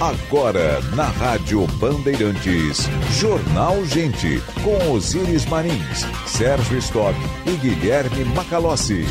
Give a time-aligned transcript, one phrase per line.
[0.00, 9.04] Agora, na Rádio Bandeirantes, Jornal Gente, com Osiris Marins, Sérgio Stock e Guilherme Macalossi.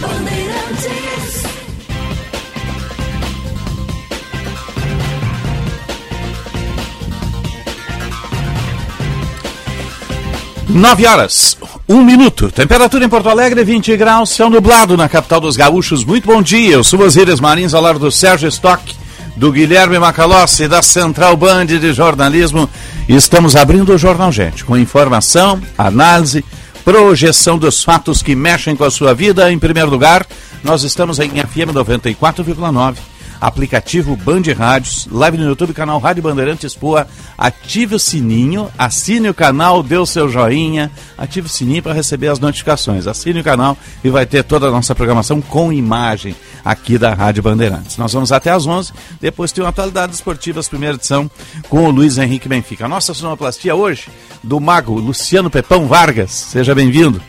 [10.69, 11.55] Nove horas,
[11.87, 12.51] um minuto.
[12.51, 16.03] Temperatura em Porto Alegre, 20 graus, céu nublado na capital dos gaúchos.
[16.03, 18.98] Muito bom dia, eu sou Osiris Marins, ao lado do Sérgio Stock
[19.39, 22.69] do Guilherme Macalossi, da Central Band de Jornalismo.
[23.07, 26.43] Estamos abrindo o Jornal Gente, com informação, análise,
[26.83, 29.49] projeção dos fatos que mexem com a sua vida.
[29.49, 30.27] Em primeiro lugar,
[30.61, 33.08] nós estamos em FM 94,9
[33.39, 37.07] aplicativo Band Rádios, live no YouTube, canal Rádio Bandeirantes Poa.
[37.37, 42.27] Ative o sininho, assine o canal, dê o seu joinha, ative o sininho para receber
[42.27, 43.07] as notificações.
[43.07, 47.43] Assine o canal e vai ter toda a nossa programação com imagem aqui da Rádio
[47.43, 47.97] Bandeirantes.
[47.97, 51.29] Nós vamos até às 11, depois tem uma atualidade esportiva, primeira edição,
[51.69, 52.85] com o Luiz Henrique Benfica.
[52.85, 54.09] A nossa sonoplastia hoje,
[54.43, 56.31] do mago Luciano Pepão Vargas.
[56.31, 57.21] Seja bem-vindo.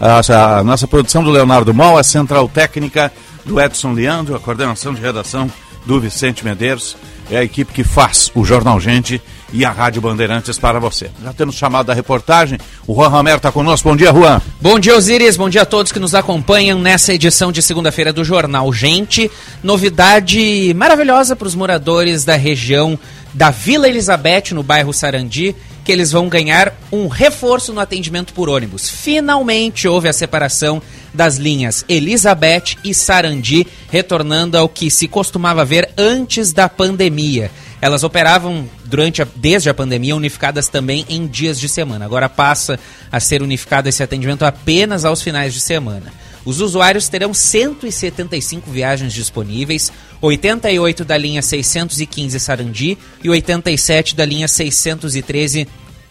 [0.00, 3.12] A, nossa produção do Leonardo Mol, a central técnica
[3.48, 5.50] do Edson Leandro, a coordenação de redação
[5.86, 6.96] do Vicente Medeiros.
[7.30, 9.20] É a equipe que faz o Jornal Gente
[9.52, 11.10] e a Rádio Bandeirantes para você.
[11.22, 12.58] Já temos chamado da reportagem.
[12.86, 13.88] O Juan Romero está conosco.
[13.88, 14.40] Bom dia, Juan.
[14.60, 15.36] Bom dia, Osiris.
[15.36, 19.30] Bom dia a todos que nos acompanham nessa edição de segunda-feira do Jornal Gente.
[19.62, 22.98] Novidade maravilhosa para os moradores da região
[23.34, 25.54] da Vila Elizabeth, no bairro Sarandi,
[25.88, 28.90] que eles vão ganhar um reforço no atendimento por ônibus.
[28.90, 30.82] Finalmente houve a separação
[31.14, 37.50] das linhas Elizabeth e Sarandi, retornando ao que se costumava ver antes da pandemia.
[37.80, 42.04] Elas operavam durante a, desde a pandemia unificadas também em dias de semana.
[42.04, 42.78] Agora passa
[43.10, 46.12] a ser unificado esse atendimento apenas aos finais de semana.
[46.48, 54.48] Os usuários terão 175 viagens disponíveis, 88 da linha 615 Sarandi e 87 da linha
[54.48, 55.68] 613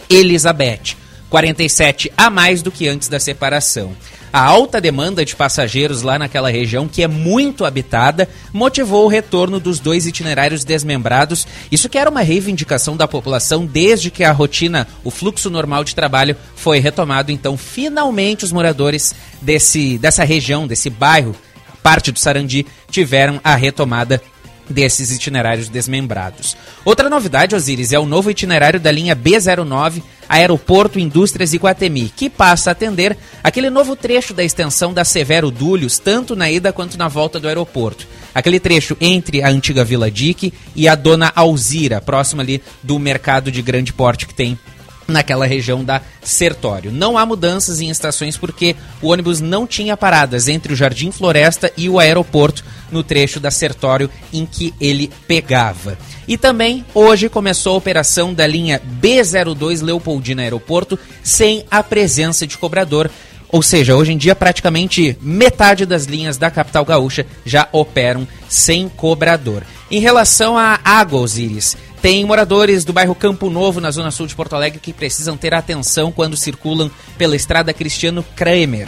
[0.08, 0.96] Elizabeth.
[1.28, 3.96] 47 a mais do que antes da separação.
[4.32, 9.60] A alta demanda de passageiros lá naquela região, que é muito habitada, motivou o retorno
[9.60, 11.48] dos dois itinerários desmembrados.
[11.72, 15.96] Isso que era uma reivindicação da população desde que a rotina, o fluxo normal de
[15.96, 17.32] trabalho foi retomado.
[17.32, 21.36] Então, finalmente, os moradores desse, dessa região, desse bairro,
[21.82, 24.22] parte do Sarandi, tiveram a retomada
[24.70, 26.56] desses itinerários desmembrados.
[26.84, 32.70] Outra novidade, Osiris, é o novo itinerário da linha B09 Aeroporto Indústrias Iguatemi, que passa
[32.70, 37.08] a atender aquele novo trecho da extensão da Severo Dúlios, tanto na ida quanto na
[37.08, 38.06] volta do aeroporto.
[38.36, 43.52] Aquele trecho entre a antiga Vila Dique e a Dona Alzira, próximo ali do mercado
[43.52, 44.60] de grande porte que tem
[45.08, 46.92] naquela região da Sertório.
[46.92, 51.72] Não há mudanças em estações porque o ônibus não tinha paradas entre o Jardim Floresta
[51.78, 55.98] e o aeroporto no trecho da Sertório em que ele pegava.
[56.28, 62.58] E também hoje começou a operação da linha B02 Leopoldina Aeroporto sem a presença de
[62.58, 63.10] cobrador.
[63.50, 68.90] Ou seja, hoje em dia praticamente metade das linhas da capital gaúcha já operam sem
[68.90, 69.64] cobrador.
[69.90, 74.34] Em relação à água, Osiris, tem moradores do bairro Campo Novo, na zona sul de
[74.34, 78.88] Porto Alegre, que precisam ter atenção quando circulam pela estrada Cristiano Kramer.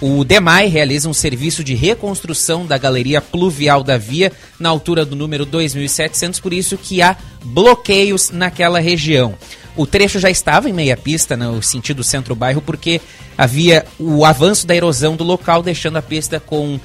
[0.00, 4.30] O DEMAI realiza um serviço de reconstrução da galeria pluvial da via
[4.60, 9.34] na altura do número 2700, por isso que há bloqueios naquela região.
[9.76, 13.00] O trecho já estava em meia pista no sentido centro-bairro porque
[13.36, 16.78] havia o avanço da erosão do local, deixando a pista com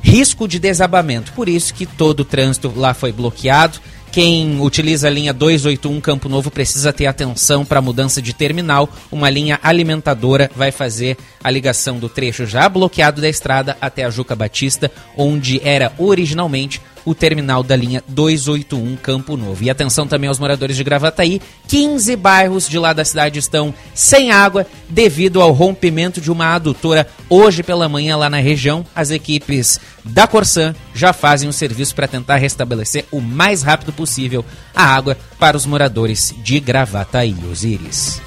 [0.00, 1.32] risco de desabamento.
[1.32, 3.78] Por isso que todo o trânsito lá foi bloqueado.
[4.18, 8.88] Quem utiliza a linha 281 Campo Novo precisa ter atenção para a mudança de terminal.
[9.12, 14.10] Uma linha alimentadora vai fazer a ligação do trecho já bloqueado da estrada até a
[14.10, 19.64] Juca Batista, onde era originalmente o terminal da linha 281 Campo Novo.
[19.64, 24.30] E atenção também aos moradores de Gravataí, 15 bairros de lá da cidade estão sem
[24.30, 28.84] água devido ao rompimento de uma adutora hoje pela manhã lá na região.
[28.94, 33.90] As equipes da Corsan já fazem o um serviço para tentar restabelecer o mais rápido
[33.90, 38.20] possível a água para os moradores de Gravataí, Osíris.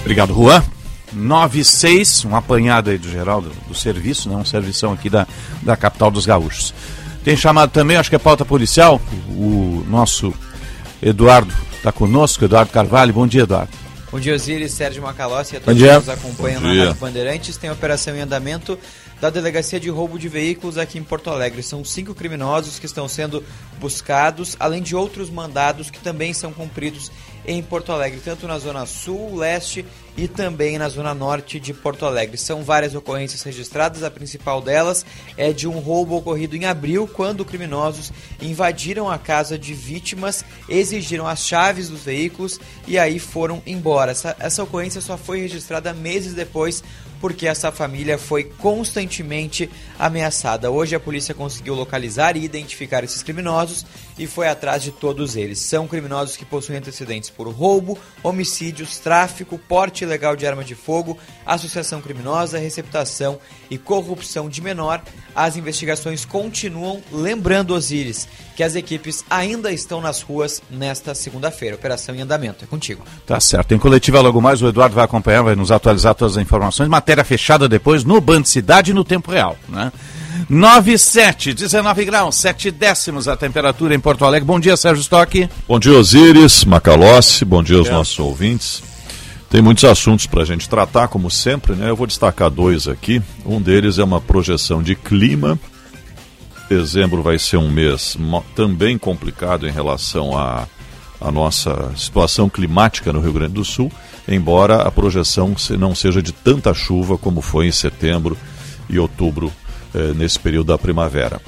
[0.00, 0.64] Obrigado, Juan.
[1.12, 4.36] 96, um apanhado aí do geral do, do serviço, né?
[4.36, 5.26] um servição aqui da,
[5.62, 6.74] da capital dos gaúchos.
[7.28, 8.98] Tem chamado também, acho que é pauta policial,
[9.28, 10.32] o nosso
[11.02, 13.12] Eduardo está conosco, Eduardo Carvalho.
[13.12, 13.70] Bom dia, Eduardo.
[14.10, 17.58] Bom dia, Osiris, Sérgio Macalossi e a todos que nos acompanham na Rádio Bandeirantes.
[17.58, 18.78] Tem operação em andamento
[19.20, 21.62] da Delegacia de Roubo de Veículos aqui em Porto Alegre.
[21.62, 23.44] São cinco criminosos que estão sendo
[23.78, 27.12] buscados, além de outros mandados que também são cumpridos
[27.48, 29.82] em Porto Alegre, tanto na zona sul, leste
[30.18, 32.36] e também na zona norte de Porto Alegre.
[32.36, 37.46] São várias ocorrências registradas, a principal delas é de um roubo ocorrido em abril, quando
[37.46, 38.12] criminosos
[38.42, 44.10] invadiram a casa de vítimas, exigiram as chaves dos veículos e aí foram embora.
[44.10, 46.84] Essa, essa ocorrência só foi registrada meses depois
[47.20, 49.68] porque essa família foi constantemente
[49.98, 50.70] ameaçada.
[50.70, 53.84] Hoje a polícia conseguiu localizar e identificar esses criminosos
[54.18, 55.58] e foi atrás de todos eles.
[55.60, 61.16] São criminosos que possuem antecedentes por roubo, homicídios, tráfico, porte ilegal de arma de fogo,
[61.46, 63.38] associação criminosa, receptação
[63.70, 65.02] e corrupção de menor.
[65.34, 68.26] As investigações continuam, lembrando Osíris
[68.56, 71.76] que as equipes ainda estão nas ruas nesta segunda-feira.
[71.76, 72.64] Operação em andamento.
[72.64, 73.04] É contigo.
[73.24, 73.72] Tá certo.
[73.72, 76.88] Em coletiva logo mais, o Eduardo vai acompanhar, vai nos atualizar todas as informações.
[76.88, 79.92] Matéria fechada depois no Band Cidade no tempo real, né?
[80.48, 84.46] 9 7, 19 graus, 7 décimos a temperatura em Porto Alegre.
[84.46, 85.48] Bom dia, Sérgio Stock.
[85.66, 87.92] Bom dia, Osíris, Macalossi, bom dia aos é.
[87.92, 88.82] nossos ouvintes.
[89.48, 91.88] Tem muitos assuntos para a gente tratar, como sempre, né?
[91.88, 93.22] Eu vou destacar dois aqui.
[93.46, 95.58] Um deles é uma projeção de clima
[96.68, 98.16] Dezembro vai ser um mês
[98.54, 100.68] também complicado em relação à
[101.18, 103.90] a, a, nossa situação climática no Rio Grande do Sul,
[104.28, 108.36] embora a projeção não seja de tanta chuva como foi em setembro
[108.86, 109.50] e outubro,
[109.98, 111.40] eh, nesse período da primavera.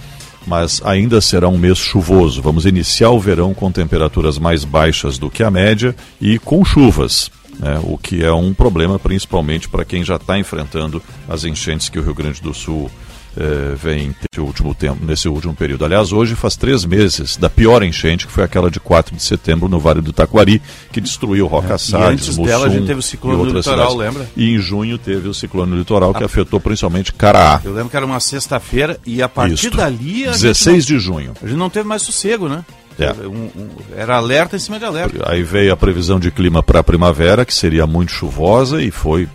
[0.47, 2.43] Mas ainda será um mês chuvoso.
[2.43, 7.31] Vamos iniciar o verão com temperaturas mais baixas do que a média e com chuvas.
[7.58, 11.99] Né, o que é um problema principalmente para quem já está enfrentando as enchentes que
[11.99, 12.91] o Rio Grande do Sul
[13.37, 15.85] é, vem nesse último tempo, nesse último período.
[15.85, 19.69] Aliás, hoje faz três meses da pior enchente, que foi aquela de 4 de setembro
[19.69, 20.61] no Vale do Taquari,
[20.93, 21.79] que destruiu Roca é.
[21.79, 23.94] Salles, Mussum dela a gente teve o ciclone litoral, cidades.
[23.94, 24.31] lembra?
[24.37, 27.61] E em junho teve o ciclone litoral, que afetou principalmente Caraá.
[27.65, 29.76] Eu lembro que era uma sexta-feira e a partir Isto.
[29.76, 30.26] dali...
[30.26, 30.97] A 16 não...
[30.97, 31.33] de junho.
[31.43, 32.65] A gente não teve mais sossego, né?
[32.99, 33.12] É.
[33.26, 35.31] Um, um, era alerta em cima de alerta.
[35.31, 39.26] Aí veio a previsão de clima para a primavera, que seria muito chuvosa, e foi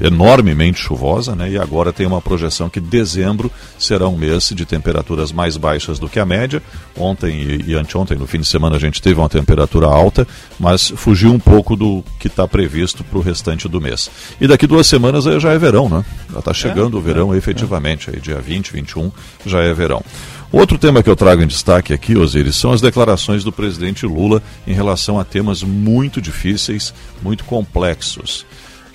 [0.00, 1.50] enormemente chuvosa, né?
[1.50, 6.08] E agora tem uma projeção que dezembro será um mês de temperaturas mais baixas do
[6.08, 6.62] que a média.
[6.96, 10.26] Ontem e, e anteontem, no fim de semana, a gente teve uma temperatura alta,
[10.58, 14.10] mas fugiu um pouco do que está previsto para o restante do mês.
[14.40, 16.04] E daqui duas semanas já é verão, né?
[16.32, 19.12] Já está chegando é, o verão é, efetivamente, aí dia 20, 21
[19.44, 20.02] já é verão.
[20.52, 24.42] Outro tema que eu trago em destaque aqui, Osiris, são as declarações do presidente Lula
[24.66, 26.92] em relação a temas muito difíceis,
[27.22, 28.44] muito complexos.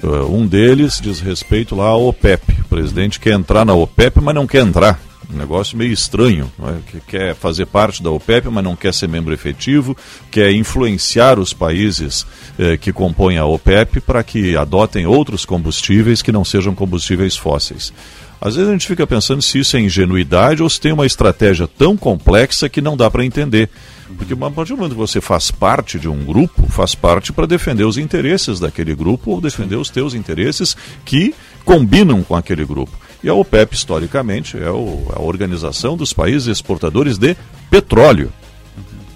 [0.03, 2.62] Uh, um deles diz respeito lá à OPEP.
[2.62, 5.00] O presidente quer entrar na OPEP, mas não quer entrar.
[5.33, 6.92] Um negócio meio estranho, é?
[6.92, 9.97] que quer fazer parte da OPEP, mas não quer ser membro efetivo,
[10.30, 12.27] quer influenciar os países
[12.59, 17.91] eh, que compõem a OPEP para que adotem outros combustíveis que não sejam combustíveis fósseis.
[18.39, 21.67] Às vezes a gente fica pensando se isso é ingenuidade ou se tem uma estratégia
[21.67, 23.69] tão complexa que não dá para entender.
[24.17, 27.47] Porque a partir do momento que você faz parte de um grupo, faz parte para
[27.47, 31.33] defender os interesses daquele grupo ou defender os teus interesses que
[31.63, 32.91] combinam com aquele grupo.
[33.23, 37.35] E a OPEP, historicamente, é a organização dos países exportadores de
[37.71, 38.31] petróleo,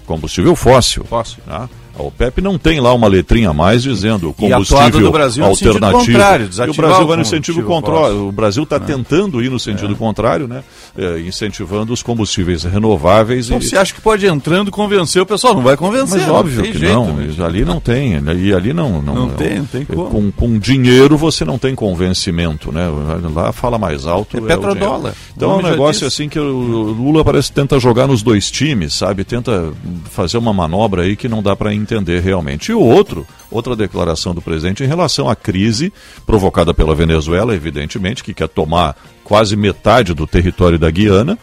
[0.04, 1.04] combustível fóssil.
[1.04, 1.42] Fóssil.
[1.46, 1.68] Tá?
[2.00, 6.10] A OPEP não tem lá uma letrinha a mais dizendo combustível do Brasil alternativo.
[6.10, 8.28] e o Brasil vai no sentido contrário.
[8.28, 9.96] O Brasil está tentando ir no sentido é.
[9.96, 10.64] contrário, né?
[10.96, 13.46] É, incentivando os combustíveis renováveis.
[13.46, 13.62] Então e...
[13.62, 15.54] você acha que pode entrando convencer o pessoal?
[15.54, 16.20] Não vai convencer.
[16.20, 17.12] Mas óbvio que jeito, não.
[17.12, 17.34] Né?
[17.44, 18.18] Ali não tem.
[18.20, 18.34] Né?
[18.34, 19.02] E ali não.
[19.02, 20.10] Não, não tem, não tem como.
[20.10, 22.88] Com, com dinheiro você não tem convencimento, né?
[23.34, 24.38] Lá fala mais alto.
[24.38, 25.14] É, é petrodólar.
[25.36, 28.94] Então é um negócio assim que o Lula parece que tenta jogar nos dois times,
[28.94, 29.22] sabe?
[29.22, 29.72] Tenta
[30.10, 31.89] fazer uma manobra aí que não dá para entender
[32.22, 32.70] realmente.
[32.70, 35.92] E o outro, outra declaração do presidente em relação à crise
[36.26, 41.38] provocada pela Venezuela, evidentemente, que quer tomar quase metade do território da Guiana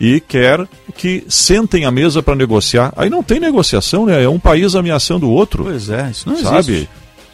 [0.00, 0.66] e quer
[0.96, 2.92] que sentem à mesa para negociar.
[2.96, 4.22] Aí não tem negociação, né?
[4.22, 5.64] É um país ameaçando o outro.
[5.64, 6.58] Pois é, isso não sabe?
[6.58, 6.88] existe.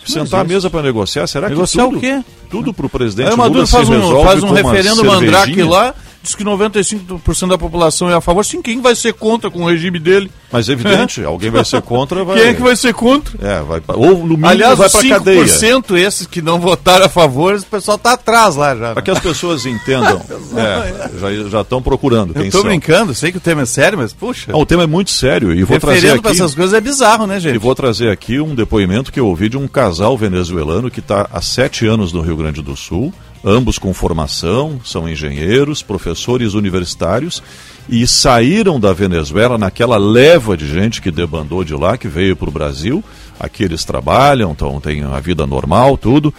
[0.06, 2.24] Sentar à mesa para negociar, será negociar que tudo, o quê?
[2.48, 5.94] tudo para o presidente Aí Maduro faz um, faz um referendo mandrake lá
[6.28, 8.44] diz que 95% da população é a favor.
[8.44, 10.30] Sim, quem vai ser contra com o regime dele?
[10.50, 11.24] Mas é evidente, é.
[11.24, 12.24] alguém vai ser contra.
[12.24, 12.38] Vai...
[12.38, 13.38] Quem é que vai ser contra?
[13.40, 15.44] É, vai, ou no mínimo Aliás, vai para cadeia.
[15.44, 18.88] 5% esses que não votaram a favor, o pessoal está atrás lá já.
[18.88, 18.94] Né?
[18.94, 20.22] Para que as pessoas entendam,
[20.56, 24.52] é, já estão procurando Eu brincando, sei que o tema é sério, mas puxa.
[24.52, 26.22] Não, o tema é muito sério e vou trazer aqui...
[26.22, 27.54] para essas coisas é bizarro, né, gente?
[27.54, 31.28] E vou trazer aqui um depoimento que eu ouvi de um casal venezuelano que está
[31.32, 33.12] há sete anos no Rio Grande do Sul,
[33.44, 37.42] ambos com formação, são engenheiros, professores universitários
[37.88, 42.48] e saíram da Venezuela naquela leva de gente que debandou de lá, que veio para
[42.48, 43.02] o Brasil.
[43.40, 46.32] Aqui eles trabalham, então têm a vida normal, tudo.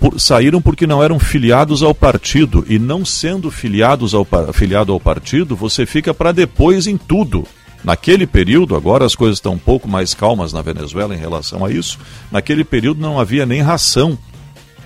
[0.00, 2.64] Por, saíram porque não eram filiados ao partido.
[2.68, 7.46] E não sendo filiados ao, filiado ao partido, você fica para depois em tudo.
[7.84, 11.70] Naquele período, agora as coisas estão um pouco mais calmas na Venezuela em relação a
[11.70, 11.98] isso.
[12.30, 14.18] Naquele período não havia nem ração,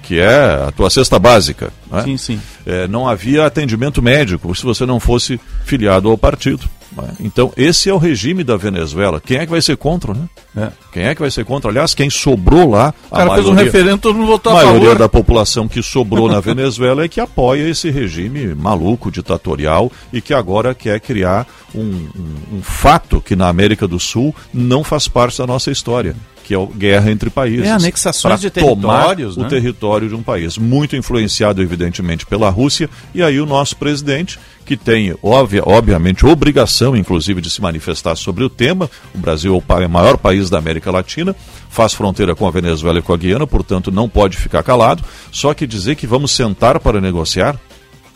[0.07, 1.73] que é a tua cesta básica.
[1.91, 2.03] Né?
[2.05, 2.41] Sim, sim.
[2.65, 6.69] É, não havia atendimento médico se você não fosse filiado ao partido.
[6.97, 7.09] Né?
[7.21, 9.21] Então, esse é o regime da Venezuela.
[9.21, 10.29] Quem é que vai ser contra, né?
[10.57, 10.69] É.
[10.93, 11.71] Quem é que vai ser contra?
[11.71, 14.61] Aliás, quem sobrou lá, O cara a fez um maioria, referendo, todo mundo votou a
[14.61, 14.99] a maioria favor.
[14.99, 20.33] da população que sobrou na Venezuela é que apoia esse regime maluco, ditatorial e que
[20.33, 25.37] agora quer criar um, um- um fato que na América do Sul não faz parte
[25.39, 26.15] da nossa história,
[26.47, 27.67] que é a guerra entre países.
[27.67, 29.47] É, anexações de territórios, tomar né?
[29.47, 34.39] o território de um país, muito influenciado evidentemente pela Rússia, e aí o nosso presidente,
[34.65, 39.85] que tem óbvia, obviamente obrigação inclusive de se manifestar sobre o tema, o Brasil é
[39.87, 41.35] o maior país da América Latina,
[41.69, 45.53] faz fronteira com a Venezuela e com a Guiana, portanto não pode ficar calado, só
[45.53, 47.59] que dizer que vamos sentar para negociar,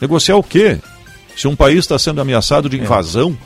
[0.01, 0.79] negociar o quê?
[1.37, 2.71] Se um país está sendo ameaçado É.
[2.71, 3.37] de invasão,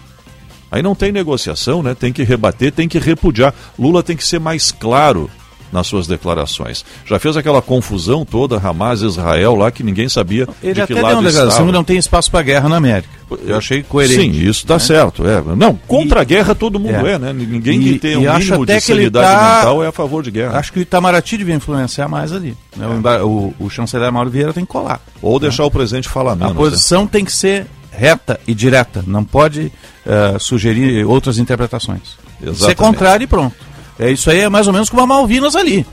[0.75, 1.95] Aí não tem negociação, né?
[1.95, 3.55] Tem que rebater, tem que repudiar.
[3.79, 5.31] Lula tem que ser mais claro
[5.73, 6.85] nas suas declarações.
[7.07, 10.95] Já fez aquela confusão toda, Hamas, Israel, lá que ninguém sabia Ele de até que
[10.95, 13.09] deu lado uma declaração que não tem espaço para guerra na América.
[13.45, 14.21] Eu achei coerente.
[14.21, 15.25] Sim, isso está certo.
[15.27, 15.43] É.
[15.57, 17.13] Não, contra E- a guerra todo mundo É.
[17.15, 17.33] é, né?
[17.33, 20.31] Ninguém E- que tem um mínimo até de sanidade tá- mental é a favor de
[20.33, 20.59] guerra.
[20.59, 22.57] Acho que o Itamaraty devia influenciar mais ali.
[22.77, 22.87] né?
[22.87, 25.01] O emba- O, o chanceler Mauro Vieira tem que colar.
[25.23, 26.53] Ou deixar o presidente falar A menos.
[26.53, 26.59] né?
[26.59, 27.67] posição tem que ser
[27.97, 29.03] reta e direta.
[29.07, 29.73] Não pode
[30.07, 32.17] eh, sugerir outras interpretações.
[32.41, 32.77] Ser Exatamente.
[32.77, 33.57] contrário e pronto.
[33.99, 35.87] É isso aí, é mais ou menos como a Malvinas ali.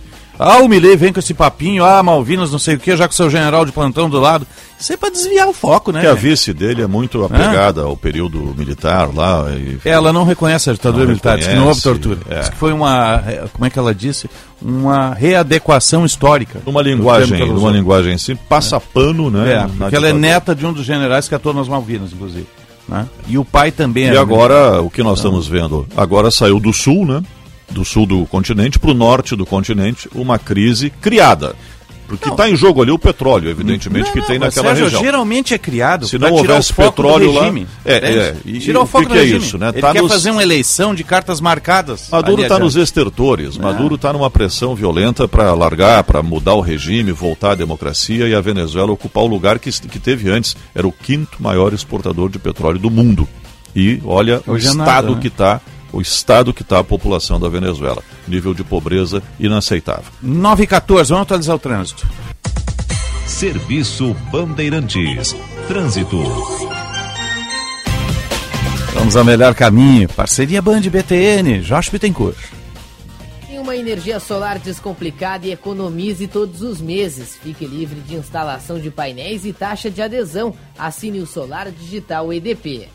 [0.44, 3.14] Ah, o Milei vem com esse papinho, ah, Malvinas, não sei o que, já com
[3.14, 4.48] seu general de plantão do lado.
[4.80, 6.02] Isso é pra desviar o foco, né?
[6.02, 6.32] Que a velho?
[6.32, 9.46] vice dele é muito apegada ao período militar lá.
[9.52, 9.78] E...
[9.88, 12.36] Ela não reconhece a ditadura Não militar, diz que não houve reconhece, tortura.
[12.36, 12.40] é.
[12.40, 14.28] Diz que foi uma, eh, como é que ela disse?
[14.60, 16.60] Uma readequação histórica.
[16.66, 17.70] Numa linguagem, numa usou.
[17.70, 19.54] linguagem assim, passa pano, né?
[19.54, 20.14] É, porque ela é ditadura.
[20.14, 22.48] neta de um dos generais que atuou nas Malvinas, inclusive.
[22.90, 23.08] né?
[23.28, 25.86] E o pai também E era agora, o que nós estamos vendo?
[25.96, 27.22] Agora saiu do sul, né?
[27.72, 31.56] Do sul do continente para o norte do continente, uma crise criada.
[32.08, 35.02] Porque está em jogo ali o petróleo, evidentemente, Não, que não, tem naquela Sérgio, região.
[35.02, 37.46] geralmente é criado Se não tirar houvesse o petróleo lá-.
[37.86, 38.20] É, entende?
[38.20, 39.46] é, e- Tira e o foco que do que é regime.
[39.46, 39.70] isso, né?
[39.70, 42.10] Ele Tá quer nos- fazer uma eleição de cartas marcadas.
[42.12, 43.58] Maduro está nos estertores.
[43.58, 48.36] Maduro está numa pressão violenta para largar, para mudar o regime, voltar à democracia e
[48.36, 50.58] a Venezuela ocupar o lugar que, que teve antes.
[50.76, 53.26] Era o quinto maior exportador de petróleo do mundo.
[53.74, 55.18] E olha Hoje o é estado nada, né?
[55.22, 55.62] que está,
[55.92, 58.04] o estado que está a população da Venezuela.
[58.28, 60.12] Nível de pobreza inaceitável.
[60.22, 62.08] 9 e 14, vamos atualizar o trânsito.
[63.26, 65.36] Serviço Bandeirantes.
[65.68, 66.22] Trânsito.
[68.94, 70.08] Vamos ao melhor caminho.
[70.10, 72.38] Parceria Band BTN, Josh Bittencourt.
[73.48, 77.36] Tem uma energia solar descomplicada e economize todos os meses.
[77.42, 80.54] Fique livre de instalação de painéis e taxa de adesão.
[80.78, 82.88] Assine o Solar Digital EDP.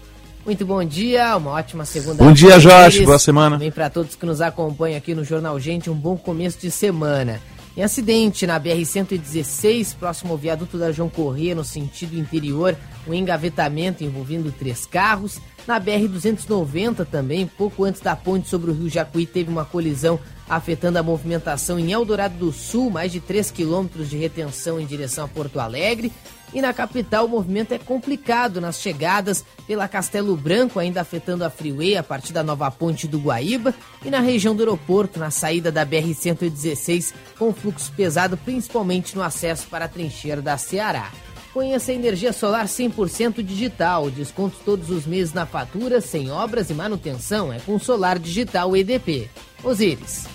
[0.46, 3.56] Muito bom dia, uma ótima segunda Bom dia, Josh, boa semana.
[3.56, 7.40] Também para todos que nos acompanham aqui no Jornal Gente, um bom começo de semana.
[7.76, 12.76] Em acidente na BR-116, próximo ao viaduto da João Corrêa, no sentido interior,
[13.08, 15.40] um engavetamento envolvendo três carros.
[15.66, 20.16] Na BR-290 também, pouco antes da ponte sobre o Rio Jacuí, teve uma colisão
[20.48, 25.24] afetando a movimentação em Eldorado do Sul, mais de 3 quilômetros de retenção em direção
[25.24, 26.12] a Porto Alegre.
[26.54, 31.50] E na capital o movimento é complicado nas chegadas pela Castelo Branco, ainda afetando a
[31.50, 33.74] Freeway a partir da nova ponte do Guaíba.
[34.04, 39.66] E na região do aeroporto, na saída da BR-116, com fluxo pesado, principalmente no acesso
[39.68, 41.10] para a trincheira da Ceará.
[41.56, 44.10] Conheça a energia solar 100% digital.
[44.10, 47.50] Descontos todos os meses na fatura, sem obras e manutenção.
[47.50, 49.30] É com Solar Digital EDP.
[49.64, 50.26] Osíris.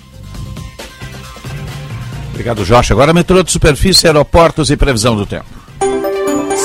[2.31, 2.89] Obrigado, Josh.
[2.89, 5.60] Agora metrô de superfície, aeroportos e previsão do tempo.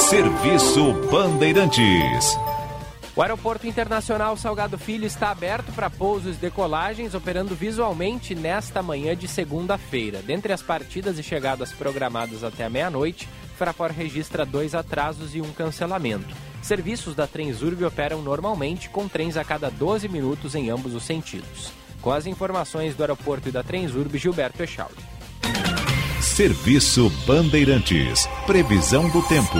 [0.08, 2.38] Serviço Bandeirantes.
[3.16, 9.16] O Aeroporto Internacional Salgado Filho está aberto para pousos e decolagens, operando visualmente nesta manhã
[9.16, 10.22] de segunda-feira.
[10.22, 15.50] Dentre as partidas e chegadas programadas até a meia-noite, Fraport registra dois atrasos e um
[15.50, 16.32] cancelamento.
[16.62, 21.72] Serviços da Transurb operam normalmente, com trens a cada 12 minutos em ambos os sentidos.
[22.00, 24.94] Com as informações do aeroporto e da Transurb, Gilberto Echauri.
[26.20, 28.28] Serviço Bandeirantes.
[28.46, 29.58] Previsão do tempo.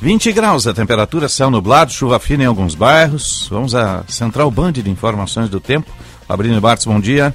[0.00, 3.48] 20 graus a temperatura, céu nublado, chuva fina em alguns bairros.
[3.50, 5.90] Vamos à Central Band de Informações do Tempo.
[6.28, 7.34] Fabrício Bartos, bom dia.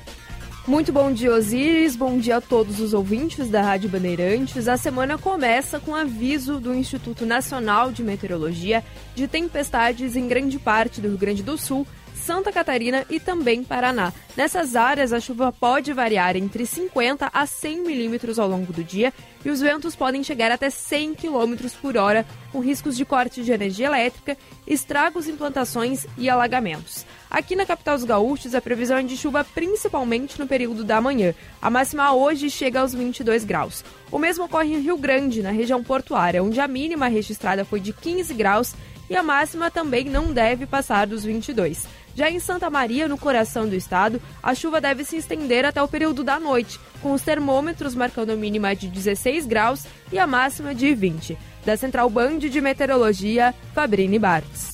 [0.67, 1.95] Muito bom dia, Osiris.
[1.95, 4.67] Bom dia a todos os ouvintes da Rádio Bandeirantes.
[4.67, 8.83] A semana começa com aviso do Instituto Nacional de Meteorologia
[9.15, 14.13] de tempestades em grande parte do Rio Grande do Sul Santa Catarina e também Paraná.
[14.37, 19.13] Nessas áreas, a chuva pode variar entre 50 a 100 milímetros ao longo do dia
[19.43, 23.51] e os ventos podem chegar até 100 km por hora, com riscos de corte de
[23.51, 24.37] energia elétrica,
[24.67, 27.05] estragos em plantações e alagamentos.
[27.29, 31.33] Aqui na capital dos gaúchos, a previsão é de chuva principalmente no período da manhã.
[31.61, 33.83] A máxima hoje chega aos 22 graus.
[34.11, 37.93] O mesmo ocorre em Rio Grande, na região portuária, onde a mínima registrada foi de
[37.93, 38.75] 15 graus
[39.09, 41.85] e a máxima também não deve passar dos 22.
[42.15, 45.87] Já em Santa Maria, no coração do estado, a chuva deve se estender até o
[45.87, 50.75] período da noite, com os termômetros marcando a mínima de 16 graus e a máxima
[50.75, 51.37] de 20.
[51.65, 54.71] Da Central Band de Meteorologia, Fabrini Bartz.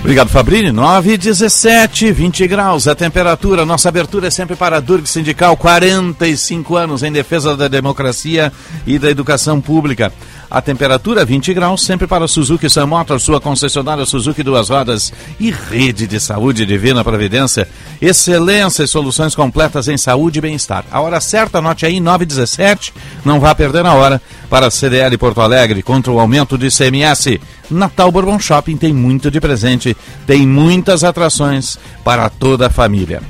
[0.00, 0.72] Obrigado, Fabrini.
[0.72, 2.88] 9 e 17, 20 graus.
[2.88, 7.68] A temperatura, nossa abertura é sempre para a Durg Sindical, 45 anos em defesa da
[7.68, 8.50] democracia
[8.86, 10.12] e da educação pública.
[10.50, 15.50] A temperatura 20 graus, sempre para Suzuki Sun Motor, sua concessionária Suzuki Duas Rodas e
[15.50, 17.68] Rede de Saúde Divina Providência.
[18.00, 20.86] Excelência e soluções completas em saúde e bem-estar.
[20.90, 22.92] A hora certa, anote aí, 9h17,
[23.26, 27.38] não vá perder a hora para a CDL Porto Alegre contra o aumento de CMS.
[27.70, 29.94] Natal Bourbon Shopping tem muito de presente,
[30.26, 33.20] tem muitas atrações para toda a família.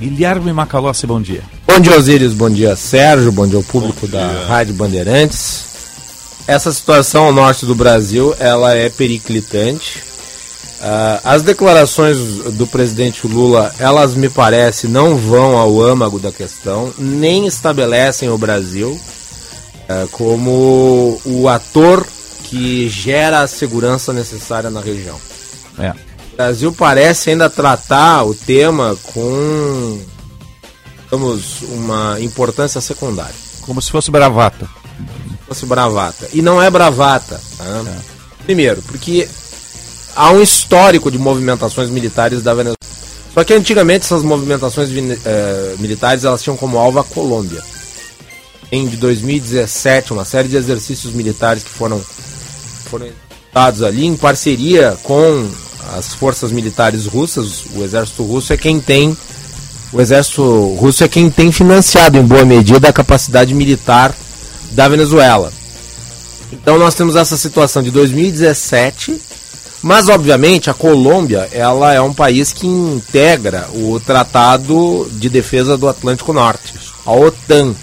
[0.00, 1.42] Guilherme Macalossi, bom dia.
[1.66, 2.34] Bom dia, Osíris.
[2.34, 3.32] Bom dia, Sérgio.
[3.32, 5.73] Bom dia ao público da Rádio Bandeirantes
[6.46, 10.02] essa situação ao norte do Brasil ela é periclitante.
[10.80, 12.18] Uh, as declarações
[12.52, 18.36] do presidente Lula, elas me parece não vão ao âmago da questão, nem estabelecem o
[18.36, 22.06] Brasil uh, como o ator
[22.42, 25.18] que gera a segurança necessária na região.
[25.78, 25.90] É.
[25.90, 29.98] O Brasil parece ainda tratar o tema com,
[31.04, 33.34] digamos, uma importância secundária.
[33.62, 34.83] Como se fosse bravata
[35.46, 36.28] fosse bravata.
[36.32, 37.40] E não é bravata.
[37.56, 37.84] Tá?
[37.86, 38.44] É.
[38.44, 39.28] Primeiro, porque
[40.14, 42.78] há um histórico de movimentações militares da Venezuela.
[43.32, 47.62] Só que antigamente essas movimentações eh, militares elas tinham como alvo a Colômbia.
[48.70, 52.00] Em de 2017, uma série de exercícios militares que foram
[52.84, 53.08] foram
[53.52, 55.48] dados ali em parceria com
[55.96, 57.64] as forças militares russas.
[57.74, 59.16] O exército russo é quem tem
[59.92, 64.14] o exército russo é quem tem financiado em boa medida a capacidade militar
[64.74, 65.52] da Venezuela.
[66.52, 69.20] Então nós temos essa situação de 2017,
[69.82, 75.88] mas obviamente a Colômbia ela é um país que integra o Tratado de Defesa do
[75.88, 76.74] Atlântico Norte,
[77.06, 77.74] a OTAN.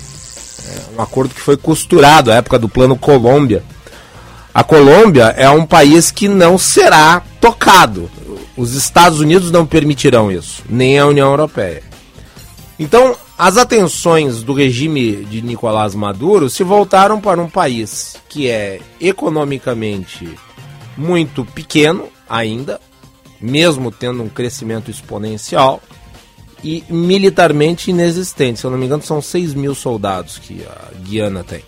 [0.67, 3.63] É um acordo que foi costurado à época do Plano Colômbia.
[4.54, 8.10] A Colômbia é um país que não será tocado.
[8.56, 11.84] Os Estados Unidos não permitirão isso, nem a União Europeia.
[12.77, 18.80] Então, as atenções do regime de Nicolás Maduro se voltaram para um país que é
[18.99, 20.38] economicamente
[20.95, 22.80] muito pequeno ainda,
[23.41, 25.82] mesmo tendo um crescimento exponencial,
[26.63, 28.60] e militarmente inexistente.
[28.60, 31.63] Se eu não me engano, são 6 mil soldados que a Guiana tem.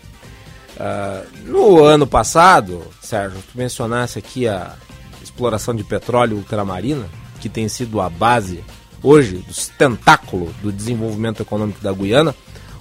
[0.78, 4.76] Uh, no ano passado, Sérgio, tu mencionasse aqui a
[5.24, 7.08] exploração de petróleo ultramarina,
[7.42, 8.64] que tem sido a base
[9.04, 12.34] hoje, do tentáculo do desenvolvimento econômico da Guiana,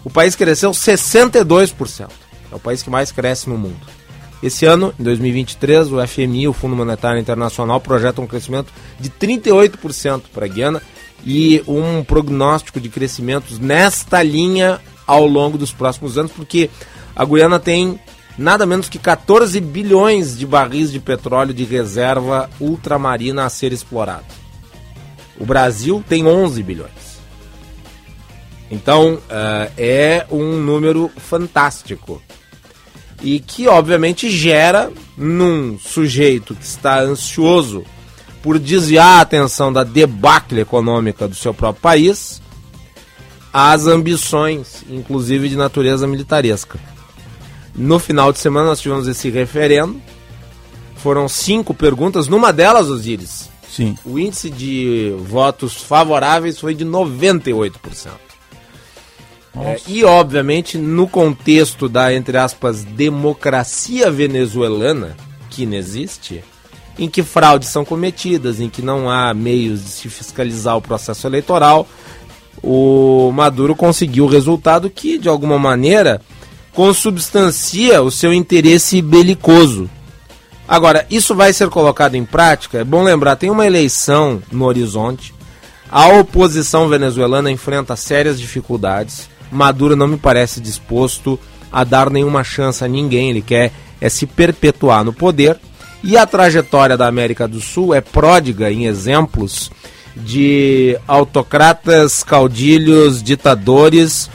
[0.04, 2.08] o país cresceu 62%.
[2.50, 3.80] É o país que mais cresce no mundo.
[4.42, 10.22] Esse ano, em 2023, o FMI, o Fundo Monetário Internacional, projeta um crescimento de 38%
[10.32, 10.82] para a Guiana
[11.24, 16.68] e um prognóstico de crescimentos nesta linha ao longo dos próximos anos, porque
[17.14, 18.00] a Guiana tem
[18.37, 24.41] nada menos que 14 bilhões de barris de petróleo de reserva ultramarina a ser explorado.
[25.38, 27.12] O Brasil tem 11 bilhões.
[28.70, 32.22] Então uh, é um número fantástico.
[33.22, 37.84] E que obviamente gera num sujeito que está ansioso
[38.42, 42.42] por desviar a atenção da debacle econômica do seu próprio país
[43.52, 46.80] as ambições, inclusive de natureza militaresca.
[47.74, 50.00] No final de semana nós tivemos esse referendo.
[50.96, 52.28] Foram cinco perguntas.
[52.28, 53.96] Numa delas, Osíris, Sim.
[54.04, 57.72] O índice de votos favoráveis foi de 98%.
[59.54, 65.16] É, e, obviamente, no contexto da, entre aspas, democracia venezuelana,
[65.48, 66.44] que não existe,
[66.98, 71.26] em que fraudes são cometidas, em que não há meios de se fiscalizar o processo
[71.26, 71.88] eleitoral,
[72.62, 76.20] o Maduro conseguiu o resultado que, de alguma maneira,
[76.72, 79.88] consubstancia o seu interesse belicoso
[80.72, 82.78] Agora, isso vai ser colocado em prática?
[82.78, 85.35] É bom lembrar, tem uma eleição no horizonte.
[85.90, 89.28] A oposição venezuelana enfrenta sérias dificuldades.
[89.50, 91.38] Maduro não me parece disposto
[91.70, 93.28] a dar nenhuma chance a ninguém.
[93.28, 95.61] Ele quer é se perpetuar no poder.
[96.02, 99.70] E a trajetória da América do Sul é pródiga em exemplos
[100.16, 104.30] de autocratas, caudilhos, ditadores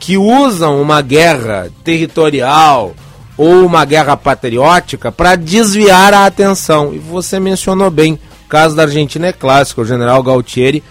[0.00, 2.92] que usam uma guerra territorial
[3.36, 6.94] ou uma guerra patriótica para desviar a atenção.
[6.94, 10.82] E você mencionou bem, o caso da Argentina é clássico, o general Galtieri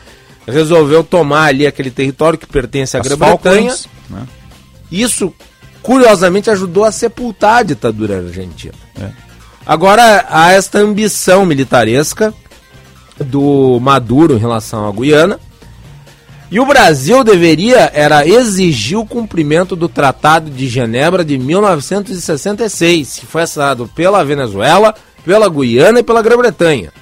[0.47, 3.75] resolveu tomar ali aquele território que pertence à Grã-Bretanha.
[4.09, 4.27] né?
[4.91, 5.33] Isso,
[5.81, 8.73] curiosamente, ajudou a sepultar a ditadura argentina.
[8.99, 9.09] É.
[9.65, 12.31] Agora, há esta ambição militaresca
[13.19, 15.39] do Maduro em relação à Guiana.
[16.51, 23.25] E o Brasil deveria era exigir o cumprimento do Tratado de Genebra de 1966, que
[23.25, 26.93] foi assinado pela Venezuela, pela Guiana e pela Grã-Bretanha.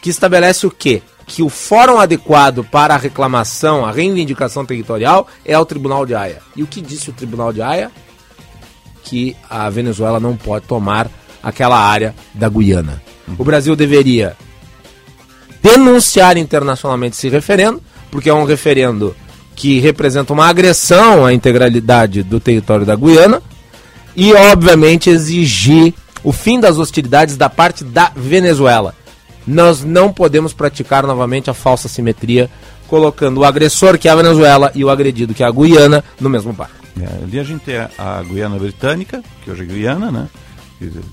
[0.00, 1.02] Que estabelece o quê?
[1.26, 6.38] Que o fórum adequado para a reclamação, a reivindicação territorial é o Tribunal de Haia.
[6.54, 7.90] E o que disse o Tribunal de Haia?
[9.02, 11.10] Que a Venezuela não pode tomar
[11.42, 13.02] aquela área da Guiana.
[13.38, 14.36] O Brasil deveria
[15.62, 17.82] denunciar internacionalmente esse referendo,
[18.16, 19.14] porque é um referendo
[19.54, 23.42] que representa uma agressão à integralidade do território da Guiana
[24.16, 25.92] e, obviamente, exigir
[26.24, 28.94] o fim das hostilidades da parte da Venezuela.
[29.46, 32.48] Nós não podemos praticar novamente a falsa simetria,
[32.88, 36.30] colocando o agressor, que é a Venezuela, e o agredido, que é a Guiana, no
[36.30, 36.86] mesmo barco.
[36.98, 40.28] É, ali a gente tem a, Guiana Britânica, que hoje é Guiana, né?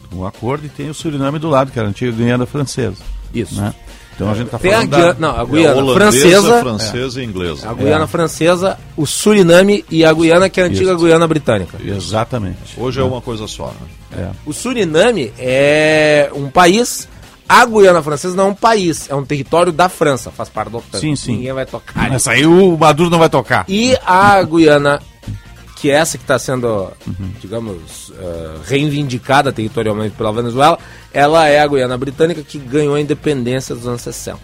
[0.09, 3.03] Um acordo, e tem o Suriname do lado, que era a antiga Guiana Francesa.
[3.33, 3.59] Isso.
[3.59, 3.73] Né?
[4.15, 5.19] Então a gente está Tem a, falando Guiana, da...
[5.19, 7.69] não, a É Guiana holandesa, francesa, francesa e inglesa.
[7.69, 11.04] a Guiana francesa, o Suriname e a Guiana, que é a antiga Isso.
[11.04, 11.78] Guiana britânica.
[11.84, 12.58] Exatamente.
[12.78, 13.73] Hoje é uma coisa só.
[14.12, 14.32] Né?
[14.45, 17.08] O Suriname é um país.
[17.49, 20.78] A Guiana Francesa não é um país, é um território da França, faz parte do
[20.78, 20.97] OTAN.
[20.97, 21.34] Sim, sim.
[21.36, 22.12] Ninguém vai tocar.
[22.13, 23.65] Essa aí o Maduro não vai tocar.
[23.67, 25.02] E a Guiana,
[25.84, 26.93] que é essa que está sendo,
[27.41, 30.80] digamos, eh, reivindicada territorialmente pela Venezuela,
[31.13, 34.39] ela é a Guiana Britânica que ganhou a independência dos anos 60.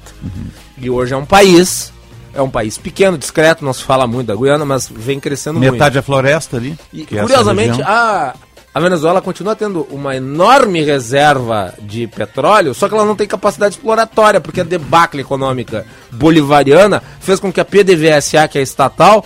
[0.77, 1.93] E hoje é um país,
[2.33, 5.71] é um país pequeno, discreto, não se fala muito da Guiana, mas vem crescendo muito.
[5.71, 6.77] Metade é floresta ali.
[6.91, 7.87] E, é curiosamente, região.
[7.87, 8.33] a,
[8.73, 13.75] a Venezuela continua tendo uma enorme reserva de petróleo, só que ela não tem capacidade
[13.75, 19.23] exploratória, porque a debacle econômica bolivariana fez com que a PDVSA, que é estatal,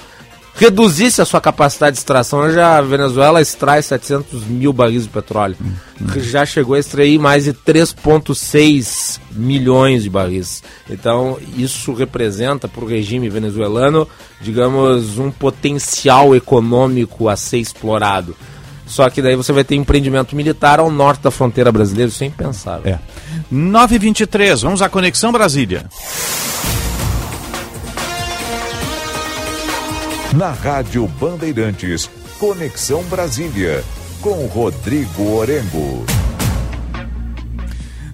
[0.55, 2.39] reduzisse a sua capacidade de extração.
[2.39, 5.57] Hoje a Venezuela extrai 700 mil barris de petróleo.
[6.11, 10.63] que Já chegou a extrair mais de 3,6 milhões de barris.
[10.89, 14.07] Então, isso representa para o regime venezuelano,
[14.41, 18.35] digamos, um potencial econômico a ser explorado.
[18.85, 22.27] Só que daí você vai ter empreendimento militar ao norte da fronteira brasileira, isso é
[22.27, 22.93] impensável.
[22.93, 22.99] É.
[23.51, 25.85] 9h23, vamos à Conexão Brasília.
[30.37, 33.83] Na Rádio Bandeirantes, Conexão Brasília,
[34.19, 36.03] com Rodrigo Orengo.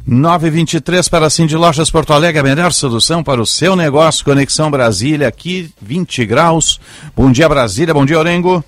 [0.06, 4.26] 923 para a Cindy Lojas Porto Alegre, a melhor solução para o seu negócio.
[4.26, 6.78] Conexão Brasília, aqui 20 graus.
[7.16, 7.94] Bom dia, Brasília.
[7.94, 8.66] Bom dia, Orengo.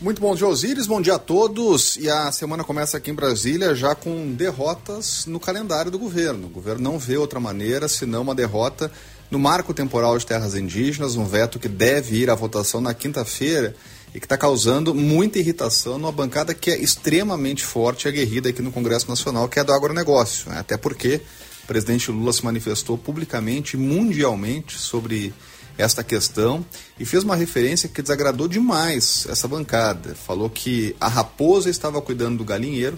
[0.00, 0.86] Muito bom dia, Osíris.
[0.86, 1.96] Bom dia a todos.
[1.96, 6.46] E a semana começa aqui em Brasília já com derrotas no calendário do governo.
[6.46, 8.88] O governo não vê outra maneira senão uma derrota
[9.34, 13.74] no marco temporal de terras indígenas, um veto que deve ir à votação na quinta-feira
[14.14, 18.62] e que está causando muita irritação numa bancada que é extremamente forte e aguerrida aqui
[18.62, 20.48] no Congresso Nacional, que é do agronegócio.
[20.50, 20.60] Né?
[20.60, 21.20] Até porque
[21.64, 25.34] o presidente Lula se manifestou publicamente, mundialmente, sobre
[25.76, 26.64] esta questão
[26.96, 30.14] e fez uma referência que desagradou demais essa bancada.
[30.14, 32.96] Falou que a raposa estava cuidando do galinheiro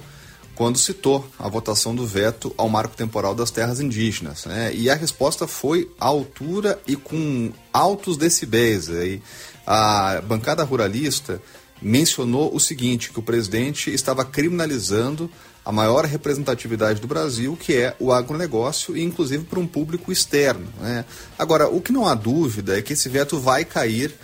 [0.56, 4.46] quando citou a votação do veto ao marco temporal das terras indígenas.
[4.46, 4.74] Né?
[4.74, 8.88] E a resposta foi à altura e com altos decibéis.
[8.88, 9.22] Aí.
[9.66, 11.40] A bancada ruralista
[11.80, 15.30] mencionou o seguinte, que o presidente estava criminalizando
[15.64, 20.66] a maior representatividade do Brasil, que é o agronegócio, e inclusive para um público externo.
[20.80, 21.04] Né?
[21.38, 24.14] Agora, o que não há dúvida é que esse veto vai cair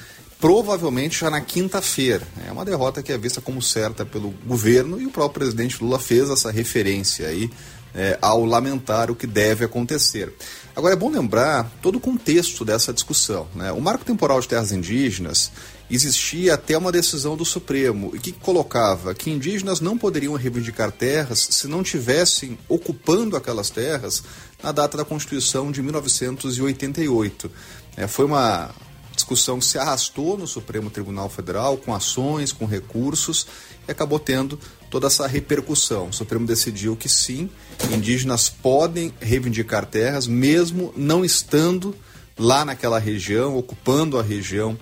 [0.42, 2.26] provavelmente já na quinta-feira.
[2.44, 6.00] É uma derrota que é vista como certa pelo governo e o próprio presidente Lula
[6.00, 7.48] fez essa referência aí
[7.94, 10.34] é, ao lamentar o que deve acontecer.
[10.74, 13.46] Agora é bom lembrar todo o contexto dessa discussão.
[13.54, 13.70] Né?
[13.70, 15.52] O marco temporal de terras indígenas
[15.88, 21.68] existia até uma decisão do Supremo que colocava que indígenas não poderiam reivindicar terras se
[21.68, 24.24] não tivessem ocupando aquelas terras
[24.60, 27.48] na data da Constituição de 1988.
[27.96, 28.74] É, foi uma
[29.14, 33.46] discussão se arrastou no Supremo Tribunal Federal com ações, com recursos
[33.86, 34.58] e acabou tendo
[34.90, 36.08] toda essa repercussão.
[36.08, 37.48] O Supremo decidiu que sim,
[37.92, 41.94] indígenas podem reivindicar terras mesmo não estando
[42.38, 44.76] lá naquela região, ocupando a região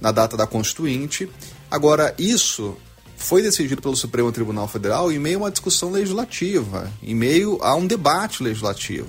[0.00, 1.28] na data da Constituinte.
[1.70, 2.76] Agora, isso
[3.16, 7.74] foi decidido pelo Supremo Tribunal Federal em meio a uma discussão legislativa, em meio a
[7.76, 9.08] um debate legislativo.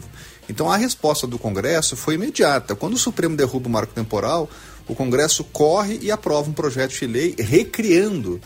[0.50, 2.76] Então a resposta do Congresso foi imediata.
[2.76, 4.50] Quando o Supremo derruba o marco temporal,
[4.88, 8.42] o Congresso corre e aprova um projeto de lei recriando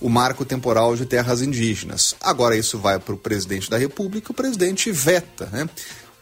[0.00, 2.14] o marco temporal de terras indígenas.
[2.20, 5.46] Agora isso vai para o presidente da República, o presidente veta.
[5.46, 5.68] Né?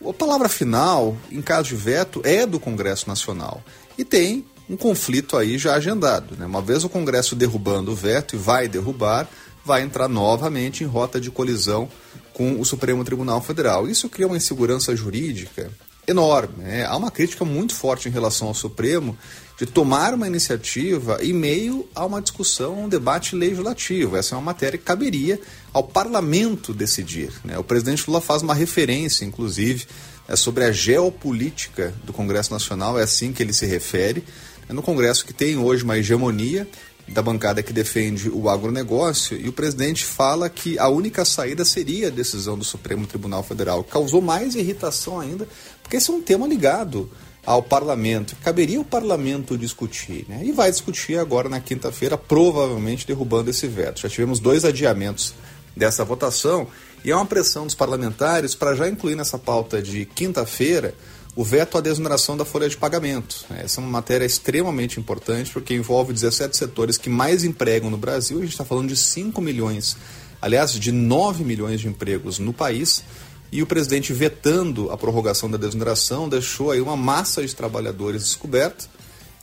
[0.06, 3.62] A palavra final, em caso de veto, é do Congresso Nacional.
[3.96, 6.36] E tem um conflito aí já agendado.
[6.36, 6.46] Né?
[6.46, 9.28] Uma vez o Congresso derrubando o veto, e vai derrubar,
[9.64, 11.88] vai entrar novamente em rota de colisão
[12.34, 13.88] com o Supremo Tribunal Federal.
[13.88, 15.70] Isso cria uma insegurança jurídica
[16.06, 16.64] enorme.
[16.64, 16.84] Né?
[16.84, 19.16] Há uma crítica muito forte em relação ao Supremo
[19.58, 24.16] de tomar uma iniciativa em meio a uma discussão, um debate legislativo.
[24.16, 25.40] Essa é uma matéria que caberia
[25.72, 27.30] ao parlamento decidir.
[27.44, 27.56] Né?
[27.56, 29.86] O presidente Lula faz uma referência, inclusive,
[30.26, 34.24] é sobre a geopolítica do Congresso Nacional, é assim que ele se refere.
[34.68, 36.66] É no Congresso que tem hoje uma hegemonia
[37.06, 42.08] da bancada que defende o agronegócio e o presidente fala que a única saída seria
[42.08, 43.84] a decisão do Supremo Tribunal Federal.
[43.84, 45.46] Causou mais irritação ainda,
[45.82, 47.10] porque esse é um tema ligado
[47.44, 48.34] ao parlamento.
[48.42, 50.40] Caberia o parlamento discutir, né?
[50.42, 54.00] E vai discutir agora na quinta-feira, provavelmente derrubando esse veto.
[54.00, 55.34] Já tivemos dois adiamentos
[55.76, 56.66] dessa votação
[57.04, 60.94] e é uma pressão dos parlamentares para já incluir nessa pauta de quinta-feira
[61.36, 63.44] o veto à desoneração da folha de pagamento.
[63.50, 68.38] Essa é uma matéria extremamente importante porque envolve 17 setores que mais empregam no Brasil.
[68.38, 69.96] A gente está falando de 5 milhões,
[70.40, 73.02] aliás, de 9 milhões de empregos no país.
[73.50, 78.86] E o presidente, vetando a prorrogação da desoneração, deixou aí uma massa de trabalhadores descoberta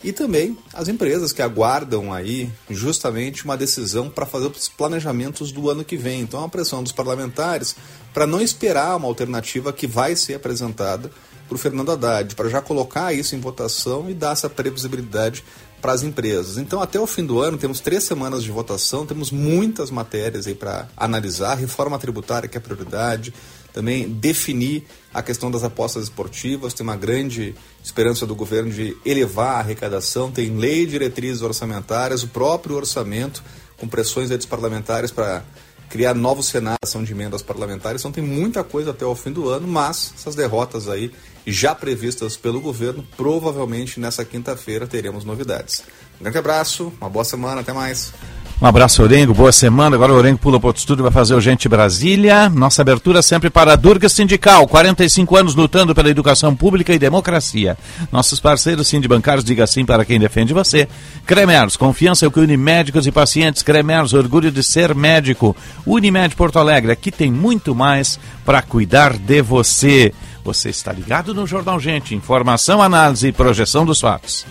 [0.04, 5.70] e também as empresas que aguardam aí justamente uma decisão para fazer os planejamentos do
[5.70, 6.22] ano que vem.
[6.22, 7.76] Então, a pressão dos parlamentares
[8.14, 11.12] para não esperar uma alternativa que vai ser apresentada
[11.52, 15.44] para o Fernando Haddad, para já colocar isso em votação e dar essa previsibilidade
[15.82, 16.58] para as empresas.
[16.58, 20.56] Então, até o fim do ano, temos três semanas de votação, temos muitas matérias aí
[20.56, 23.34] para analisar, reforma tributária que é prioridade,
[23.74, 29.56] também definir a questão das apostas esportivas, tem uma grande esperança do governo de elevar
[29.56, 33.44] a arrecadação, tem lei diretrizes orçamentárias, o próprio orçamento,
[33.76, 35.44] com pressões dos parlamentares para
[35.92, 38.02] criar novos cenários de emendas parlamentares.
[38.02, 41.12] Então tem muita coisa até o fim do ano, mas essas derrotas aí
[41.46, 45.84] já previstas pelo governo, provavelmente nessa quinta-feira teremos novidades.
[46.20, 48.14] Um grande abraço, uma boa semana, até mais.
[48.62, 49.34] Um abraço, Orengo.
[49.34, 49.96] Boa semana.
[49.96, 52.48] Agora o Orengo pula para outro estúdio vai fazer o Gente Brasília.
[52.48, 54.68] Nossa abertura sempre para a Durga Sindical.
[54.68, 57.76] 45 anos lutando pela educação pública e democracia.
[58.12, 60.88] Nossos parceiros Cindy Bancários, diga sim para quem defende você.
[61.26, 63.64] Cremers, confiança é o que une médicos e pacientes.
[63.64, 65.58] Cremers, orgulho de ser médico.
[65.84, 70.14] Unimed Porto Alegre, aqui tem muito mais para cuidar de você.
[70.44, 72.14] Você está ligado no Jornal Gente.
[72.14, 74.46] Informação, análise e projeção dos fatos.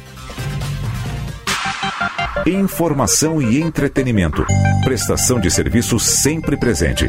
[2.47, 4.47] Informação e entretenimento.
[4.85, 7.07] Prestação de serviço sempre presente.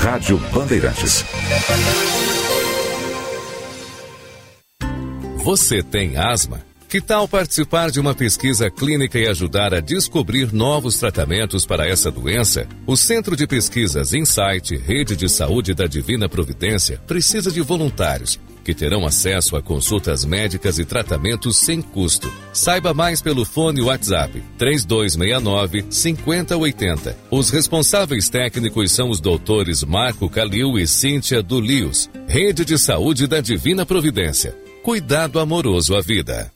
[0.00, 1.24] Rádio Bandeirantes.
[5.36, 6.60] Você tem asma?
[6.88, 12.10] Que tal participar de uma pesquisa clínica e ajudar a descobrir novos tratamentos para essa
[12.10, 12.66] doença?
[12.86, 18.74] O Centro de Pesquisas Insight, Rede de Saúde da Divina Providência, precisa de voluntários que
[18.74, 22.28] terão acesso a consultas médicas e tratamentos sem custo.
[22.52, 27.16] Saiba mais pelo fone WhatsApp 3269 5080.
[27.30, 32.10] Os responsáveis técnicos são os doutores Marco Calil e Cíntia Dulius.
[32.26, 34.52] Rede de Saúde da Divina Providência.
[34.82, 36.55] Cuidado amoroso à vida.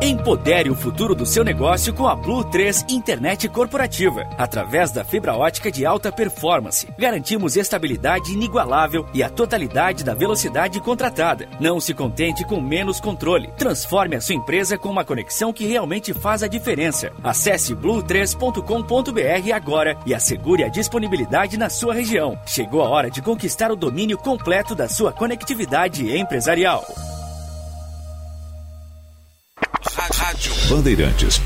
[0.00, 4.28] Empodere o futuro do seu negócio com a Blue 3 Internet Corporativa.
[4.38, 10.78] Através da fibra ótica de alta performance, garantimos estabilidade inigualável e a totalidade da velocidade
[10.80, 11.48] contratada.
[11.58, 13.50] Não se contente com menos controle.
[13.56, 17.10] Transforme a sua empresa com uma conexão que realmente faz a diferença.
[17.20, 22.38] Acesse blue3.com.br agora e assegure a disponibilidade na sua região.
[22.46, 26.86] Chegou a hora de conquistar o domínio completo da sua conectividade empresarial.
[30.12, 31.40] Rádio Bandeirantes.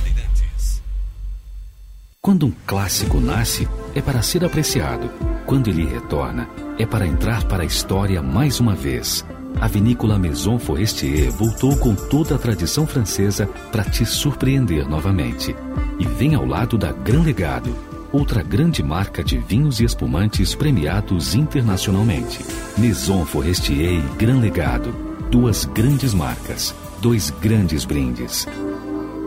[2.21, 5.11] Quando um clássico nasce, é para ser apreciado.
[5.45, 6.49] Quando ele retorna,
[6.79, 9.25] é para entrar para a história mais uma vez.
[9.61, 15.55] A vinícola Maison Forestier voltou com toda a tradição francesa para te surpreender novamente.
[15.99, 17.77] E vem ao lado da Gran Legado,
[18.13, 22.45] outra grande marca de vinhos e espumantes premiados internacionalmente.
[22.79, 24.95] Maison Forestier e Gran Legado,
[25.31, 28.47] duas grandes marcas, dois grandes brindes.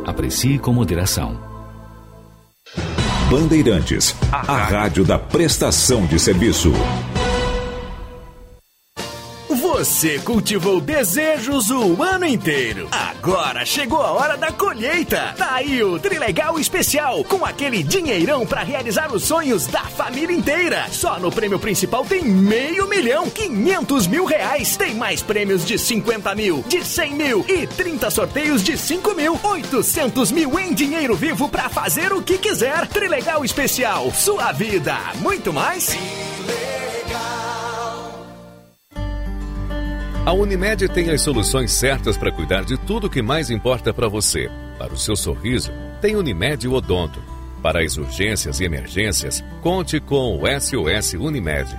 [0.05, 1.37] Aprecie com moderação.
[3.29, 6.71] Bandeirantes, a rádio da prestação de serviço.
[9.85, 12.89] Você cultivou desejos o ano inteiro.
[12.91, 15.35] Agora chegou a hora da colheita.
[15.37, 20.87] Tá aí o Trilegal Especial, com aquele dinheirão para realizar os sonhos da família inteira.
[20.89, 24.75] Só no prêmio principal tem meio milhão, 500 mil reais.
[24.75, 29.39] Tem mais prêmios de 50 mil, de 100 mil e 30 sorteios de 5 mil,
[29.43, 32.87] 800 mil em dinheiro vivo para fazer o que quiser.
[32.87, 34.97] Trilegal Especial, sua vida.
[35.21, 35.95] Muito mais?
[40.25, 44.49] A Unimed tem as soluções certas para cuidar de tudo que mais importa para você.
[44.79, 47.21] Para o seu sorriso, tem Unimed Odonto.
[47.61, 51.69] Para as urgências e emergências, conte com o SOS Unimed.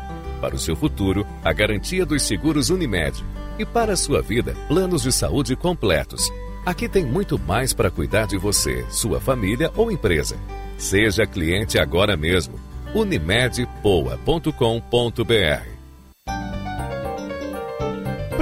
[0.40, 3.20] Para o seu futuro, a garantia dos seguros Unimed.
[3.58, 6.32] E para a sua vida, planos de saúde completos.
[6.64, 10.36] Aqui tem muito mais para cuidar de você, sua família ou empresa.
[10.78, 12.60] Seja cliente agora mesmo.
[12.94, 15.75] unimedpoa.com.br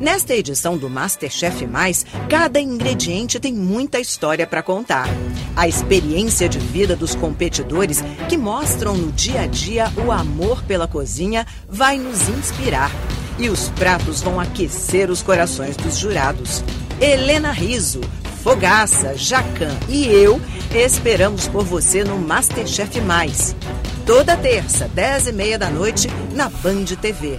[0.00, 5.06] Nesta edição do Masterchef Mais, cada ingrediente tem muita história para contar.
[5.54, 10.88] A experiência de vida dos competidores que mostram no dia a dia o amor pela
[10.88, 12.90] cozinha vai nos inspirar.
[13.38, 16.64] E os pratos vão aquecer os corações dos jurados.
[16.98, 18.00] Helena Riso,
[18.42, 20.40] Fogaça, Jacan e eu
[20.74, 23.54] esperamos por você no Masterchef Mais.
[24.06, 27.38] Toda terça, 10 e meia da noite, na Band TV.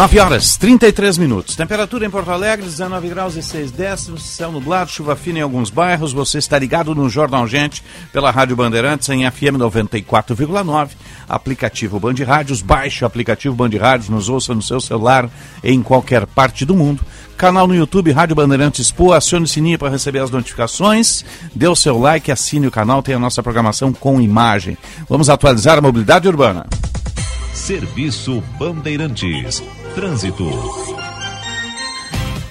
[0.00, 1.54] Nove horas, 33 minutos.
[1.54, 4.22] Temperatura em Porto Alegre, 19 graus e 6 décimos.
[4.22, 6.14] Céu nublado, chuva fina em alguns bairros.
[6.14, 10.92] Você está ligado no Jornal Gente pela Rádio Bandeirantes em FM 94,9.
[11.28, 12.62] Aplicativo Band Rádios.
[12.62, 14.08] Baixe o aplicativo Band Rádios.
[14.08, 15.28] Nos ouça no seu celular
[15.62, 17.04] em qualquer parte do mundo.
[17.36, 19.12] Canal no YouTube Rádio Bandeirantes Expo.
[19.12, 21.26] Acione o sininho para receber as notificações.
[21.54, 23.02] Dê o seu like, assine o canal.
[23.02, 24.78] Tem a nossa programação com imagem.
[25.06, 26.66] Vamos atualizar a mobilidade urbana.
[27.52, 29.62] Serviço Bandeirantes.
[29.94, 30.48] Trânsito.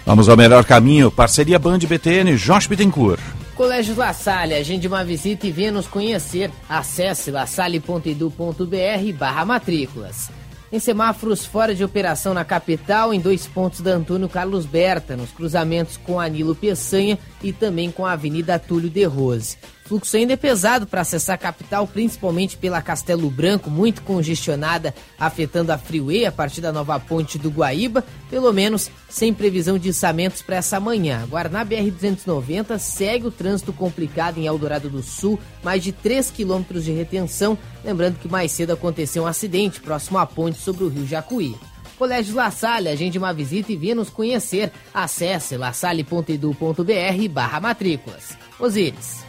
[0.06, 1.12] Vamos ao melhor caminho.
[1.12, 3.22] Parceria Band BTN, Josh Bittencourt.
[3.56, 6.50] Colégio La Salle, agende uma visita e venha nos conhecer.
[6.68, 10.30] Acesse lasalle.edu.br barra matrículas.
[10.72, 15.32] Em semáforos fora de operação na capital, em dois pontos da Antônio Carlos Berta, nos
[15.32, 19.58] cruzamentos com a Nilo Peçanha e também com a Avenida Túlio de Rose.
[19.90, 25.72] Fluxo ainda é pesado para acessar a capital, principalmente pela Castelo Branco, muito congestionada, afetando
[25.72, 30.44] a Freeway a partir da nova ponte do Guaíba, pelo menos sem previsão de içamentos
[30.44, 31.24] para essa manhã.
[31.24, 36.86] Agora na BR-290 segue o trânsito complicado em Eldorado do Sul, mais de 3 quilômetros
[36.86, 41.08] de retenção, lembrando que mais cedo aconteceu um acidente próximo à ponte sobre o rio
[41.08, 41.56] Jacuí.
[41.98, 44.72] Colégio La Salle, agende uma visita e venha nos conhecer.
[44.94, 48.38] Acesse lasalle.edu.br barra matrículas.
[48.60, 49.29] Osíris.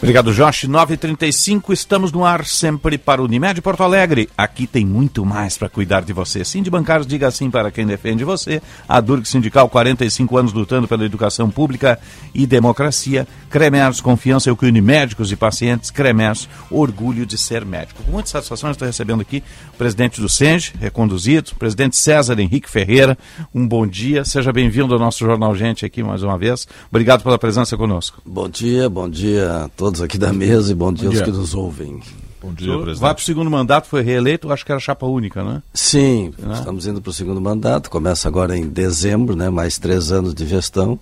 [0.00, 0.64] Obrigado, Josh.
[0.68, 4.28] 9h35, estamos no ar sempre para o Unimed Porto Alegre.
[4.38, 6.44] Aqui tem muito mais para cuidar de você.
[6.44, 8.62] Sim de Bancários, diga sim para quem defende você.
[8.88, 11.98] A Durg Sindical, 45 anos lutando pela educação pública
[12.32, 13.26] e democracia.
[13.50, 15.90] Cremers, confiança é o que une médicos e pacientes.
[15.90, 18.00] Cremers, orgulho de ser médico.
[18.04, 19.42] Com muita satisfação, estou recebendo aqui
[19.74, 23.18] o presidente do SENGE, reconduzido, o presidente César Henrique Ferreira.
[23.52, 26.68] Um bom dia, seja bem-vindo ao nosso Jornal Gente aqui mais uma vez.
[26.88, 28.22] Obrigado pela presença conosco.
[28.24, 31.20] Bom dia, bom dia a todos aqui da mesa e bom dia, bom dia.
[31.22, 32.00] aos que nos ouvem.
[32.40, 33.00] Bom dia, presidente.
[33.00, 35.62] Vai para o segundo mandato, foi reeleito, acho que era chapa única, né?
[35.74, 36.54] Sim, né?
[36.54, 39.50] estamos indo para o segundo mandato, começa agora em dezembro, né?
[39.50, 40.98] mais três anos de gestão.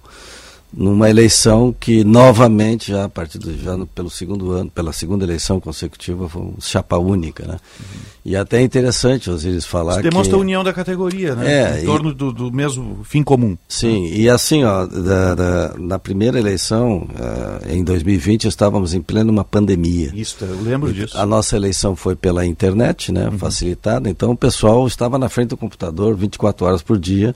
[0.76, 5.24] Numa eleição que novamente já a partir do já no, pelo segundo ano pela segunda
[5.24, 7.56] eleição consecutiva foi chapa única né?
[7.80, 8.00] Uhum.
[8.26, 11.78] e até é interessante Osiris falar Isso demonstra que, a união da categoria né?
[11.78, 13.56] É, em torno e, do, do, mesmo fim comum.
[13.66, 19.30] Sim e assim ó da, da, na primeira eleição uh, em 2020 estávamos em plena
[19.30, 20.12] uma pandemia.
[20.14, 21.16] Isso eu lembro disso.
[21.16, 23.28] a nossa eleição foi pela internet né?
[23.28, 23.38] Uhum.
[23.38, 27.34] facilitada então o pessoal estava na frente do computador 24 horas por dia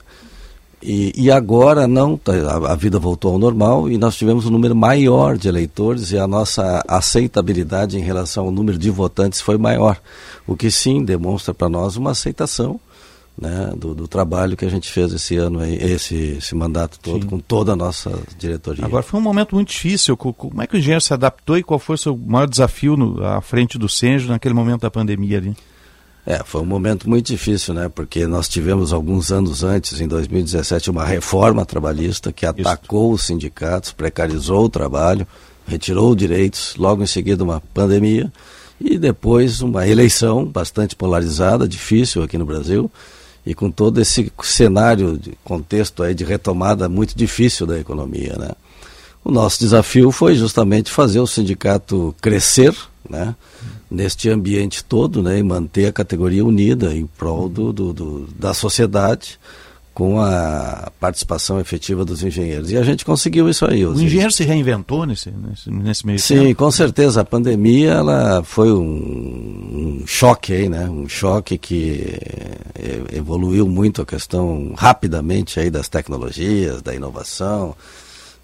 [0.83, 4.49] e, e, agora não, tá, a, a, vida voltou ao normal e nós tivemos um
[4.49, 9.57] número maior de eleitores e a nossa aceitabilidade em relação ao número de votantes foi
[9.57, 10.01] maior.
[10.47, 12.79] O que sim demonstra para nós uma aceitação
[13.37, 17.29] né, do, do, trabalho que a gente fez esse ano, esse, esse mandato todo, sim.
[17.29, 18.85] com toda a nossa diretoria.
[18.85, 20.17] Agora foi um momento muito difícil.
[20.17, 23.23] Como é que o engenheiro se adaptou e qual foi o seu maior desafio no,
[23.23, 25.55] à frente do Senjo naquele momento da pandemia ali?
[26.25, 27.89] É, foi um momento muito difícil, né?
[27.89, 33.15] Porque nós tivemos alguns anos antes, em 2017, uma reforma trabalhista que atacou Isso.
[33.15, 35.25] os sindicatos, precarizou o trabalho,
[35.65, 38.31] retirou direitos, logo em seguida uma pandemia
[38.79, 42.89] e depois uma eleição bastante polarizada, difícil aqui no Brasil
[43.45, 48.51] e com todo esse cenário de contexto aí de retomada muito difícil da economia, né?
[49.23, 52.75] O nosso desafio foi justamente fazer o sindicato crescer,
[53.07, 53.35] né?
[53.91, 58.53] Neste ambiente todo né, e manter a categoria unida em prol do, do, do, da
[58.53, 59.37] sociedade
[59.93, 62.71] com a participação efetiva dos engenheiros.
[62.71, 63.85] E a gente conseguiu isso aí.
[63.85, 66.55] O engenheiro se reinventou nesse, nesse, nesse meio Sim, tempo?
[66.55, 67.21] com certeza.
[67.21, 70.89] A pandemia ela foi um, um choque aí, né?
[70.89, 72.17] Um choque que
[73.13, 77.75] evoluiu muito a questão rapidamente aí das tecnologias, da inovação,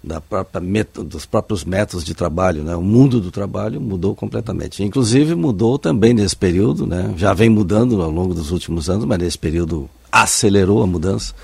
[0.02, 0.62] da própria
[1.04, 2.76] dos próprios métodos de trabalho, né?
[2.76, 4.82] O mundo do trabalho mudou completamente.
[4.82, 7.12] Inclusive mudou também nesse período, né?
[7.16, 11.34] Já vem mudando ao longo dos últimos anos, mas nesse período acelerou a mudança,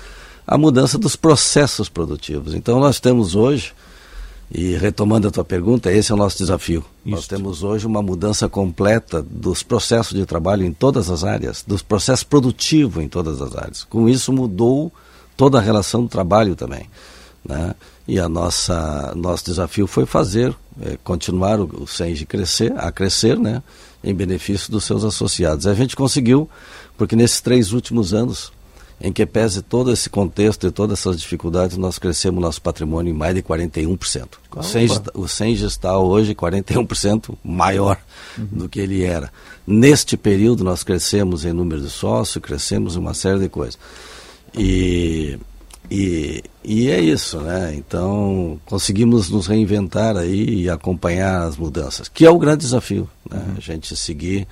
[0.47, 2.53] a mudança dos processos produtivos.
[2.53, 3.73] Então nós temos hoje
[4.49, 6.85] e retomando a tua pergunta, esse é o nosso desafio.
[7.03, 11.81] Nós temos hoje uma mudança completa dos processos de trabalho em todas as áreas, dos
[11.81, 13.83] processos produtivos em todas as áreas.
[13.83, 14.91] Com isso mudou
[15.35, 16.87] toda a relação do trabalho também.
[17.43, 17.73] Né?
[18.07, 23.37] E a nossa nosso desafio foi fazer, é, continuar o, o SENGE crescer, a crescer,
[23.37, 23.63] né?
[24.03, 25.65] Em benefício dos seus associados.
[25.65, 26.47] A gente conseguiu,
[26.97, 28.53] porque nesses três últimos anos,
[28.99, 33.17] em que pese todo esse contexto e todas essas dificuldades, nós crescemos nosso patrimônio em
[33.17, 34.27] mais de 41%.
[34.55, 37.97] O SENGE, o SENGE está hoje 41% maior
[38.37, 38.47] uhum.
[38.51, 39.31] do que ele era.
[39.67, 43.77] Neste período, nós crescemos em número de sócios, crescemos uma série de coisas.
[44.57, 45.37] E
[45.89, 47.73] e, e é isso, né?
[47.75, 53.43] Então conseguimos nos reinventar aí e acompanhar as mudanças, que é o grande desafio, né?
[53.47, 53.55] Uhum.
[53.57, 54.47] A gente seguir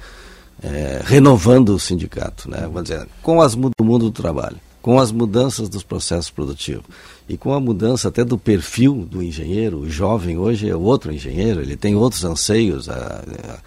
[0.62, 2.62] é, renovando o sindicato, né?
[2.62, 6.86] Vamos dizer, com as do mundo do trabalho, com as mudanças dos processos produtivos
[7.28, 9.80] e com a mudança até do perfil do engenheiro.
[9.80, 13.58] O jovem hoje é outro engenheiro, ele tem outros anseios, a, a,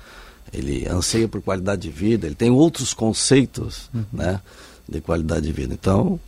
[0.52, 4.04] ele anseia por qualidade de vida, ele tem outros conceitos, uhum.
[4.12, 4.40] né?
[4.88, 5.74] De qualidade de vida.
[5.74, 6.20] Então,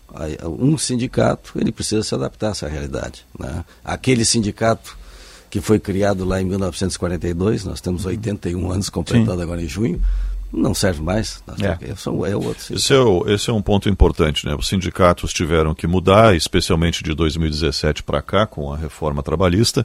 [0.42, 3.24] um sindicato ele precisa se adaptar a essa realidade.
[3.38, 3.64] Né?
[3.84, 4.96] Aquele sindicato
[5.50, 9.42] que foi criado lá em 1942, nós temos 81 anos completando Sim.
[9.42, 10.02] agora em junho,
[10.52, 11.42] não serve mais.
[11.60, 11.94] É.
[11.94, 14.46] São, é outro esse, é o, esse é um ponto importante.
[14.46, 14.54] Né?
[14.54, 19.84] Os sindicatos tiveram que mudar, especialmente de 2017 para cá, com a reforma trabalhista,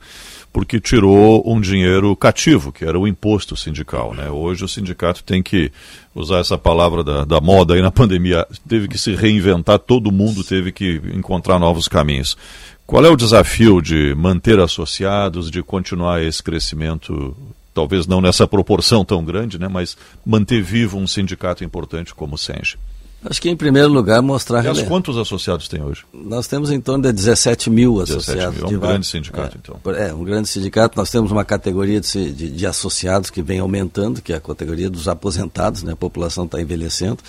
[0.51, 4.14] porque tirou um dinheiro cativo, que era o imposto sindical.
[4.14, 4.30] Né?
[4.30, 5.72] Hoje o sindicato tem que
[6.16, 10.43] usar essa palavra da, da moda aí na pandemia, teve que se reinventar, todo mundo
[10.43, 12.38] teve que encontrar novos caminhos.
[12.86, 17.36] Qual é o desafio de manter associados, de continuar esse crescimento
[17.74, 22.38] talvez não nessa proporção tão grande, né, mas manter vivo um sindicato importante como o
[22.38, 22.78] Senge?
[23.26, 24.59] Acho que em primeiro lugar mostrar...
[24.59, 26.03] Aliás, quantos associados tem hoje?
[26.13, 28.57] Nós temos em torno de 17 mil 17 associados.
[28.57, 28.74] Mil.
[28.74, 29.93] É um grande sindicato, é, então.
[29.93, 30.97] É, um grande sindicato.
[30.97, 34.89] Nós temos uma categoria de, de, de associados que vem aumentando, que é a categoria
[34.89, 35.93] dos aposentados, né?
[35.93, 37.19] a população está envelhecendo.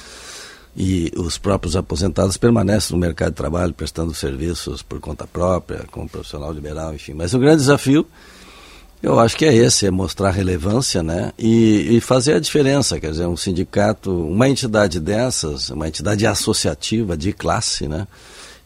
[0.77, 6.09] E os próprios aposentados permanecem no mercado de trabalho, prestando serviços por conta própria, como
[6.09, 7.15] profissional liberal, enfim.
[7.15, 8.05] Mas o grande desafio
[9.05, 11.31] eu acho que é esse, é mostrar relevância, né?
[11.39, 17.15] E, e, fazer a diferença, quer dizer, um sindicato, uma entidade dessas, uma entidade associativa
[17.15, 18.09] de classe, né?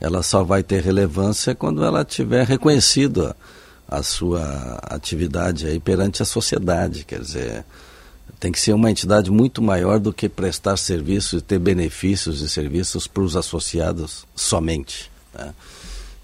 [0.01, 3.35] Ela só vai ter relevância quando ela tiver reconhecido
[3.89, 7.65] a, sua atividade aí perante a sociedade, quer dizer,
[8.39, 12.49] tem que ser uma entidade muito maior do que prestar serviços e ter benefícios e
[12.49, 15.53] serviços para os associados somente, né?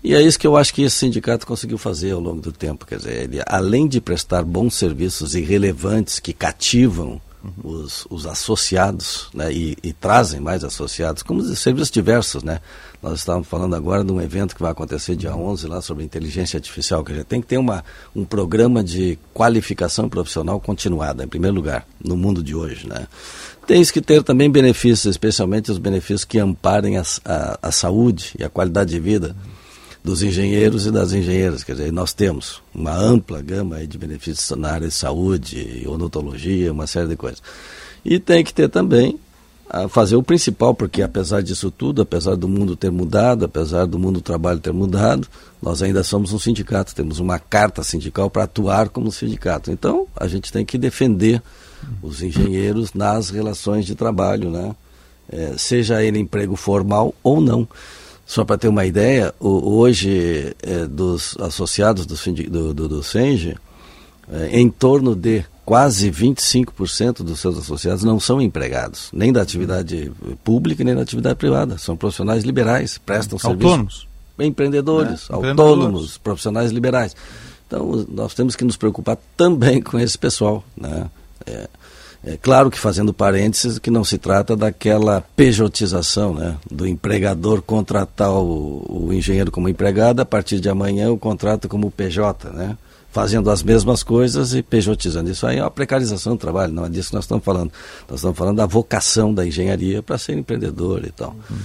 [0.05, 2.85] E é isso que eu acho que esse sindicato conseguiu fazer ao longo do tempo.
[2.85, 7.19] Quer dizer, ele, além de prestar bons serviços e relevantes que cativam
[7.63, 12.61] os, os associados, né, e, e, trazem mais associados, como serviços diversos, né?
[13.03, 16.57] Nós estávamos falando agora de um evento que vai acontecer dia 11 lá sobre inteligência
[16.59, 17.85] artificial, que gente tem que ter uma,
[18.15, 23.07] um programa de qualificação profissional continuada, em primeiro lugar, no mundo de hoje, né?
[23.67, 28.45] Tem que ter também benefícios, especialmente os benefícios que amparem a, a, a saúde e
[28.45, 29.35] a qualidade de vida
[30.05, 31.65] dos engenheiros e das engenheiras.
[31.65, 36.87] Quer dizer, nós temos uma ampla gama de benefícios na área de saúde, odontologia, uma
[36.87, 37.43] série de coisas.
[38.05, 39.19] E tem que ter também
[39.69, 43.99] a fazer o principal, porque apesar disso tudo, apesar do mundo ter mudado, apesar do
[43.99, 45.27] mundo do trabalho ter mudado,
[45.63, 49.71] nós ainda somos um sindicato, temos uma carta sindical para atuar como sindicato.
[49.71, 51.43] Então, a gente tem que defender
[52.03, 54.77] os engenheiros nas relações de trabalho, né?
[55.31, 57.67] É, seja ele emprego formal ou não.
[58.27, 62.17] Só para ter uma ideia, hoje, é, dos associados do,
[62.49, 63.57] do, do, do Senge,
[64.33, 70.13] é, em torno de quase 25% dos seus associados não são empregados, nem da atividade
[70.43, 71.79] pública nem da atividade privada.
[71.79, 73.95] São profissionais liberais, prestam autônomos.
[73.95, 74.15] serviço.
[74.39, 76.19] Empreendedores, é, autônomos, empreendedores.
[76.19, 77.17] profissionais liberais.
[77.67, 80.65] Então, nós temos que nos preocupar também com esse pessoal.
[80.77, 81.09] Né?
[81.47, 81.69] É,
[82.27, 86.57] é claro que fazendo parênteses que não se trata daquela pejotização, né?
[86.71, 91.91] Do empregador contratar o, o engenheiro como empregado, a partir de amanhã o contrato como
[91.91, 92.79] PJ, né?
[93.13, 95.31] Fazendo as mesmas coisas e pejotizando.
[95.31, 97.71] Isso aí é uma precarização do trabalho, não é disso que nós estamos falando.
[98.09, 101.37] Nós estamos falando da vocação da engenharia para ser empreendedor e tal.
[101.51, 101.57] Uhum.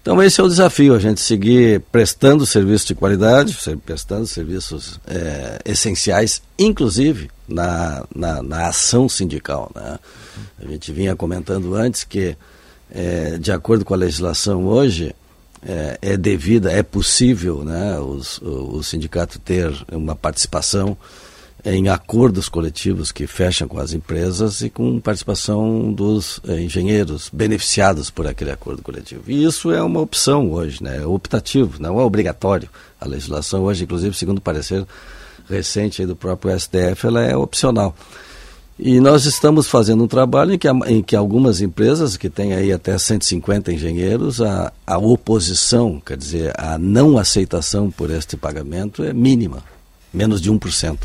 [0.00, 5.58] Então esse é o desafio, a gente seguir prestando serviços de qualidade, prestando serviços é,
[5.66, 9.70] essenciais, inclusive na, na, na, ação sindical.
[9.74, 9.98] Né?
[10.62, 12.36] A gente vinha comentando antes que,
[12.90, 15.14] é, de acordo com a legislação hoje,
[15.62, 20.96] é, é devida, é possível né, os, o, o sindicato ter uma participação
[21.64, 28.10] em acordos coletivos que fecham com as empresas e com participação dos eh, engenheiros beneficiados
[28.10, 29.24] por aquele acordo coletivo.
[29.26, 30.98] E isso é uma opção hoje, né?
[30.98, 32.68] é optativo, não é obrigatório.
[33.00, 34.86] A legislação hoje, inclusive, segundo o parecer
[35.48, 37.94] recente do próprio STF, ela é opcional.
[38.78, 42.72] E nós estamos fazendo um trabalho em que, em que algumas empresas, que têm aí
[42.72, 49.12] até 150 engenheiros, a, a oposição, quer dizer, a não aceitação por este pagamento é
[49.12, 49.64] mínima,
[50.14, 50.96] menos de 1%.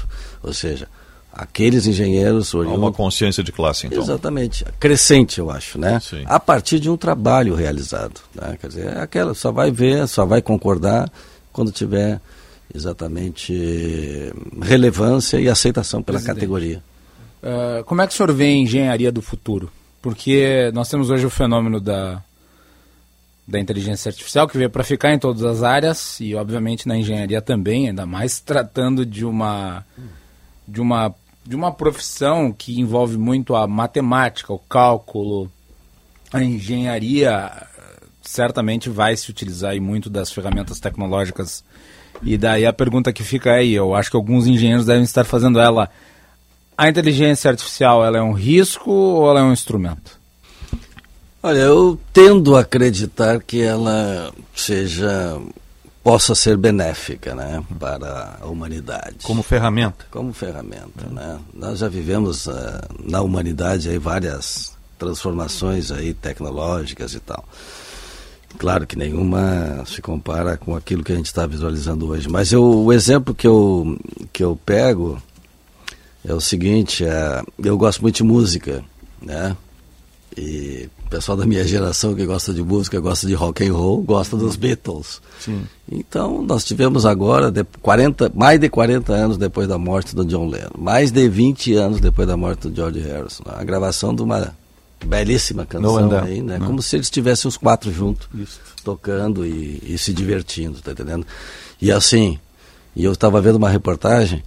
[0.44, 0.88] Ou seja,
[1.34, 2.54] aqueles engenheiros...
[2.54, 4.04] Há uma consciência de classe, então.
[4.04, 4.64] Exatamente.
[4.80, 6.00] Crescente, eu acho, né?
[6.00, 6.22] Sim.
[6.28, 8.22] A partir de um trabalho realizado.
[8.36, 8.56] Né?
[8.62, 11.12] Quer dizer, é aquela, só vai ver, só vai concordar
[11.52, 12.22] quando tiver
[12.74, 16.36] exatamente relevância e aceitação pela Presidente.
[16.36, 16.84] categoria.
[17.42, 19.72] Uh, como é que o senhor vê a engenharia do futuro?
[20.02, 22.22] Porque nós temos hoje o fenômeno da,
[23.48, 27.42] da inteligência artificial que veio para ficar em todas as áreas e obviamente na engenharia
[27.42, 29.86] também, ainda mais tratando de uma
[30.68, 31.14] de uma
[31.46, 35.52] de uma profissão que envolve muito a matemática, o cálculo,
[36.32, 37.52] a engenharia
[38.22, 41.64] certamente vai se utilizar muito das ferramentas tecnológicas.
[42.24, 45.60] E daí a pergunta que fica aí, eu acho que alguns engenheiros devem estar fazendo
[45.60, 45.90] ela.
[46.78, 50.20] A inteligência artificial ela é um risco ou ela é um instrumento?
[51.42, 55.40] Olha, eu tendo a acreditar que ela seja
[56.04, 59.18] possa ser benéfica né, para a humanidade.
[59.24, 60.06] Como ferramenta?
[60.12, 61.08] Como ferramenta.
[61.10, 61.40] Né?
[61.54, 62.54] Nós já vivemos uh,
[63.00, 67.44] na humanidade aí várias transformações aí tecnológicas e tal.
[68.58, 72.30] Claro que nenhuma se compara com aquilo que a gente está visualizando hoje.
[72.30, 73.98] Mas eu, o exemplo que eu,
[74.32, 75.22] que eu pego
[76.26, 78.84] é o seguinte, é, eu gosto muito de música,
[79.22, 79.56] né?
[80.36, 84.02] E o pessoal da minha geração que gosta de música, gosta de rock and roll,
[84.02, 85.22] gosta dos Beatles.
[85.40, 85.64] Sim.
[85.92, 90.48] Então, nós tivemos agora, de 40, mais de 40 anos depois da morte do John
[90.48, 94.56] Lennon, mais de 20 anos depois da morte do George Harrison, a gravação de uma
[95.06, 96.58] belíssima canção aí, né?
[96.58, 96.68] Não.
[96.68, 98.60] Como se eles estivessem os quatro juntos, Isso.
[98.84, 101.26] tocando e, e se divertindo, tá entendendo?
[101.82, 102.40] E assim,
[102.96, 104.44] e eu estava vendo uma reportagem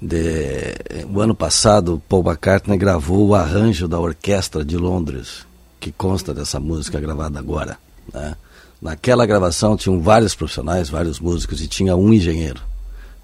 [0.00, 0.74] de,
[1.12, 5.46] o ano passado, Paul McCartney gravou o arranjo da orquestra de Londres,
[5.78, 7.78] que consta dessa música gravada agora.
[8.12, 8.36] Né?
[8.80, 12.60] Naquela gravação tinham vários profissionais, vários músicos, e tinha um engenheiro.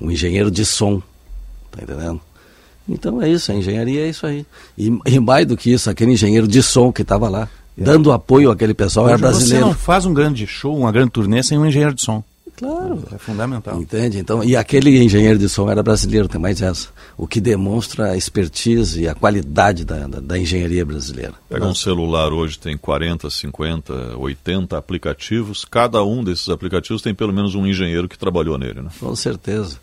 [0.00, 1.02] Um engenheiro de som.
[1.70, 2.20] Tá entendendo?
[2.88, 4.46] Então é isso, a engenharia é isso aí.
[4.76, 7.82] E, e mais do que isso, aquele engenheiro de som que estava lá, é.
[7.82, 9.66] dando apoio àquele pessoal, Hoje era brasileiro.
[9.66, 12.22] Você não faz um grande show, uma grande turnê sem um engenheiro de som.
[12.58, 13.04] Claro.
[13.12, 13.80] É fundamental.
[13.80, 14.18] Entende?
[14.18, 16.88] Então, e aquele engenheiro de som era brasileiro, tem mais essa.
[17.16, 21.34] O que demonstra a expertise e a qualidade da, da, da engenharia brasileira.
[21.48, 25.64] Pega um celular hoje, tem 40, 50, 80 aplicativos.
[25.64, 28.90] Cada um desses aplicativos tem pelo menos um engenheiro que trabalhou nele, né?
[28.98, 29.78] Com certeza.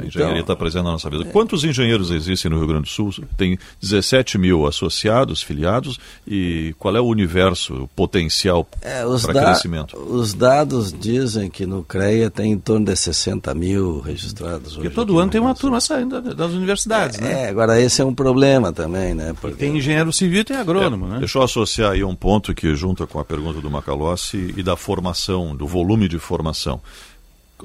[0.00, 1.24] A engenharia está presente na nossa vida.
[1.26, 3.12] Quantos engenheiros existem no Rio Grande do Sul?
[3.36, 9.96] Tem 17 mil associados, filiados, e qual é o universo, o potencial É, para crescimento?
[9.96, 14.76] os dados dizem que no CREA tem em torno de 60 mil registrados.
[14.76, 17.44] Hoje todo ano tem uma turma saindo da- das universidades, né?
[17.44, 19.34] É, agora esse é um problema também, né?
[19.40, 21.18] Porque Tem engenheiro civil e tem agrônomo, né?
[21.18, 24.76] Deixa eu associar aí um ponto que junta com a pergunta do Macalossi e da
[24.76, 26.80] formação, do volume de formação.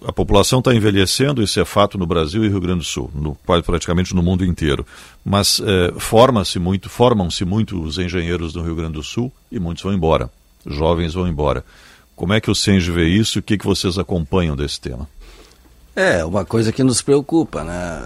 [0.05, 3.35] A população está envelhecendo, isso é fato no Brasil e Rio Grande do Sul, no,
[3.63, 4.85] praticamente no mundo inteiro.
[5.23, 9.83] Mas eh, forma-se muito, formam-se muito os engenheiros no Rio Grande do Sul e muitos
[9.83, 10.29] vão embora.
[10.65, 11.63] Jovens vão embora.
[12.15, 15.07] Como é que o Senge vê isso e o que, que vocês acompanham desse tema?
[15.95, 18.01] É, uma coisa que nos preocupa, né?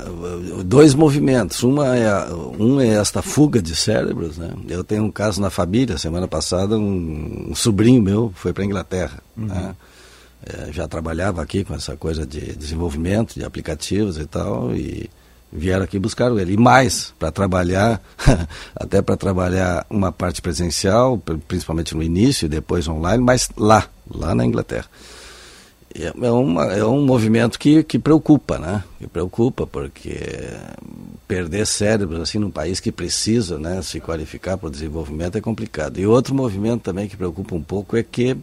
[0.63, 1.61] Dois movimentos.
[1.61, 4.49] Uma é, a- um é esta fuga de cérebros, né?
[4.69, 8.65] Eu tenho um caso na família, semana passada, um, um sobrinho meu foi para a
[8.65, 9.75] Inglaterra, né?
[10.43, 15.09] É, já trabalhava aqui com essa coisa de desenvolvimento de aplicativos e tal, e
[15.53, 16.53] vieram aqui buscar ele.
[16.53, 18.01] E mais, para trabalhar,
[18.75, 23.87] até para trabalhar uma parte presencial, pri- principalmente no início e depois online, mas lá,
[24.09, 24.87] lá na Inglaterra.
[25.93, 28.83] É, é uma, é um movimento que, que preocupa, né?
[28.97, 30.17] Que preocupa, porque
[31.27, 35.99] perder cérebros assim num país que precisa né, se qualificar para o desenvolvimento é complicado.
[35.99, 38.35] E outro movimento também que preocupa um pouco é que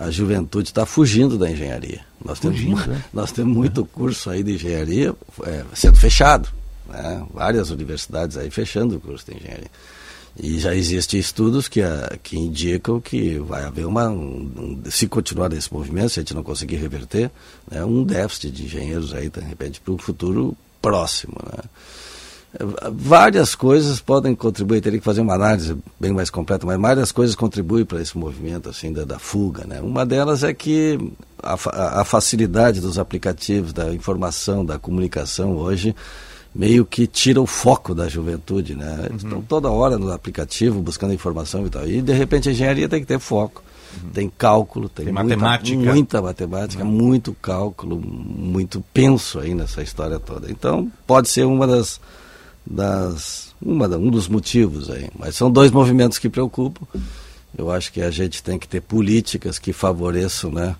[0.00, 2.00] a juventude está fugindo da engenharia.
[2.24, 3.04] Nós Fugindo, temos, é.
[3.12, 6.48] nós temos muito curso aí de engenharia é, sendo fechado.
[6.88, 7.22] Né?
[7.32, 9.70] Várias universidades aí fechando o curso de engenharia.
[10.42, 14.08] E já existem estudos que, a- que indicam que vai haver uma.
[14.08, 17.30] um- se continuar nesse movimento, se a gente não conseguir reverter,
[17.70, 21.34] né, um déficit de engenheiros aí, de repente, para um futuro próximo.
[21.44, 21.62] Né?
[22.92, 27.36] Várias coisas podem contribuir, teria que fazer uma análise bem mais completa, mas várias coisas
[27.36, 29.64] contribuem para esse movimento assim da, da fuga.
[29.66, 29.80] Né?
[29.80, 30.98] Uma delas é que
[31.42, 31.54] a,
[32.00, 35.94] a- facilidade dos aplicativos, da informação, da comunicação hoje
[36.52, 39.06] meio que tira o foco da juventude, né?
[39.08, 41.86] Eles Estão toda hora no aplicativo buscando informação e tal.
[41.86, 43.62] E de repente a engenharia tem que ter foco.
[44.12, 45.78] Tem cálculo, tem, Tem muita, matemática.
[45.78, 50.50] muita matemática, muito cálculo, muito penso aí nessa história toda.
[50.50, 52.00] Então pode ser uma das,
[52.66, 55.08] das uma um dos motivos aí.
[55.18, 56.86] Mas são dois movimentos que preocupam.
[57.56, 60.76] Eu acho que a gente tem que ter políticas que favoreçam, né?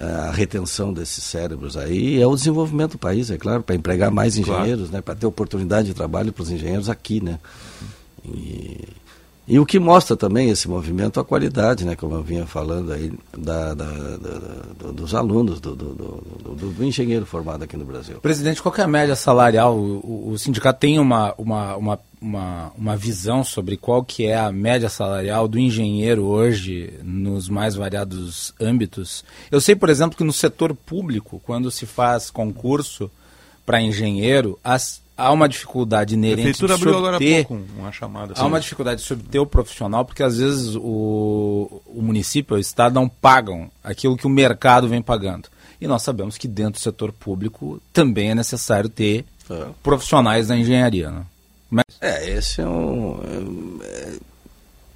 [0.00, 4.36] A retenção desses cérebros aí é o desenvolvimento do país, é claro, para empregar mais
[4.36, 4.60] Claro.
[4.60, 7.40] engenheiros, né, para ter oportunidade de trabalho para os engenheiros aqui, né.
[8.24, 8.78] E,
[9.48, 13.10] e o que mostra também esse movimento a qualidade, né, como eu vinha falando aí,
[13.36, 18.18] da, da- da- dos alunos, do, do- do- do- engenheiro formado aqui no Brasil.
[18.20, 19.76] Presidente, qual é a média salarial?
[19.76, 24.36] O, o- o sindicato tem uma, uma, uma, uma, uma visão sobre qual que é
[24.38, 29.24] a média salarial do engenheiro hoje nos mais variados âmbitos?
[29.50, 33.10] Eu sei, por exemplo, que no setor público, quando se faz concurso
[33.64, 37.62] para engenheiro, as- há uma dificuldade A inerente prefeitura de abriu agora há obter- pouco
[37.76, 38.34] uma chamada.
[38.36, 42.94] Há uma dificuldade de obter o profissional, porque às vezes o, o município, o Estado
[42.94, 45.48] não pagam aquilo que o mercado vem pagando.
[45.80, 49.24] E nós sabemos que dentro do setor público também é necessário ter
[49.82, 51.10] profissionais da engenharia.
[51.10, 51.22] Né?
[51.70, 53.77] Mas- É, esse é um,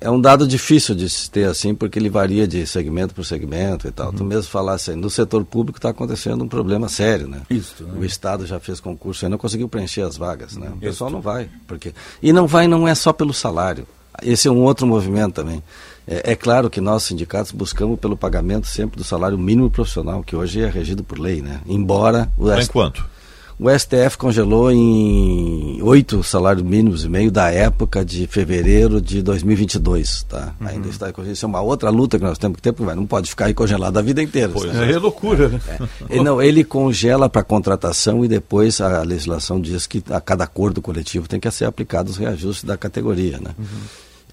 [0.03, 3.87] é, um dado difícil de se ter assim, porque ele varia de segmento por segmento
[3.87, 4.13] e tal.
[4.13, 7.43] Tu mesmo falasse aí, no setor público está acontecendo um problema sério, né?
[7.49, 7.95] Isso, né?
[7.97, 10.71] O Estado já fez concurso e não conseguiu preencher as vagas, né?
[10.75, 13.87] O pessoal não vai, porque e não vai não é só pelo salário.
[14.21, 15.63] Esse é um outro movimento também.
[16.07, 20.35] É, é claro que nós sindicatos buscamos pelo pagamento sempre do salário mínimo profissional, que
[20.35, 21.61] hoje é regido por lei, né?
[21.65, 23.13] Embora o Tá em ST quanto?
[23.59, 30.25] O STF congelou em oito salários mínimos e meio da época de fevereiro de 2022,
[30.25, 30.55] tá?
[30.61, 30.69] Uhum.
[30.69, 31.35] Ainda está congelado.
[31.35, 33.47] Isso é uma outra luta que nós temos que ter, porque vai, não pode ficar
[33.47, 34.51] aí congelado a vida inteira.
[34.53, 35.61] Pois é, é loucura, né?
[36.09, 40.83] Ele, não, ele congela para contratação e depois a legislação diz que a cada acordo
[40.83, 43.55] coletivo tem que ser aplicado os reajustes da categoria, né?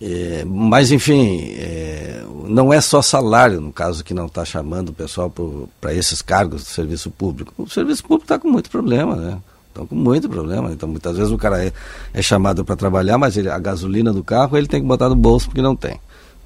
[0.02, 4.93] É, mas, enfim, é, não é só salário, no caso, que não está chamando o
[4.93, 5.34] pessoal
[5.80, 7.54] para esses cargos do serviço público.
[7.58, 9.38] O serviço público está com muito problema, né?
[9.68, 10.72] Estão com muito problema.
[10.72, 11.72] Então, muitas vezes o cara é,
[12.14, 15.16] é chamado para trabalhar, mas ele, a gasolina do carro ele tem que botar no
[15.16, 16.00] bolso porque não tem.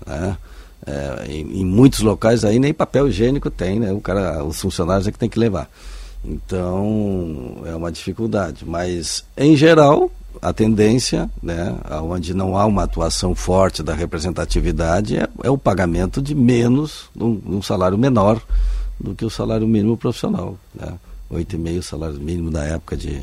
[0.06, 0.38] Né?
[0.86, 3.94] É, em, em muitos locais aí nem papel higiênico tem, né?
[3.94, 5.70] O cara, os funcionários é que tem que levar.
[6.26, 8.66] Então é uma dificuldade.
[8.66, 10.12] Mas em geral
[10.42, 16.22] a tendência, né, onde não há uma atuação forte da representatividade, é, é o pagamento
[16.22, 18.42] de menos, um, um salário menor
[19.00, 20.58] do que o salário mínimo profissional.
[20.74, 20.94] Né?
[21.32, 23.22] 8,5 salário mínimo da época de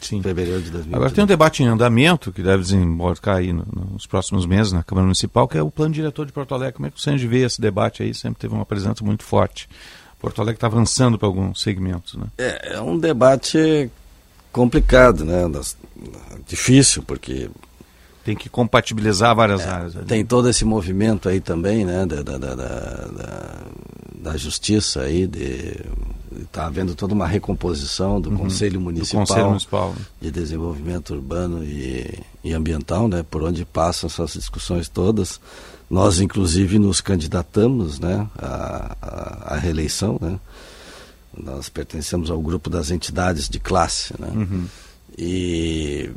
[0.00, 0.22] Sim.
[0.22, 0.94] fevereiro de 2020.
[0.94, 4.82] Agora tem um debate em andamento que deve desembarcar aí no- nos próximos meses na
[4.82, 6.74] Câmara Municipal, que é o plano diretor de Porto Alegre.
[6.74, 8.14] Como é que o Sanji vê esse debate aí?
[8.14, 9.68] Sempre teve uma presença muito forte
[10.20, 12.24] Porto Alegre está avançando para alguns segmentos, né?
[12.38, 13.88] É, é um debate
[14.58, 15.42] complicado, né?
[16.46, 17.48] Difícil, porque
[18.24, 19.96] tem que compatibilizar várias áreas.
[19.96, 20.04] ali.
[20.06, 22.04] tem todo esse movimento aí também, né?
[22.04, 23.08] Da, da, da, da,
[24.22, 25.80] da- justiça aí, de
[26.42, 31.64] está havendo toda uma recomposição do Uhum, Conselho do Municipal, Conselho Municipal, de Desenvolvimento Urbano
[31.64, 33.24] e, e Ambiental, né?
[33.28, 35.40] Por onde passam essas discussões todas.
[35.90, 38.26] Nós, inclusive, nos candidatamos, né?
[38.38, 40.38] À, à, à reeleição, né?
[41.42, 44.30] Nós pertencemos ao grupo das entidades de classe, né?
[44.34, 44.66] Uhum.
[45.16, 46.10] E,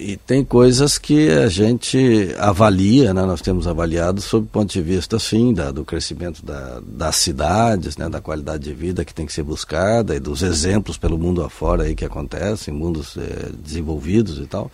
[0.00, 3.22] e tem coisas que a gente avalia, né?
[3.26, 7.98] nós temos avaliado sob o ponto de vista, sim, da, do crescimento da, das cidades,
[7.98, 8.08] né?
[8.08, 11.82] da qualidade de vida que tem que ser buscada e dos exemplos pelo mundo afora
[11.82, 14.70] aí que acontecem, mundos eh, desenvolvidos e tal.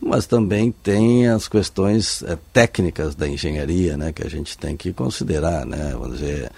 [0.00, 4.12] Mas também tem as questões eh, técnicas da engenharia, né?
[4.12, 5.96] que a gente tem que considerar, né?
[5.98, 6.52] vamos dizer,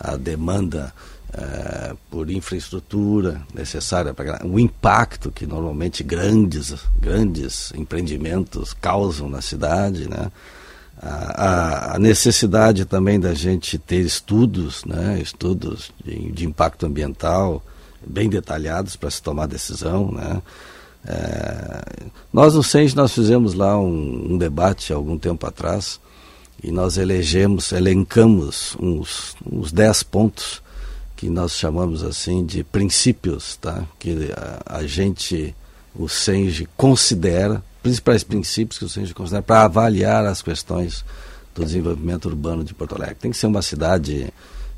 [0.00, 0.90] a demanda
[1.32, 10.08] eh, por infraestrutura necessária para o impacto que normalmente grandes grandes empreendimentos causam na cidade,
[10.08, 10.30] né?
[11.00, 15.20] A, a- necessidade também da gente ter estudos, né?
[15.20, 17.62] Estudos de, de impacto ambiental
[18.06, 20.42] bem detalhados para se tomar decisão, né?
[21.06, 26.00] Eh, nós no CENS nós fizemos lá um, um debate algum tempo atrás
[26.62, 30.60] e nós elegemos, elencamos uns, uns 10 pontos
[31.18, 33.84] que nós chamamos assim de princípios, tá?
[33.98, 35.52] que a, a gente,
[35.92, 41.04] o SENGE, considera, principais princípios que o SENGE considera para avaliar as questões
[41.56, 43.16] do desenvolvimento urbano de Porto Alegre.
[43.16, 44.32] Tem que ser uma cidade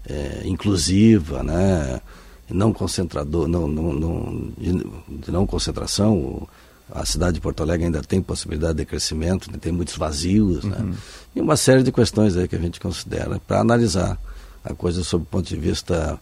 [0.09, 2.01] eh, inclusiva, né?
[2.49, 6.49] não concentrador, não, não, não, de, não concentração.
[6.91, 9.59] A cidade de Porto Alegre ainda tem possibilidade de crescimento, né?
[9.61, 10.95] tem muitos vazios, né?
[11.37, 14.19] e uma série de questões aí que a gente considera para analisar
[14.65, 16.19] a coisa sob o ponto de vista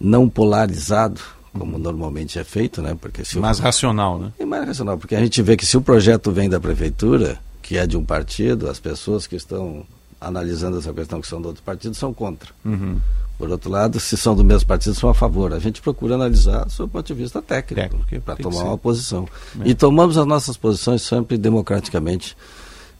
[0.00, 1.20] não polarizado,
[1.52, 2.96] como normalmente é feito, né?
[3.00, 4.32] Porque se o- Mais racional, né?
[4.38, 7.76] é mais racional, porque a gente vê que se o projeto vem da prefeitura, que
[7.78, 9.84] é de um partido, as pessoas que estão
[10.20, 12.50] analisando essa questão que são do outro partido são contra.
[12.64, 12.98] Uhum.
[13.36, 15.52] Por outro lado, se são do mesmo partido, são a favor.
[15.52, 19.28] A gente procura analisar sob o ponto de vista técnico, para tomar uma posição.
[19.60, 19.68] É.
[19.68, 22.36] E tomamos as nossas posições sempre democraticamente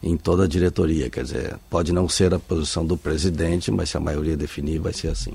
[0.07, 1.09] em toda a diretoria.
[1.09, 4.93] Quer dizer, pode não ser a posição do presidente, mas se a maioria definir, vai
[4.93, 5.33] ser assim.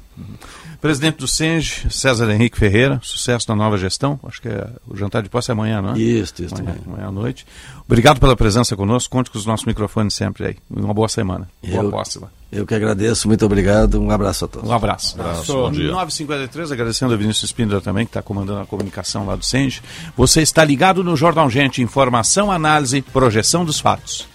[0.80, 4.20] Presidente do SENGE, César Henrique Ferreira, sucesso na nova gestão.
[4.24, 6.00] Acho que é, o jantar de posse é amanhã, não é?
[6.00, 6.94] Isso, isso amanhã, também.
[6.94, 7.46] amanhã à noite.
[7.86, 9.10] Obrigado pela presença conosco.
[9.12, 10.56] Conte com os nossos microfones sempre aí.
[10.70, 11.50] Uma boa semana.
[11.68, 12.30] Boa Eu- posse lá.
[12.52, 14.68] Eu que agradeço, muito obrigado, um abraço a todos.
[14.68, 15.20] Um abraço.
[15.20, 15.92] Abraço, Sou bom dia.
[15.92, 19.84] 953, agradecendo a Vinícius Spindler também, que está comandando a comunicação lá do SENGE.
[20.18, 24.28] Você está ligado no Jornal Gente, informação, análise, projeção dos fatos.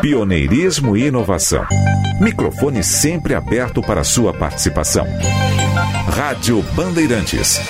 [0.00, 1.66] Pioneirismo e inovação.
[2.20, 5.04] Microfone sempre aberto para sua participação.
[6.08, 7.60] Rádio Bandeirantes.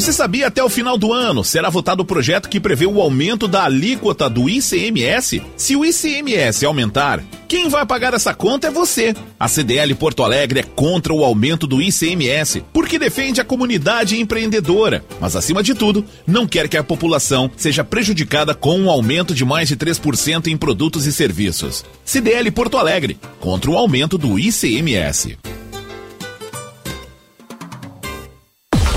[0.00, 3.46] Você sabia até o final do ano será votado o projeto que prevê o aumento
[3.46, 5.42] da alíquota do ICMS?
[5.58, 9.14] Se o ICMS aumentar, quem vai pagar essa conta é você.
[9.38, 15.04] A CDL Porto Alegre é contra o aumento do ICMS, porque defende a comunidade empreendedora,
[15.20, 19.44] mas acima de tudo, não quer que a população seja prejudicada com um aumento de
[19.44, 21.84] mais de 3% em produtos e serviços.
[22.06, 25.36] CDL Porto Alegre, contra o aumento do ICMS.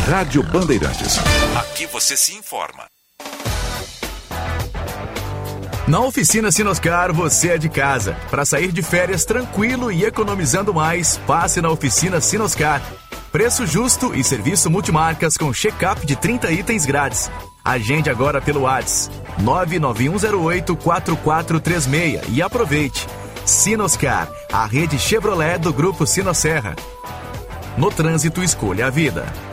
[0.07, 1.17] Rádio Bandeirantes.
[1.55, 2.83] Aqui você se informa.
[5.87, 8.17] Na oficina Sinoscar você é de casa.
[8.29, 12.81] Para sair de férias tranquilo e economizando mais, passe na oficina Sinoscar.
[13.31, 17.31] Preço justo e serviço multimarcas com check-up de 30 itens grátis.
[17.63, 19.09] Agende agora pelo Whats
[19.41, 23.07] 991084436 e aproveite.
[23.45, 26.75] Sinoscar, a rede Chevrolet do grupo Sinosserra.
[27.77, 29.52] No trânsito escolha a vida.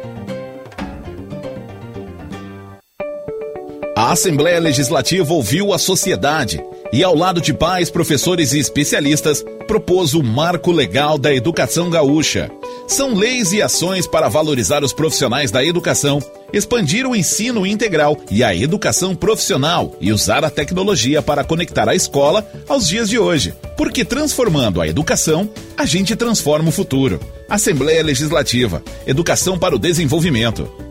[3.95, 6.63] A Assembleia Legislativa ouviu a sociedade
[6.93, 12.49] e, ao lado de pais, professores e especialistas, propôs o Marco Legal da Educação Gaúcha.
[12.87, 16.19] São leis e ações para valorizar os profissionais da educação,
[16.53, 21.95] expandir o ensino integral e a educação profissional e usar a tecnologia para conectar a
[21.95, 23.53] escola aos dias de hoje.
[23.75, 27.19] Porque transformando a educação, a gente transforma o futuro.
[27.49, 30.90] Assembleia Legislativa Educação para o Desenvolvimento.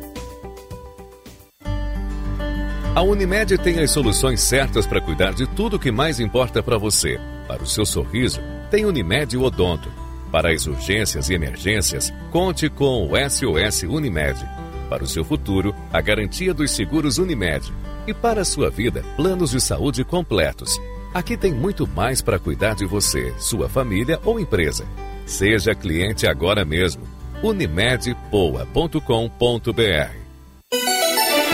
[2.93, 6.77] A Unimed tem as soluções certas para cuidar de tudo o que mais importa para
[6.77, 7.21] você.
[7.47, 9.89] Para o seu sorriso, tem Unimed Odonto.
[10.33, 14.45] Para as urgências e emergências, conte com o SOS Unimed.
[14.89, 17.73] Para o seu futuro, a garantia dos seguros Unimed.
[18.09, 20.77] E para a sua vida, planos de saúde completos.
[21.15, 24.85] Aqui tem muito mais para cuidar de você, sua família ou empresa.
[25.27, 27.05] Seja cliente agora mesmo.
[27.41, 30.20] unimedpoa.com.br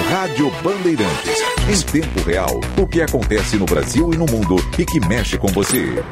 [0.05, 1.43] Rádio Bandeirantes.
[1.69, 5.49] Em tempo real, o que acontece no Brasil e no mundo e que mexe com
[5.49, 6.03] você.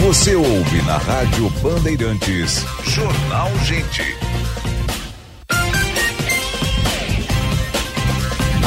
[0.00, 2.64] Você ouve na Rádio Bandeirantes.
[2.84, 4.16] Jornal Gente.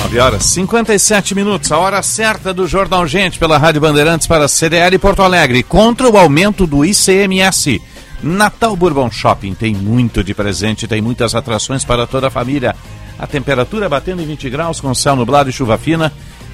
[0.09, 4.97] 9 horas 57 minutos, a hora certa do Jornal Gente pela Rádio Bandeirantes para CDL
[4.97, 5.61] Porto Alegre.
[5.61, 7.79] Contra o aumento do ICMS.
[8.21, 12.75] Natal Bourbon Shopping tem muito de presente, tem muitas atrações para toda a família.
[13.17, 16.11] A temperatura batendo em 20 graus com céu nublado e chuva fina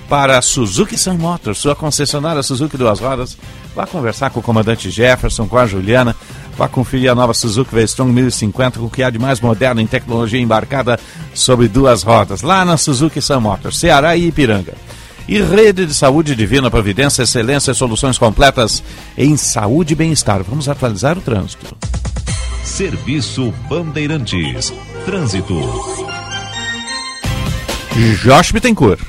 [0.07, 3.37] para a Suzuki Sun Motors, sua concessionária Suzuki Duas Rodas.
[3.75, 6.15] Vá conversar com o comandante Jefferson, com a Juliana.
[6.57, 9.87] Vá conferir a nova Suzuki V-Strong 1050 com o que há de mais moderno em
[9.87, 10.99] tecnologia embarcada
[11.33, 12.41] sobre duas rodas.
[12.41, 14.73] Lá na Suzuki Sun Motors, Ceará e Ipiranga.
[15.27, 18.83] E Rede de Saúde Divina Providência, excelência e soluções completas
[19.17, 20.43] em saúde e bem-estar.
[20.43, 21.75] Vamos atualizar o trânsito.
[22.63, 24.71] Serviço Bandeirantes.
[25.05, 25.59] Trânsito.
[28.21, 29.01] Josh Bittencourt.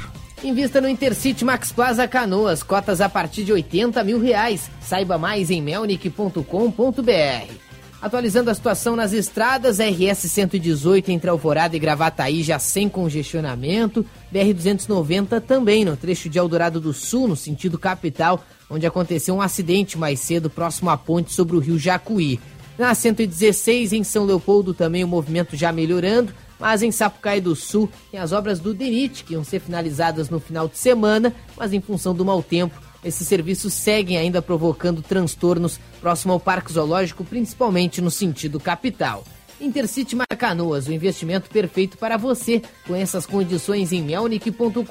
[0.43, 4.71] Invista no Intercity Max Plaza Canoas, cotas a partir de 80 mil reais.
[4.81, 7.67] Saiba mais em melnick.com.br.
[8.01, 14.53] Atualizando a situação nas estradas, RS 118 entre Alvorada e Gravataí já sem congestionamento, BR
[14.53, 19.97] 290 também no trecho de Eldorado do Sul, no sentido capital, onde aconteceu um acidente
[19.97, 22.39] mais cedo próximo à ponte sobre o rio Jacuí.
[22.79, 27.89] Na 116 em São Leopoldo também o movimento já melhorando, mas em Sapucaí do Sul
[28.11, 31.81] tem as obras do DENIT que iam ser finalizadas no final de semana, mas em
[31.81, 38.01] função do mau tempo esses serviços seguem ainda provocando transtornos próximo ao Parque Zoológico, principalmente
[38.01, 39.25] no sentido capital.
[39.61, 42.61] Intercity Marcanoas, o investimento perfeito para você.
[42.87, 44.83] Conheça as condições em melnick.com.br.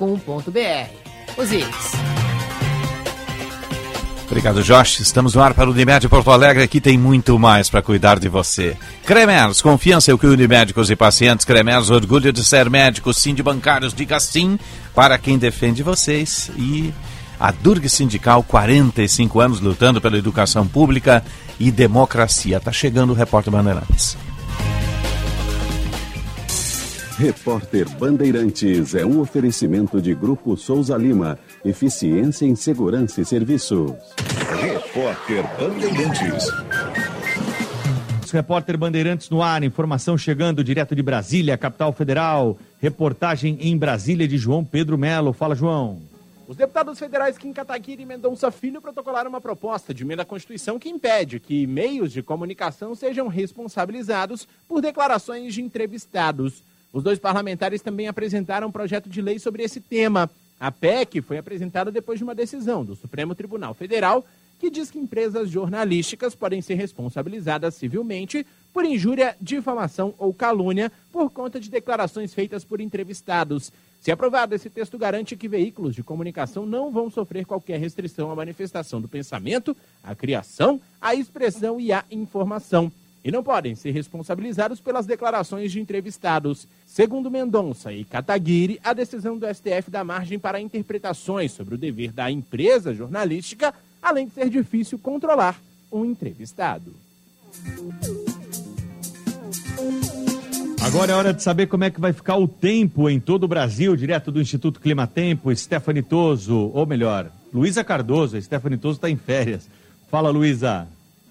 [1.38, 1.92] Osiris.
[4.26, 5.02] Obrigado, Josh.
[5.02, 6.64] Estamos no ar para o Unimed Porto Alegre.
[6.64, 8.76] Aqui tem muito mais para cuidar de você.
[9.06, 11.46] Cremers, confiança é o que une médicos e pacientes.
[11.46, 13.14] Cremers, orgulho de ser médico.
[13.14, 14.58] Sim de bancários, diga sim
[14.96, 16.50] para quem defende vocês.
[16.58, 16.92] E
[17.46, 21.24] a Durg Sindical, 45 anos lutando pela educação pública
[21.60, 22.60] e democracia.
[22.60, 24.18] Tá chegando o repórter Bandeirantes.
[27.20, 31.38] Repórter Bandeirantes é um oferecimento de Grupo Souza Lima.
[31.64, 33.92] Eficiência em Segurança e Serviços.
[34.60, 36.52] Repórter Bandeirantes.
[38.34, 42.58] Repórter Bandeirantes no ar, informação chegando direto de Brasília, capital federal.
[42.80, 45.32] Reportagem em Brasília de João Pedro Melo.
[45.32, 46.15] Fala, João.
[46.48, 50.78] Os deputados federais Kim Kataguiri e Mendonça Filho protocolaram uma proposta de emenda à Constituição
[50.78, 56.62] que impede que meios de comunicação sejam responsabilizados por declarações de entrevistados.
[56.94, 60.30] Os dois parlamentares também apresentaram um projeto de lei sobre esse tema.
[60.60, 64.24] A PEC foi apresentada depois de uma decisão do Supremo Tribunal Federal
[64.60, 71.30] que diz que empresas jornalísticas podem ser responsabilizadas civilmente por injúria, difamação ou calúnia por
[71.30, 73.72] conta de declarações feitas por entrevistados.
[74.06, 78.36] Se aprovado, esse texto garante que veículos de comunicação não vão sofrer qualquer restrição à
[78.36, 82.92] manifestação do pensamento, à criação, à expressão e à informação
[83.24, 86.68] e não podem ser responsabilizados pelas declarações de entrevistados.
[86.86, 92.12] Segundo Mendonça e Kataguiri, a decisão do STF dá margem para interpretações sobre o dever
[92.12, 95.60] da empresa jornalística, além de ser difícil controlar
[95.92, 96.94] um entrevistado.
[100.86, 103.48] Agora é hora de saber como é que vai ficar o tempo em todo o
[103.48, 109.10] Brasil, direto do Instituto Climatempo, Stephanie Toso, ou melhor, Luísa Cardoso, a Stephanie Toso está
[109.10, 109.68] em férias.
[110.12, 110.88] Fala, Luísa.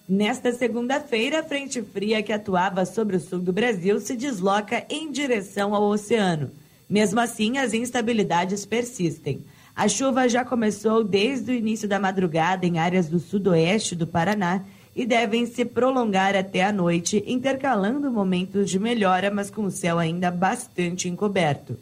[0.08, 5.12] Nesta segunda-feira, a frente fria que atuava sobre o sul do Brasil se desloca em
[5.12, 6.50] direção ao oceano.
[6.90, 9.44] Mesmo assim, as instabilidades persistem.
[9.76, 14.64] A chuva já começou desde o início da madrugada em áreas do sudoeste do Paraná
[14.94, 19.98] e devem se prolongar até a noite, intercalando momentos de melhora, mas com o céu
[19.98, 21.76] ainda bastante encoberto.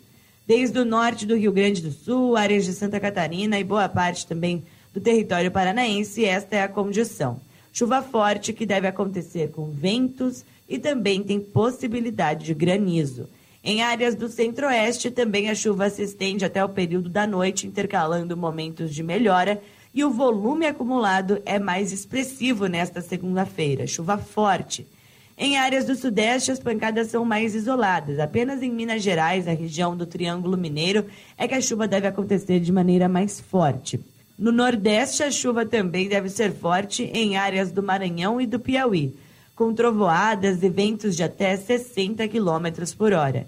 [0.46, 4.26] Desde o norte do Rio Grande do Sul, áreas de Santa Catarina e boa parte
[4.26, 7.40] também do território paranaense, esta é a condição.
[7.72, 13.28] Chuva forte que deve acontecer com ventos e também tem possibilidade de granizo.
[13.64, 18.36] Em áreas do centro-oeste, também a chuva se estende até o período da noite, intercalando
[18.36, 19.62] momentos de melhora,
[19.94, 23.86] e o volume acumulado é mais expressivo nesta segunda-feira.
[23.86, 24.86] Chuva forte.
[25.36, 28.18] Em áreas do sudeste, as pancadas são mais isoladas.
[28.18, 32.60] Apenas em Minas Gerais, a região do Triângulo Mineiro, é que a chuva deve acontecer
[32.60, 33.98] de maneira mais forte.
[34.38, 39.14] No Nordeste, a chuva também deve ser forte em áreas do Maranhão e do Piauí,
[39.54, 43.46] com trovoadas e ventos de até 60 km por hora.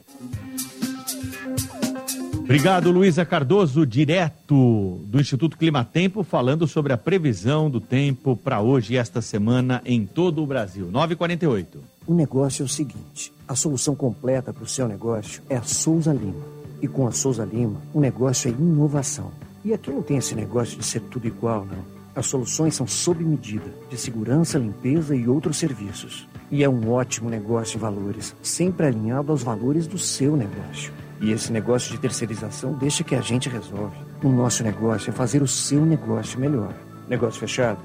[2.44, 8.92] Obrigado, Luísa Cardoso, direto do Instituto Climatempo, falando sobre a previsão do tempo para hoje
[8.92, 10.90] e esta semana em todo o Brasil.
[10.92, 11.78] 9h48.
[12.06, 16.12] O negócio é o seguinte: a solução completa para o seu negócio é a Souza
[16.12, 16.44] Lima.
[16.82, 19.32] E com a Souza Lima, o negócio é inovação.
[19.64, 21.82] E aqui não tem esse negócio de ser tudo igual, não.
[22.14, 26.28] As soluções são sob medida, de segurança, limpeza e outros serviços.
[26.50, 30.92] E é um ótimo negócio em valores, sempre alinhado aos valores do seu negócio.
[31.20, 33.96] E esse negócio de terceirização deixa que a gente resolve.
[34.22, 36.74] O nosso negócio é fazer o seu negócio melhor.
[37.08, 37.78] Negócio fechado?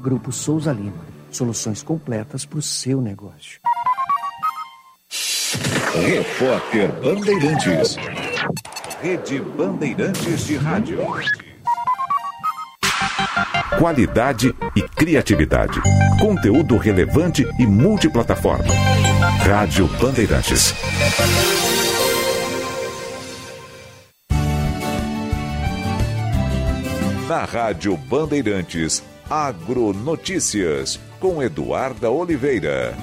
[0.00, 1.04] Grupo Souza Lima.
[1.30, 3.60] Soluções completas para o seu negócio.
[5.94, 7.96] Repórter Bandeirantes.
[9.00, 10.98] Rede Bandeirantes de Rádio.
[13.78, 15.80] Qualidade e criatividade.
[16.20, 18.72] Conteúdo relevante e multiplataforma.
[19.44, 20.74] Rádio Bandeirantes.
[27.26, 32.94] Na Rádio Bandeirantes, Agronotícias, com Eduarda Oliveira.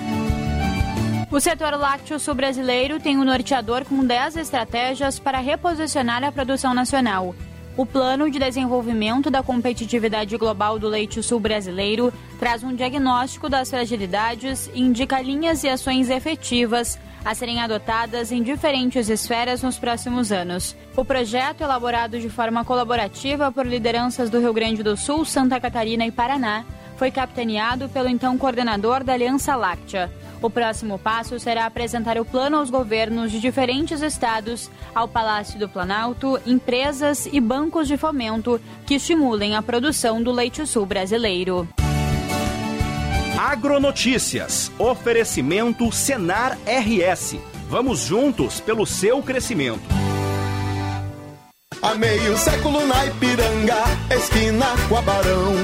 [1.32, 6.72] O setor lácteo sul brasileiro tem um norteador com 10 estratégias para reposicionar a produção
[6.72, 7.34] nacional.
[7.76, 13.72] O Plano de Desenvolvimento da Competitividade Global do Leite Sul Brasileiro traz um diagnóstico das
[13.72, 20.32] fragilidades e indica linhas e ações efetivas a serem adotadas em diferentes esferas nos próximos
[20.32, 20.76] anos.
[20.96, 26.06] O projeto, elaborado de forma colaborativa por lideranças do Rio Grande do Sul, Santa Catarina
[26.06, 26.66] e Paraná,
[26.98, 30.12] foi capitaneado pelo então coordenador da Aliança Láctea.
[30.42, 35.70] O próximo passo será apresentar o plano aos governos de diferentes estados, ao Palácio do
[35.70, 41.68] Planalto, empresas e bancos de fomento que estimulem a produção do leite sul brasileiro.
[43.42, 44.72] Agronotícias.
[44.78, 47.40] Oferecimento Senar RS.
[47.68, 49.82] Vamos juntos pelo seu crescimento.
[51.82, 53.82] Há meio século na Ipiranga,
[54.12, 55.56] esquina com a Barão.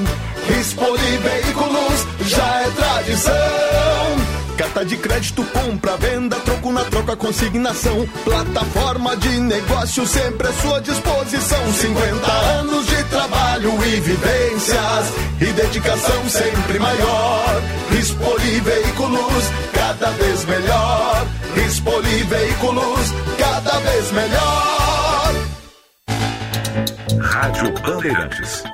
[1.22, 4.27] Veículos já é tradição.
[4.58, 8.04] Carta de crédito, compra, venda, troco na troca, consignação.
[8.24, 11.72] Plataforma de negócio sempre à sua disposição.
[11.72, 17.62] 50 anos de trabalho e vivências e dedicação sempre maior.
[17.92, 21.26] Rispoli Veículos, cada vez melhor.
[21.54, 25.34] Rispoli Veículos, cada vez melhor.
[27.20, 28.64] Rádio Bandeirantes.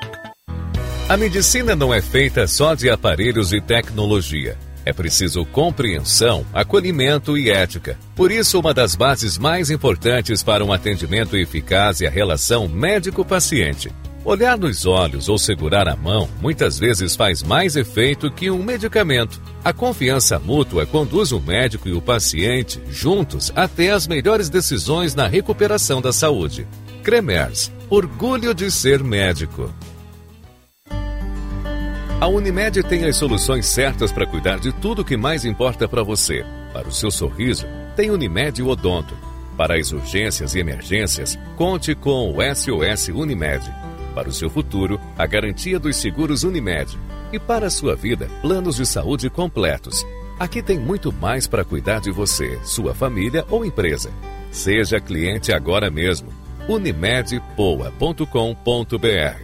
[1.11, 4.57] A medicina não é feita só de aparelhos e tecnologia.
[4.85, 7.99] É preciso compreensão, acolhimento e ética.
[8.14, 13.91] Por isso, uma das bases mais importantes para um atendimento eficaz é a relação médico-paciente.
[14.24, 19.41] Olhar nos olhos ou segurar a mão muitas vezes faz mais efeito que um medicamento.
[19.62, 25.26] A confiança mútua conduz o médico e o paciente juntos até as melhores decisões na
[25.26, 26.66] recuperação da saúde.
[27.03, 29.70] Cremers, orgulho de ser médico.
[32.20, 36.02] A Unimed tem as soluções certas para cuidar de tudo o que mais importa para
[36.02, 36.44] você.
[36.72, 39.14] Para o seu sorriso, tem Unimed Odonto.
[39.56, 43.64] Para as urgências e emergências, conte com o SOS Unimed.
[44.14, 46.98] Para o seu futuro, a garantia dos seguros Unimed.
[47.32, 50.06] E para a sua vida, planos de saúde completos.
[50.38, 54.10] Aqui tem muito mais para cuidar de você, sua família ou empresa.
[54.50, 56.32] Seja cliente agora mesmo.
[56.68, 59.43] unimedpoa.com.br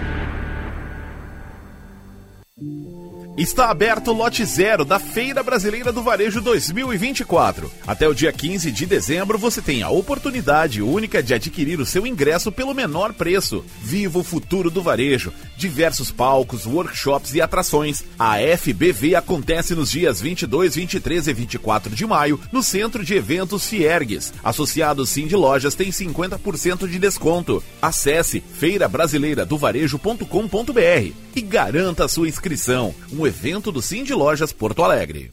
[3.41, 7.71] Está aberto o lote zero da Feira Brasileira do Varejo 2024.
[7.87, 12.05] Até o dia 15 de dezembro você tem a oportunidade única de adquirir o seu
[12.05, 13.65] ingresso pelo menor preço.
[13.81, 15.33] Viva o futuro do varejo.
[15.57, 18.03] Diversos palcos, workshops e atrações.
[18.19, 23.67] A FBV acontece nos dias 22, 23 e 24 de maio no Centro de Eventos
[23.67, 24.31] Fiergues.
[24.43, 27.63] Associados Sim de Lojas tem 50% de desconto.
[27.81, 32.93] Acesse feirabrasileiradovarejo.com.br e garanta sua inscrição.
[33.11, 35.31] Um evento do de Lojas Porto Alegre.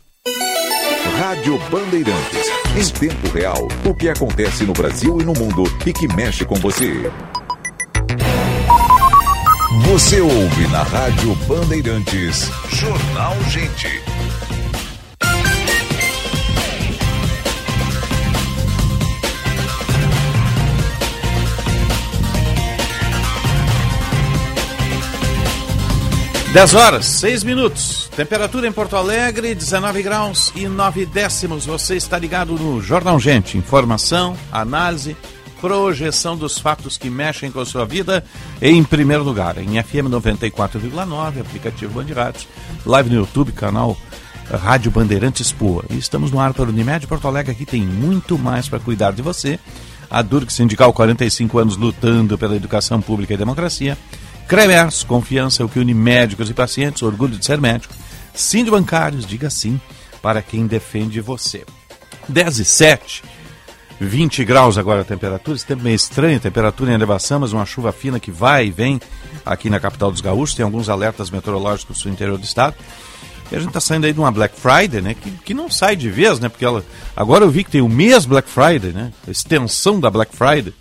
[1.19, 2.47] Rádio Bandeirantes.
[2.77, 6.55] Em tempo real, o que acontece no Brasil e no mundo e que mexe com
[6.57, 7.11] você.
[9.87, 12.51] Você ouve na Rádio Bandeirantes.
[12.69, 14.18] Jornal Gente.
[26.53, 28.09] Dez horas, seis minutos.
[28.17, 31.67] Temperatura em Porto Alegre, 19 graus e 9 décimos.
[31.67, 33.59] Você está ligado no Jornal Gente.
[33.59, 35.15] Informação, análise,
[35.61, 38.25] projeção dos fatos que mexem com a sua vida
[38.63, 39.59] em primeiro lugar.
[39.59, 42.49] Em FM 94,9, aplicativo Band Rádios,
[42.87, 43.95] live no YouTube, canal
[44.51, 45.85] Rádio Bandeirantes Poa.
[45.91, 47.53] E estamos no ar para Unimed Porto Alegre.
[47.53, 49.61] Aqui tem muito mais para cuidar de você.
[50.11, 53.99] A Durk Sindical, 45 anos lutando pela educação pública e democracia.
[54.49, 57.93] Cremers, confiança é o que une médicos e pacientes, orgulho de ser médico.
[58.33, 59.79] Sim de bancários, diga sim
[60.23, 61.67] para quem defende você.
[62.27, 63.23] 10 e 7,
[64.01, 67.93] 20 graus agora a temperatura, esse tempo meio estranho, temperatura em elevação, mas uma chuva
[67.93, 68.99] fina que vai e vem
[69.45, 72.75] aqui na capital dos gaúchos, tem alguns alertas meteorológicos no interior do estado.
[73.53, 75.13] E a gente está saindo aí de uma Black Friday, né?
[75.15, 76.49] Que, que não sai de vez, né?
[76.49, 76.83] Porque ela.
[77.15, 79.13] Agora eu vi que tem o mês Black Friday, né?
[79.27, 80.73] A extensão da Black Friday,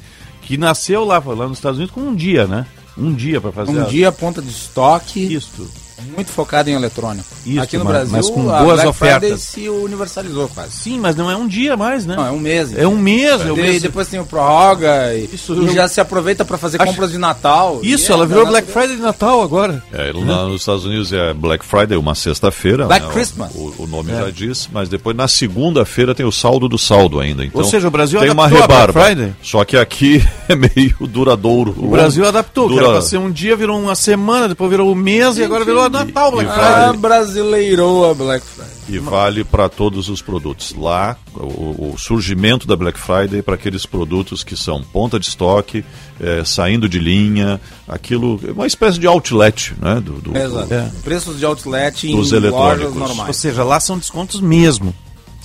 [0.42, 2.66] que nasceu lá, lá nos Estados Unidos com um dia, né?
[2.98, 3.72] Um dia para fazer.
[3.72, 5.34] Um a- dia, ponta de estoque.
[5.34, 5.70] Isso.
[6.16, 7.26] Muito focado em eletrônico.
[7.46, 9.42] Isso, Aqui no mas- Brasil, mas com a boas Black Friday ofertas.
[9.42, 10.72] se universalizou quase.
[10.72, 12.16] Sim, mas não é um dia mais, né?
[12.16, 12.78] Não, é um mês.
[12.78, 13.42] É um mês.
[13.42, 13.82] É um mês.
[13.82, 17.12] depois tem o prorroga e, Isso, e eu- já se aproveita para fazer Acho- compras
[17.12, 17.80] de Natal.
[17.84, 18.72] Isso, E é ela virou Black.
[18.72, 19.84] Friday de Natal agora.
[19.92, 22.86] É, lá nos Estados Unidos é Black Friday, uma sexta-feira.
[22.86, 23.52] Black né, Christmas.
[23.56, 24.16] O, o nome É.
[24.22, 27.44] já diz, mas depois na segunda-feira tem o saldo do saldo ainda.
[27.46, 28.94] Então, Ou seja, o Brasil tem uma rebarba.
[29.04, 29.34] Friday.
[29.42, 31.74] Só que aqui é meio duradouro.
[31.78, 34.92] O Brasil adaptou, que Dura- era pra ser um dia, virou uma semana, depois virou
[34.92, 36.74] um mês e agora virou a Natal Black e Friday.
[36.90, 38.68] Ah, brasileirou a Black Friday.
[38.90, 40.74] E vale para todos os produtos.
[40.74, 45.84] Lá, o, o surgimento da Black Friday para aqueles produtos que são ponta de estoque,
[46.22, 49.96] eh, saindo de linha, aquilo, é uma espécie de outlet, né?
[50.00, 50.74] Do, do- Exato.
[50.74, 50.90] É.
[51.04, 52.94] Preços de outlet em Dos lojas eletrônicos.
[52.94, 53.36] Ou normais.
[53.38, 54.96] seja, lá são descontos mesmo.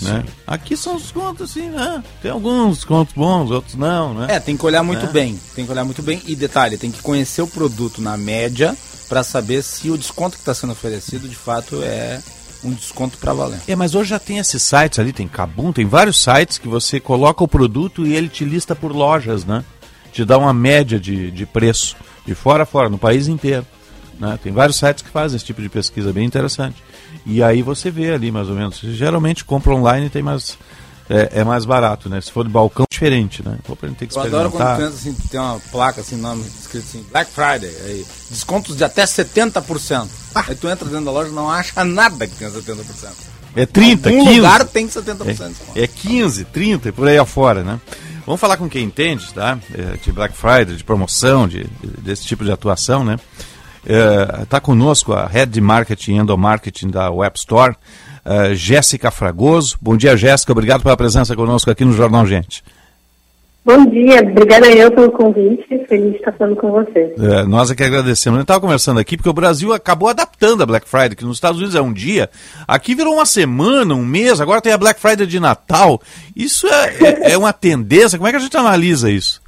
[0.01, 0.25] Né?
[0.47, 2.03] Aqui são descontos assim, né?
[2.21, 4.27] Tem alguns descontos bons, outros não, né?
[4.31, 5.13] É, tem que olhar muito Né?
[5.13, 5.41] bem.
[5.55, 6.21] Tem que olhar muito bem.
[6.27, 8.77] E detalhe, tem que conhecer o produto na média
[9.13, 12.19] para saber se o desconto que está sendo oferecido de fato é
[12.65, 13.61] um desconto para valer.
[13.69, 16.99] É, mas hoje já tem esses sites ali, tem Kabum, tem vários sites que você
[16.99, 19.63] coloca o produto e ele te lista por lojas, né?
[20.15, 21.95] Te dá uma média de, de preço,
[22.25, 23.67] de fora a fora, no país inteiro.
[24.19, 24.39] Né?
[24.43, 26.83] Tem vários sites que fazem esse tipo de pesquisa bem interessante.
[27.27, 28.79] E aí você vê ali mais ou menos.
[28.79, 30.57] Geralmente compra online e tem mais.
[31.13, 32.19] É, é mais barato, né?
[32.23, 33.59] Se for de balcão, é diferente, né?
[33.69, 37.05] Gente tem que Eu adoro quando pensa assim, tem uma placa assim, nome escrito assim,
[37.13, 40.09] Black Friday, aí, descontos de até 70%.
[40.35, 42.77] Aí tu entra dentro da loja e não acha nada que tenha 70%.
[43.55, 44.37] É 30, Algum 15.
[44.37, 45.79] lugar tem 70% de desconto.
[45.79, 47.79] É, é 15, 30 e por aí afora, né?
[48.25, 49.59] Vamos falar com quem entende, tá?
[49.75, 51.67] É, de Black Friday, de promoção, de,
[51.99, 53.19] desse tipo de atuação, né?
[54.43, 57.77] Está conosco a Head de Marketing e Endomarketing da Web Store,
[58.25, 59.77] eh, Jéssica Fragoso.
[59.81, 60.53] Bom dia, Jéssica.
[60.53, 62.63] Obrigado pela presença conosco aqui no Jornal Gente.
[63.65, 67.15] Bom dia, obrigada eu pelo convite, feliz de estar falando com você.
[67.17, 68.39] É, nós é que agradecemos.
[68.39, 71.37] A gente estava conversando aqui porque o Brasil acabou adaptando a Black Friday, que nos
[71.37, 72.29] Estados Unidos é um dia,
[72.67, 76.03] aqui virou uma semana, um mês, agora tem a Black Friday de Natal.
[76.35, 78.19] Isso é, é- é uma tendência?
[78.19, 79.41] Como é que a gente analisa isso?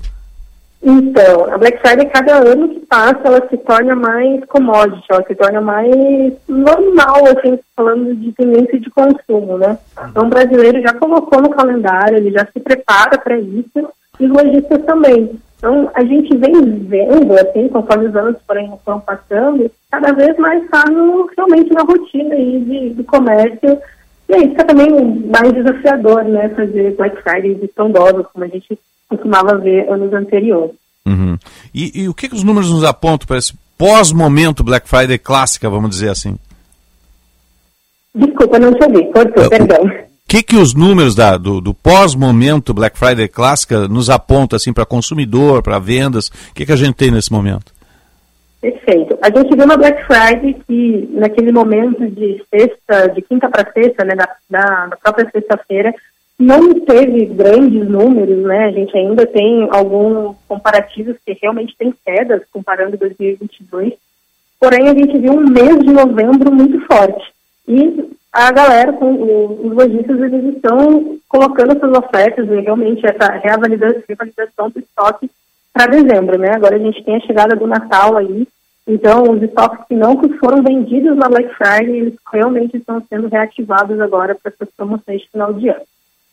[0.86, 5.34] Então, a Black Friday, cada ano que passa, ela se torna mais commodity, ela se
[5.34, 9.78] torna mais normal, assim, falando de tendência de consumo, né?
[10.10, 13.88] Então, o brasileiro já colocou no calendário, ele já se prepara para isso,
[14.20, 15.40] e os lojistas também.
[15.56, 20.62] Então, a gente vem vendo, assim, conforme os anos forem, foram passando, cada vez mais
[20.64, 20.84] está
[21.34, 23.78] realmente na rotina aí de, do comércio.
[24.28, 24.90] E aí fica também
[25.30, 30.83] mais desafiador, né, fazer Black Friday de doses, como a gente costumava ver anos anteriores.
[31.06, 31.36] Uhum.
[31.74, 35.68] E, e, o que, que os números nos apontam para esse pós-momento Black Friday clássica,
[35.68, 36.36] vamos dizer assim?
[38.14, 40.04] Desculpa, não te ouvi, cortou, perdão
[40.34, 44.84] que, que os números da, do, do pós-momento Black Friday clássica nos apontam assim, para
[44.84, 46.26] consumidor, para vendas?
[46.26, 47.72] O que, que a gente tem nesse momento?
[48.60, 49.16] Perfeito.
[49.22, 54.04] A gente viu uma Black Friday que, naquele momento de sexta, de quinta para sexta,
[54.04, 55.94] né, da, da, da própria sexta-feira,
[56.38, 58.66] não teve grandes números, né?
[58.66, 63.94] A gente ainda tem alguns comparativos que realmente tem quedas comparando 2022.
[64.58, 67.32] Porém, a gente viu um mês de novembro muito forte.
[67.68, 74.70] E a galera, os lojistas, eles estão colocando essas ofertas e realmente essa reavalidação, reavalidação
[74.70, 75.30] do estoque
[75.72, 76.50] para dezembro, né?
[76.52, 78.46] Agora a gente tem a chegada do Natal aí,
[78.86, 84.00] então os estoques que não foram vendidos na Black Friday, eles realmente estão sendo reativados
[84.00, 85.82] agora para essas promoções de final de ano.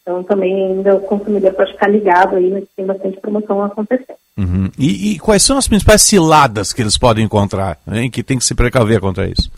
[0.01, 4.17] Então também ainda o consumidor pode ficar ligado aí, que tem bastante promoção acontecendo.
[4.37, 4.69] Uhum.
[4.77, 8.45] E, e, quais são as principais ciladas que eles podem encontrar, hein, que tem que
[8.45, 9.51] se precaver contra isso?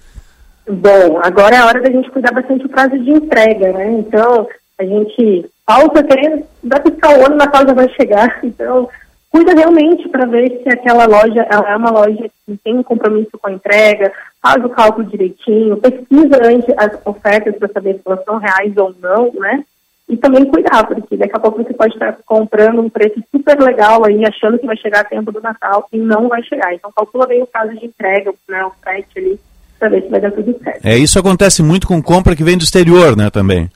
[0.68, 3.92] Bom, agora é a hora da gente cuidar bastante do prazo de entrega, né?
[3.94, 4.48] Então,
[4.80, 8.40] a gente falta querendo, vai ficar o ano, na casa vai chegar.
[8.44, 8.90] Então,
[9.30, 13.48] cuida realmente para ver se aquela loja é uma loja que tem um compromisso com
[13.48, 14.12] a entrega,
[14.42, 18.94] faz o cálculo direitinho, pesquisa antes as ofertas para saber se elas são reais ou
[19.02, 19.64] não, né?
[20.10, 24.06] E também cuidar, porque daqui a pouco você pode estar comprando um preço super legal
[24.06, 26.74] aí, achando que vai chegar a tempo do Natal e não vai chegar.
[26.74, 29.40] Então, calcula bem o prazo de entrega, né, o frete ali,
[29.80, 30.86] para ver se vai dar tudo certo.
[30.86, 33.70] É, isso acontece muito com compra que vem do exterior, né, também.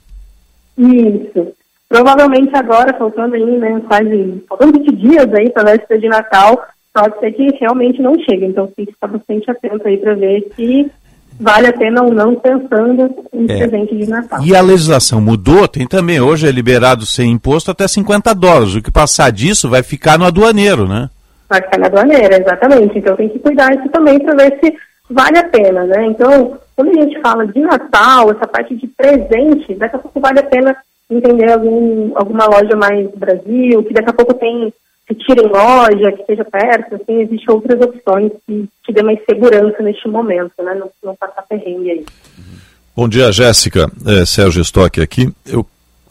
[0.76, 1.52] Isso.
[1.88, 6.62] Provavelmente agora, faltando aí, né, quase, faltando 20 dias aí para a véspera de Natal,
[6.92, 8.44] pode ser que realmente não chegue.
[8.44, 10.90] Então, tem que ficar bastante atento aí para ver se
[11.40, 13.56] vale a pena ou não pensando em é.
[13.58, 14.42] presente de Natal.
[14.44, 18.74] E a legislação mudou, tem também, hoje é liberado sem imposto até 50 dólares.
[18.74, 21.08] O que passar disso vai ficar no aduaneiro, né?
[21.48, 22.98] Vai ficar na aduaneira, exatamente.
[22.98, 24.74] Então tem que cuidar isso também para ver se
[25.10, 26.06] vale a pena, né?
[26.06, 30.40] Então, quando a gente fala de Natal, essa parte de presente, daqui a pouco vale
[30.40, 30.76] a pena
[31.10, 34.72] entender algum, alguma loja mais Brasil, que daqui a pouco tem
[35.08, 39.18] que tira em loja, que esteja perto, assim, existem outras opções que te dê mais
[39.28, 40.74] segurança neste momento, né?
[40.74, 42.06] Não, não passar perrengue aí.
[42.94, 43.90] Bom dia, Jéssica.
[44.06, 45.32] É, Sérgio Stock aqui.
[45.46, 45.64] Eu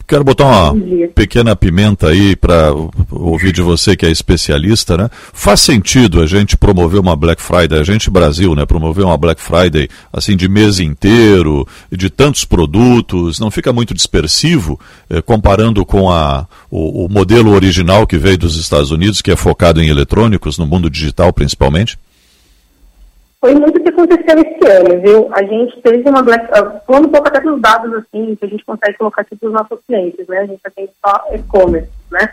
[0.08, 0.74] Quero botar uma
[1.14, 2.72] pequena pimenta aí para
[3.10, 5.10] ouvir de você que é especialista, né?
[5.34, 8.64] Faz sentido a gente promover uma Black Friday, a gente Brasil, né?
[8.64, 14.80] Promover uma Black Friday assim de mês inteiro, de tantos produtos, não fica muito dispersivo
[15.10, 19.36] eh, comparando com a, o, o modelo original que veio dos Estados Unidos, que é
[19.36, 21.98] focado em eletrônicos, no mundo digital principalmente?
[23.40, 25.28] Foi muito o que aconteceu esse ano, viu?
[25.32, 26.44] A gente teve uma Black...
[26.46, 29.48] Uh, falando um pouco até dos dados, assim, que a gente consegue colocar aqui para
[29.48, 30.38] os nossos clientes, né?
[30.38, 32.32] A gente atende só e-commerce, né?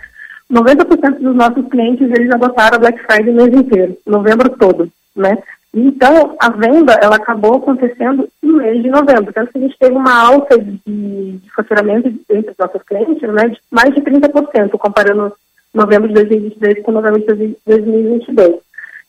[0.51, 5.37] 90% dos nossos clientes, eles adotaram a Black Friday o mês inteiro, novembro todo, né?
[5.73, 9.33] Então, a venda, ela acabou acontecendo no mês de novembro.
[9.33, 13.49] Tanto que a gente teve uma alta de, de faturamento entre os nossos clientes, né?
[13.49, 15.33] De mais de 30%, comparando
[15.73, 18.55] novembro de 2022 com novembro de 2022.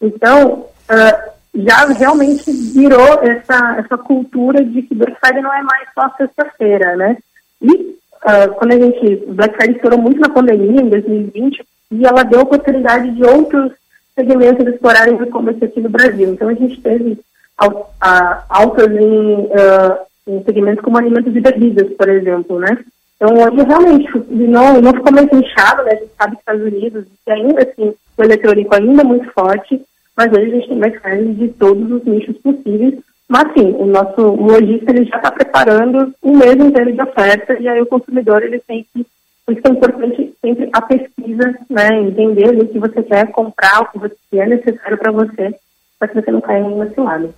[0.02, 5.88] Então, uh, já realmente virou essa, essa cultura de que Black Friday não é mais
[5.94, 7.16] só sexta-feira, né?
[7.62, 12.24] E uh, quando a gente, Black Friday estourou muito na pandemia, em 2020, e ela
[12.24, 13.72] deu oportunidade de outros
[14.14, 16.30] segmentos explorarem o e-commerce aqui no Brasil.
[16.30, 17.18] Então a gente teve
[17.56, 22.76] altas em, uh, em segmentos como alimentos e bebidas, por exemplo, né?
[23.16, 25.92] Então hoje realmente não, não ficou mais inchado, né?
[25.92, 29.80] A gente sabe que Estados Unidos, e ainda assim, o eletrônico ainda é muito forte,
[30.16, 32.94] mas hoje a gente tem mais carne de todos os nichos possíveis.
[33.28, 37.68] Mas sim, o nosso lojista ele já está preparando um mês inteiro de oferta e
[37.68, 39.04] aí o consumidor ele tem que,
[39.44, 43.86] por isso é importante sempre a pesquisa, né, entender o que você quer comprar, o
[43.86, 45.54] que, você, que é necessário para você,
[45.98, 47.34] para que você não caia em lado.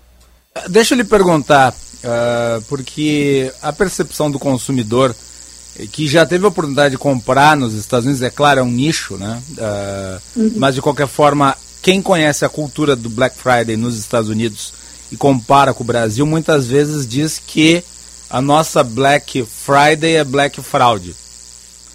[0.69, 5.15] Deixa eu lhe perguntar, uh, porque a percepção do consumidor
[5.93, 9.17] que já teve a oportunidade de comprar nos Estados Unidos, é claro, é um nicho,
[9.17, 9.41] né?
[9.57, 10.53] Uh, uhum.
[10.57, 14.73] Mas de qualquer forma quem conhece a cultura do Black Friday nos Estados Unidos
[15.11, 17.83] e compara com o Brasil, muitas vezes diz que
[18.31, 21.15] a nossa Black Friday é Black Fraud.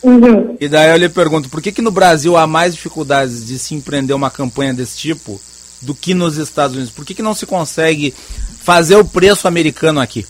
[0.01, 0.57] Uhum.
[0.60, 3.73] E daí eu lhe pergunto, por que, que no Brasil há mais dificuldades de se
[3.73, 5.39] empreender uma campanha desse tipo
[5.81, 6.93] do que nos Estados Unidos?
[6.93, 10.26] Por que, que não se consegue fazer o preço americano aqui?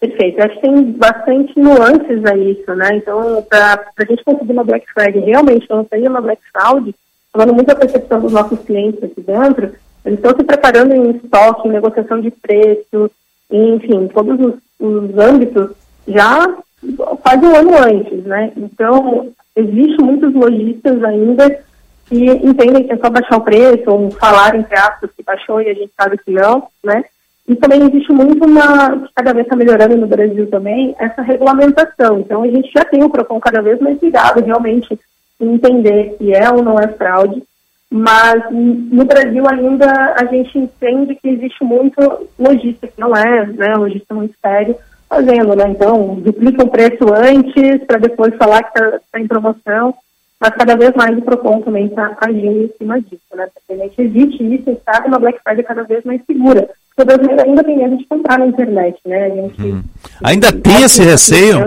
[0.00, 0.42] Perfeito.
[0.42, 2.96] Acho que tem bastante nuances a isso, né?
[2.96, 6.92] Então, para a gente conseguir uma Black Friday realmente não seja uma Black Fraud,
[7.32, 9.72] falando muito da percepção dos nossos clientes aqui dentro,
[10.04, 13.10] eles estão se preparando em estoque, em negociação de preço,
[13.50, 15.70] enfim, todos os, os âmbitos
[16.06, 16.56] já
[17.22, 18.52] quase um ano antes, né?
[18.56, 21.48] Então, existe muitos lojistas ainda
[22.06, 25.70] que entendem que é só baixar o preço, ou falar, entre aspas, que baixou e
[25.70, 27.04] a gente sabe que não, né?
[27.48, 32.20] E também existe muito uma, que cada vez está melhorando no Brasil também, essa regulamentação.
[32.20, 34.98] Então, a gente já tem o PROCON cada vez mais ligado realmente
[35.44, 37.42] entender se é ou não é fraude,
[37.90, 43.74] mas no Brasil ainda a gente entende que existe muito lojista que não é, né,
[43.74, 44.76] lojista muito sério,
[45.08, 45.68] fazendo, né?
[45.68, 49.94] Então, duplica o preço antes para depois falar que está tá em promoção,
[50.40, 53.46] mas cada vez mais o PROCON também está agindo em cima disso, né?
[53.68, 56.70] A gente existe isso e está uma Black Friday cada vez mais segura.
[56.94, 59.30] Porque o brasileiro ainda tem medo de comprar na internet, né?
[59.30, 59.82] Gente, hum.
[60.22, 61.58] Ainda tem esse receio?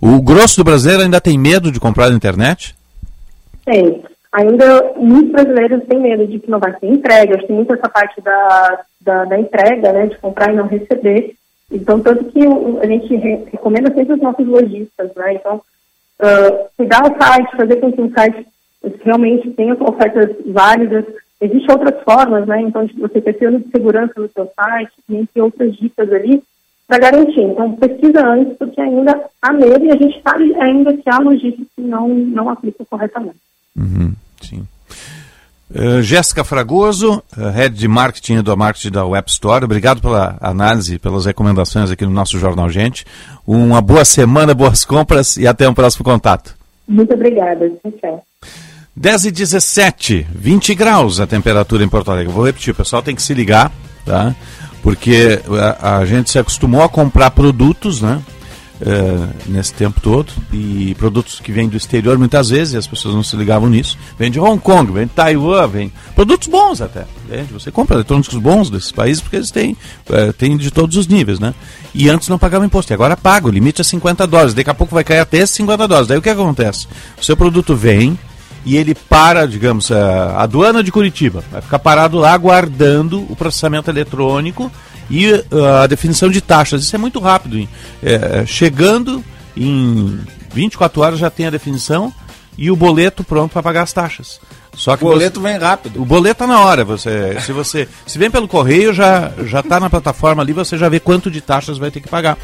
[0.00, 2.74] O grosso do brasileiro ainda tem medo de comprar na internet?
[3.64, 4.02] Tem.
[4.32, 7.34] Ainda muitos brasileiros têm medo de que não vai ter entrega.
[7.34, 10.06] Acho que tem muito essa parte da, da, da entrega, né?
[10.06, 11.34] De comprar e não receber.
[11.70, 12.40] Então, tanto que
[12.80, 13.16] a gente
[13.52, 15.34] recomenda sempre os nossos lojistas, né?
[15.34, 18.46] Então, uh, cuidar o site, fazer com que o site
[19.04, 21.04] realmente tenha ofertas válidas.
[21.40, 22.62] Existem outras formas, né?
[22.62, 26.42] Então, você ter selo de segurança no seu site, entre outras dicas ali,
[26.86, 27.42] para garantir.
[27.42, 31.66] Então, pesquisa antes, porque ainda há medo e a gente sabe ainda que há lojistas
[31.74, 33.36] que não, não aplicam corretamente.
[33.76, 34.66] Uhum, sim.
[35.68, 40.96] Uh, Jéssica Fragoso, uh, Head de Marketing do Marketing da Web Store, obrigado pela análise,
[40.96, 43.04] pelas recomendações aqui no nosso Jornal Gente.
[43.44, 46.56] Uma boa semana, boas compras e até um próximo contato.
[46.86, 47.68] Muito obrigada.
[48.00, 48.24] Tchau.
[48.98, 52.32] 10 e 17, 20 graus a temperatura em Porto Alegre.
[52.32, 53.70] Vou repetir, o pessoal tem que se ligar,
[54.06, 54.34] tá?
[54.82, 55.38] Porque
[55.80, 58.22] a, a gente se acostumou a comprar produtos, né?
[58.78, 63.22] Uh, nesse tempo todo e produtos que vêm do exterior muitas vezes as pessoas não
[63.22, 67.06] se ligavam nisso vem de Hong Kong, vem de Taiwan, vem produtos bons até
[67.50, 69.74] você compra eletrônicos bons desses países porque eles têm,
[70.10, 71.54] uh, têm de todos os níveis né?
[71.94, 74.74] e antes não pagava imposto e agora paga, o limite é 50 dólares daqui a
[74.74, 76.86] pouco vai cair até 50 dólares daí o que acontece?
[77.18, 78.18] o seu produto vem
[78.66, 83.88] e ele para, digamos, a aduana de Curitiba vai ficar parado lá aguardando o processamento
[83.88, 84.70] eletrônico
[85.08, 86.82] e uh, a definição de taxas.
[86.82, 87.56] Isso é muito rápido.
[87.56, 87.68] Hein?
[88.02, 89.24] É, chegando
[89.56, 90.18] em
[90.52, 92.12] 24 horas já tem a definição
[92.58, 94.40] e o boleto pronto para pagar as taxas.
[94.74, 96.02] Só que o boleto você, vem rápido.
[96.02, 96.84] O boleto tá na hora.
[96.84, 100.88] Você, se você se vem pelo correio já já está na plataforma ali, você já
[100.88, 102.36] vê quanto de taxas vai ter que pagar.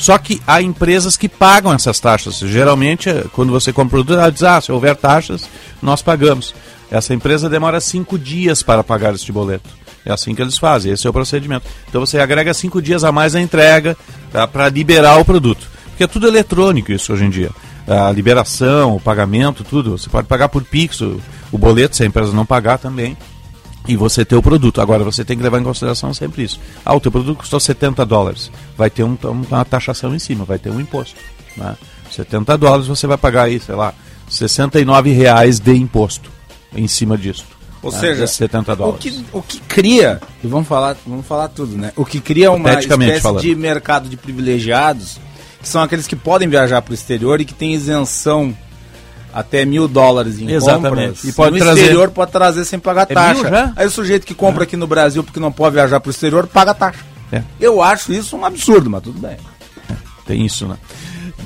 [0.00, 2.38] Só que há empresas que pagam essas taxas.
[2.38, 5.46] Geralmente, é, quando você compra o produto, ela diz: ah, se houver taxas,
[5.82, 6.54] nós pagamos.
[6.90, 9.68] Essa empresa demora cinco dias para pagar este boleto.
[10.06, 11.66] É assim que eles fazem, esse é o procedimento.
[11.86, 13.94] Então você agrega cinco dias a mais a entrega
[14.32, 15.68] tá, para liberar o produto.
[15.90, 17.50] Porque é tudo eletrônico isso hoje em dia.
[17.86, 19.98] A liberação, o pagamento, tudo.
[19.98, 21.20] Você pode pagar por Pix, o,
[21.52, 23.18] o boleto, se a empresa não pagar também.
[23.88, 24.80] E você ter o produto.
[24.80, 26.60] Agora você tem que levar em consideração sempre isso.
[26.84, 28.50] Ah, o teu produto custou 70 dólares.
[28.76, 31.16] Vai ter um, uma taxação em cima, vai ter um imposto.
[31.56, 31.76] Né?
[32.10, 33.94] 70 dólares você vai pagar aí, sei lá,
[34.28, 36.30] 69 reais de imposto
[36.74, 37.44] em cima disso.
[37.82, 37.98] Ou né?
[37.98, 38.98] seja, 70 dólares.
[38.98, 41.92] O que, o que cria, e vamos falar, vamos falar tudo, né?
[41.96, 43.40] O que cria uma espécie falando.
[43.40, 45.18] de mercado de privilegiados,
[45.60, 48.54] que são aqueles que podem viajar para o exterior e que têm isenção
[49.32, 50.88] até mil dólares em Exatamente.
[50.88, 51.24] compras.
[51.24, 51.80] E pode no trazer...
[51.80, 53.72] exterior pode trazer sem pagar é taxa.
[53.76, 54.64] Aí o sujeito que compra é.
[54.64, 57.04] aqui no Brasil porque não pode viajar para o exterior paga taxa.
[57.32, 57.42] É.
[57.60, 59.36] Eu acho isso um absurdo, mas tudo bem.
[59.88, 59.94] É,
[60.26, 60.76] tem isso, né?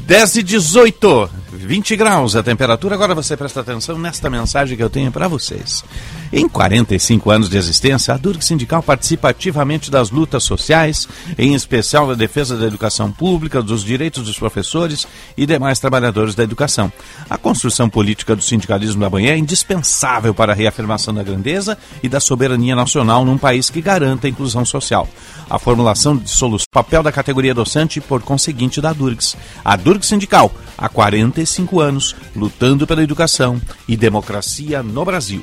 [0.06, 2.94] 10 e 18, 20 graus a temperatura.
[2.94, 5.84] Agora você presta atenção nesta mensagem que eu tenho para vocês.
[6.32, 11.06] Em 45 anos de existência, a Durg Sindical participa ativamente das lutas sociais,
[11.38, 15.06] em especial na defesa da educação pública, dos direitos dos professores
[15.36, 16.92] e demais trabalhadores da educação.
[17.30, 22.08] A construção política do sindicalismo da manhã é indispensável para a reafirmação da grandeza e
[22.08, 25.08] da soberania nacional num país que garanta a inclusão social.
[25.48, 29.36] A formulação de solução, papel da categoria docente e, por conseguinte, da Durgs.
[29.64, 31.43] A Durg Sindical, há 45
[31.80, 35.42] anos, lutando pela educação e democracia no Brasil.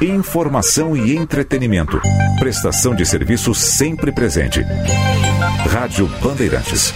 [0.00, 2.00] Informação e entretenimento.
[2.38, 4.60] Prestação de serviço sempre presente.
[5.70, 6.92] Rádio Bandeirantes.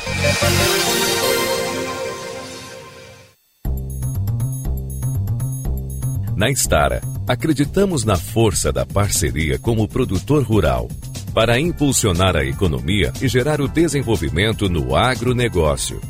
[6.36, 10.88] Na Estara, acreditamos na força da parceria como produtor rural
[11.34, 16.00] para impulsionar a economia e gerar o desenvolvimento no agronegócio.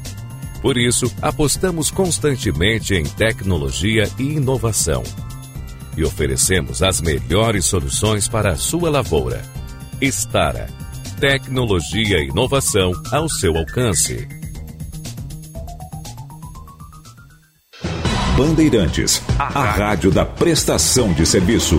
[0.63, 5.03] Por isso, apostamos constantemente em tecnologia e inovação
[5.97, 9.43] e oferecemos as melhores soluções para a sua lavoura.
[10.01, 10.69] Estara.
[11.19, 14.27] Tecnologia e inovação ao seu alcance.
[18.37, 21.79] Bandeirantes, a rádio da prestação de serviço.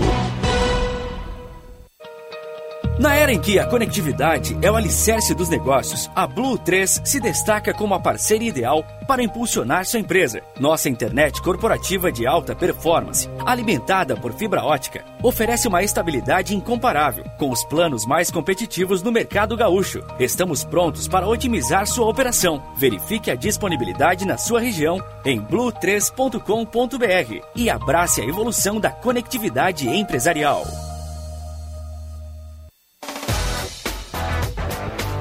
[3.01, 7.19] Na era em que a conectividade é o alicerce dos negócios, a Blue 3 se
[7.19, 10.43] destaca como a parceira ideal para impulsionar sua empresa.
[10.59, 17.49] Nossa internet corporativa de alta performance, alimentada por fibra ótica, oferece uma estabilidade incomparável, com
[17.49, 20.03] os planos mais competitivos no mercado gaúcho.
[20.19, 22.61] Estamos prontos para otimizar sua operação.
[22.75, 30.90] Verifique a disponibilidade na sua região em blue3.com.br e abrace a evolução da conectividade empresarial.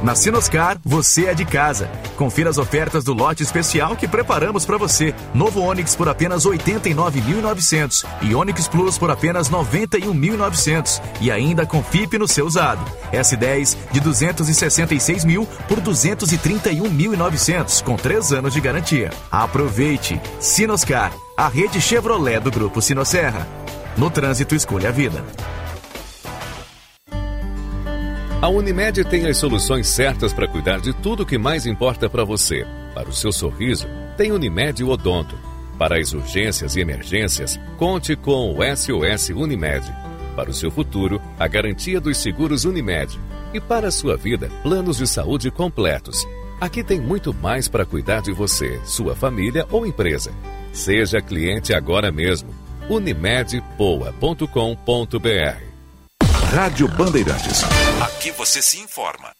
[0.02, 1.90] Na Sinoscar, você é de casa.
[2.16, 5.14] Confira as ofertas do lote especial que preparamos para você.
[5.34, 12.16] Novo Onix por apenas 89.900 e Onix Plus por apenas 91.900 e ainda com FIP
[12.16, 12.82] no seu usado.
[13.12, 19.10] S10 de 266 mil por 231.900 com 3 anos de garantia.
[19.30, 20.18] Aproveite.
[20.40, 23.46] Sinoscar, a rede Chevrolet do grupo Sinosserra.
[23.98, 25.22] No trânsito escolha a vida.
[28.42, 32.24] A Unimed tem as soluções certas para cuidar de tudo o que mais importa para
[32.24, 32.66] você.
[32.94, 33.86] Para o seu sorriso,
[34.16, 35.36] tem Unimed Odonto.
[35.78, 39.84] Para as urgências e emergências, conte com o SOS Unimed.
[40.34, 43.20] Para o seu futuro, a garantia dos seguros Unimed.
[43.52, 46.26] E para a sua vida, planos de saúde completos.
[46.58, 50.32] Aqui tem muito mais para cuidar de você, sua família ou empresa.
[50.72, 52.48] Seja cliente agora mesmo.
[52.88, 55.69] unimedpoa.com.br
[56.52, 57.62] Rádio Bandeirantes.
[58.02, 59.39] Aqui você se informa.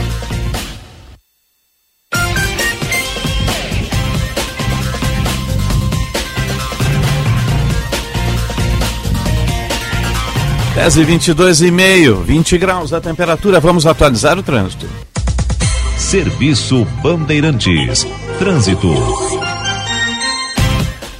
[10.73, 13.59] Dez e vinte e dois e meio, 20 graus a temperatura.
[13.59, 14.87] Vamos atualizar o trânsito.
[15.97, 18.07] Serviço Bandeirantes.
[18.39, 18.87] Trânsito.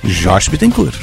[0.04, 0.98] Jorge Bittencourt.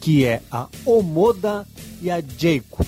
[0.00, 1.66] que é a Omoda
[2.00, 2.84] e a Jayco.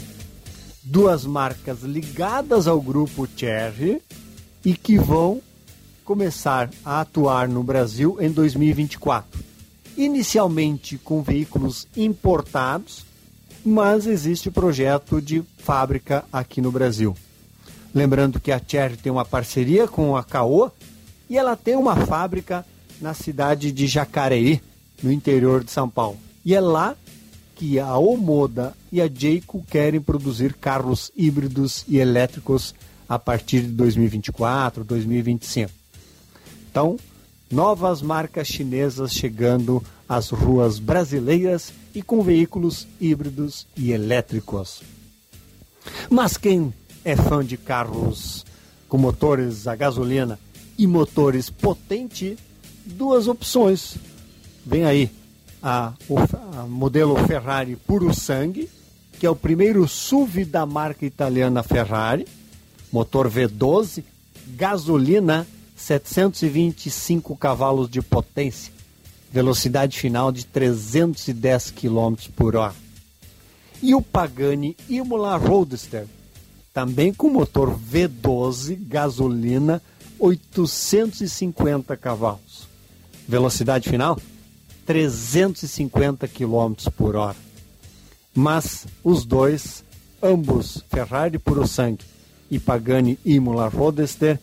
[0.83, 4.01] Duas marcas ligadas ao grupo Cherry
[4.65, 5.43] e que vão
[6.09, 9.45] começar a atuar no Brasil em 2024.
[9.95, 13.05] Inicialmente com veículos importados,
[13.63, 17.15] mas existe projeto de fábrica aqui no Brasil.
[17.95, 20.73] Lembrando que a Cherry tem uma parceria com a Caoa
[21.29, 22.65] e ela tem uma fábrica
[23.03, 24.63] na cidade de Jacareí,
[25.03, 26.17] no interior de São Paulo.
[26.43, 26.97] E é lá
[27.55, 32.75] que a Omoda e a Jayco querem produzir carros híbridos e elétricos
[33.07, 35.78] a partir de 2024, 2025.
[36.79, 36.97] Então,
[37.51, 44.81] novas marcas chinesas chegando às ruas brasileiras e com veículos híbridos e elétricos.
[46.09, 46.73] Mas quem
[47.05, 48.47] é fã de carros
[48.89, 50.39] com motores a gasolina
[50.79, 52.39] e motores potente,
[52.87, 53.97] duas opções.
[54.65, 55.11] Vem aí
[55.61, 58.71] a, o a modelo Ferrari Puro Sangue,
[59.19, 62.25] que é o primeiro SUV da marca italiana Ferrari,
[62.93, 64.05] motor V12,
[64.55, 65.45] gasolina
[65.79, 68.73] 725 cavalos de potência,
[69.31, 72.75] velocidade final de 310 km por hora.
[73.81, 76.07] E o Pagani Imola Roadster,
[76.75, 79.81] também com motor V12, gasolina
[80.19, 82.67] 850 cavalos.
[83.27, 84.21] Velocidade final
[84.85, 87.37] 350 km por hora.
[88.35, 89.85] Mas os dois,
[90.21, 92.05] ambos, Ferrari Puro Sangue
[92.51, 94.41] e Pagani Imola Roadster,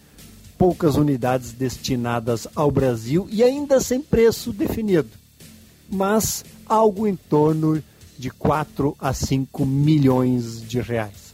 [0.58, 5.10] poucas unidades destinadas ao Brasil e ainda sem preço definido,
[5.90, 7.84] mas algo em torno
[8.18, 11.34] de 4 a 5 milhões de reais.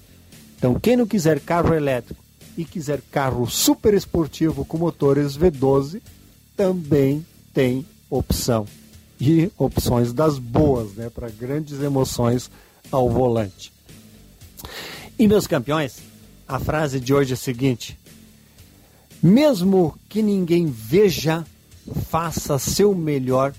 [0.58, 2.22] Então, quem não quiser carro elétrico
[2.58, 6.02] e quiser carro super esportivo com motores V12,
[6.56, 8.68] também tem opção.
[9.20, 12.50] E opções das boas, né, para grandes emoções
[12.92, 13.72] ao volante.
[15.18, 15.98] E meus campeões,
[16.48, 17.98] a frase de hoje é a seguinte:
[19.22, 21.46] mesmo que ninguém veja,
[22.10, 23.54] faça seu melhor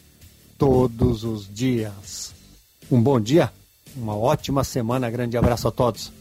[0.58, 2.34] todos os dias.
[2.90, 3.52] Um bom dia,
[3.96, 6.12] uma ótima semana, grande abraço a todos.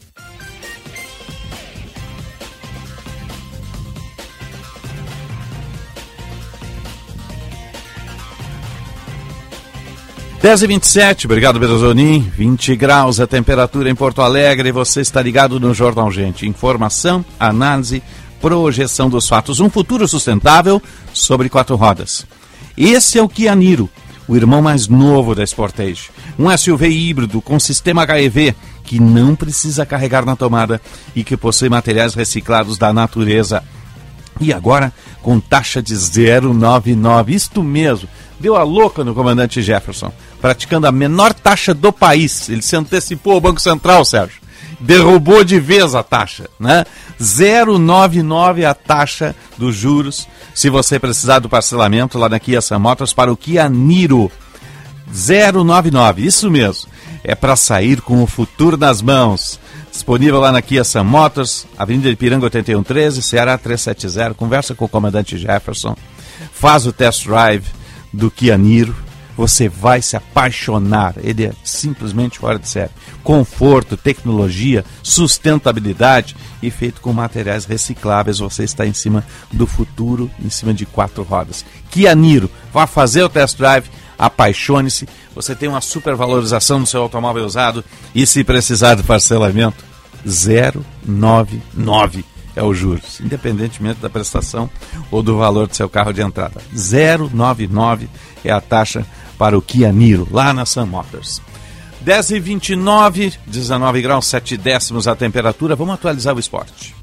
[10.42, 15.60] Dez e 27 obrigado Bezonin, 20 graus a temperatura em Porto Alegre, você está ligado
[15.60, 18.02] no Jornal Gente, informação, análise,
[18.42, 20.82] projeção dos fatos, um futuro sustentável
[21.14, 22.26] sobre quatro rodas.
[22.76, 23.88] Esse é o Kia Niro,
[24.26, 28.52] o irmão mais novo da Sportage, um SUV híbrido com sistema HEV
[28.82, 30.80] que não precisa carregar na tomada
[31.14, 33.62] e que possui materiais reciclados da natureza.
[34.40, 34.92] E agora
[35.22, 38.08] com taxa de 0,99, isto mesmo,
[38.40, 42.48] deu a louca no comandante Jefferson, praticando a menor taxa do país.
[42.48, 44.41] Ele se antecipou ao Banco Central, Sérgio.
[44.82, 46.84] Derrubou de vez a taxa, né?
[47.20, 53.12] 0,99 a taxa dos juros, se você precisar do parcelamento lá na Kia Sam Motors
[53.12, 54.30] para o Kia Niro.
[55.06, 56.90] 099, isso mesmo.
[57.22, 59.60] É para sair com o futuro nas mãos.
[59.90, 64.34] Disponível lá na Kia Sam Motors, Avenida de Piranga 8113, Ceará 370.
[64.34, 65.94] Conversa com o comandante Jefferson.
[66.52, 67.66] Faz o test drive
[68.12, 68.96] do Kia Niro.
[69.42, 71.14] Você vai se apaixonar.
[71.16, 72.92] Ele é simplesmente fora de série.
[73.24, 78.38] Conforto, tecnologia, sustentabilidade e feito com materiais recicláveis.
[78.38, 81.64] Você está em cima do futuro, em cima de quatro rodas.
[81.90, 85.08] Kia Niro, vá fazer o test drive apaixone-se.
[85.34, 89.84] Você tem uma supervalorização no seu automóvel usado e se precisar de parcelamento,
[90.24, 92.24] 099
[92.54, 94.70] é o juros, independentemente da prestação
[95.10, 96.60] ou do valor do seu carro de entrada.
[96.72, 98.08] 099
[98.44, 99.06] é a taxa
[99.42, 101.42] para o Kia Niro, lá na Sun Motors.
[102.00, 105.74] 10 e 29, 19 graus, 7 décimos a temperatura.
[105.74, 106.94] Vamos atualizar o esporte.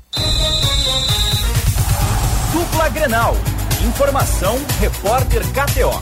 [2.54, 3.36] Dupla Grenal.
[3.86, 6.02] Informação, repórter KTO.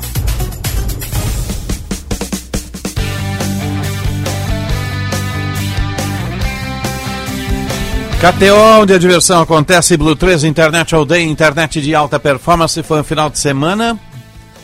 [8.19, 12.83] KTO, onde a diversão acontece, Blue 3, internet all day, internet de alta performance.
[12.83, 13.99] Foi um final de semana,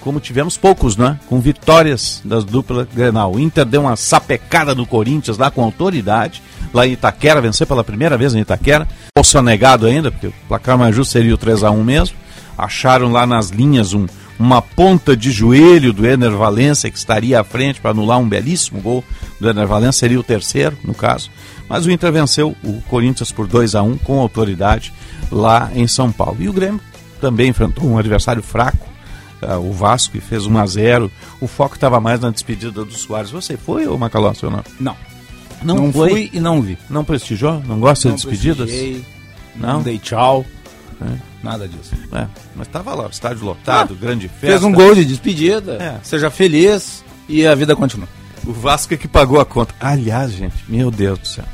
[0.04, 1.18] como tivemos poucos, né?
[1.28, 3.34] Com vitórias das duplas Grenal.
[3.34, 6.44] O Inter deu uma sapecada no Corinthians lá com autoridade,
[6.74, 8.86] lá em Itaquera, venceu pela primeira vez em Itaquera.
[9.18, 12.18] Ou sonegado ainda, porque o placar mais justo seria o 3 a 1 mesmo.
[12.58, 14.06] Acharam lá nas linhas um,
[14.38, 18.82] uma ponta de joelho do Ener Valência, que estaria à frente para anular um belíssimo
[18.82, 19.04] gol
[19.40, 21.32] do Ener Valência, seria o terceiro, no caso.
[21.70, 24.94] Mas o Inter venceu o Corinthians por 2 a 1 com autoridade
[25.32, 26.38] lá em São Paulo.
[26.42, 26.82] E o Grêmio
[27.22, 28.93] também enfrentou um adversário fraco,
[29.58, 31.12] o Vasco, e fez 1 a 0
[31.42, 33.32] O foco estava mais na despedida do Soares.
[33.32, 34.64] Você foi, ou Macalossi, ou não?
[34.80, 34.96] Não.
[35.64, 36.10] Não, Não foi?
[36.10, 36.78] fui e não vi.
[36.90, 37.62] Não prestigiou?
[37.66, 38.70] Não gosta Não de despedidas?
[39.56, 39.74] Não?
[39.74, 40.46] Não dei tchau.
[41.02, 41.34] É.
[41.44, 41.92] Nada disso.
[42.14, 44.48] É, mas estava lá, estádio lotado, grande festa.
[44.48, 45.74] Fez um gol de despedida.
[45.74, 46.00] É.
[46.04, 48.08] Seja feliz e a vida continua.
[48.46, 49.74] O Vasco é que pagou a conta.
[49.80, 51.46] Aliás, gente, meu Deus do céu.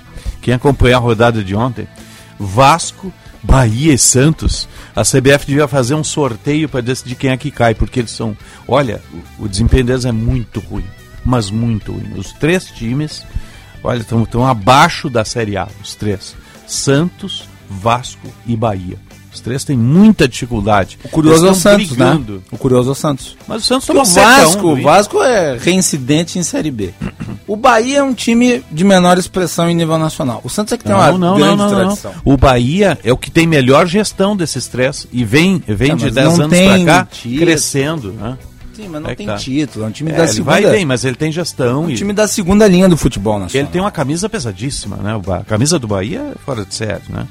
[0.42, 1.88] Quem acompanhou a rodada de ontem,
[2.40, 3.12] Vasco,
[3.44, 4.68] Bahia e Santos.
[4.96, 8.36] A CBF devia fazer um sorteio para decidir quem é que cai, porque eles são.
[8.68, 9.02] Olha,
[9.38, 10.86] o, desempenho deles é muito ruim,
[11.24, 12.14] mas muito ruim.
[12.18, 13.26] Os três times,
[13.84, 16.36] olha, estão abaixo da Série A, os três:
[16.68, 18.98] Santos, Vasco e Bahia.
[19.32, 20.98] Os três têm muita dificuldade.
[21.04, 22.34] O curioso é o Santos, brigando.
[22.36, 22.40] né?
[22.52, 23.38] O curioso é o Santos.
[23.48, 24.82] Mas o Santos tomou o 7 a 1 Vasco, do o.
[24.82, 26.94] Vasco é reincidente em Série B.
[27.48, 30.42] O Bahia é um time de menor expressão em nível nacional.
[30.44, 31.76] O Santos é que tem uma Não, não, grande não, não, não.
[31.96, 32.14] tradição.
[32.26, 36.04] O Bahia é o que tem melhor gestão desses três e vem, vem Tá, de
[36.06, 37.42] mas 10 não anos tem pra cá título.
[37.42, 38.12] crescendo.
[38.14, 38.38] Né?
[38.76, 39.36] Sim, mas não É tem tá.
[39.36, 39.86] título.
[39.86, 40.52] É um time É, da ele segunda.
[40.52, 41.84] vai bem, mas ele tem gestão.
[41.84, 43.64] um e- time da segunda linha do futebol nacional.
[43.66, 45.20] Ele tem uma camisa pesadíssima, né?
[45.40, 47.28] A camisa do Bahia é fora de série, né?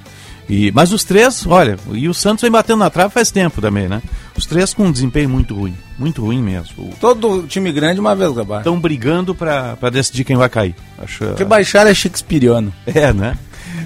[0.49, 3.87] E, mas os três, olha, e o Santos vem batendo na trave faz tempo também,
[3.87, 4.01] né?
[4.37, 6.85] Os três com um desempenho muito ruim, muito ruim mesmo.
[6.85, 8.61] O- Todo time grande uma vez abaixo.
[8.62, 10.75] Estão brigando pra pra decidir quem vai cair.
[10.99, 12.73] Acho, Porque baixar é shakespeariano.
[12.87, 13.37] É, né?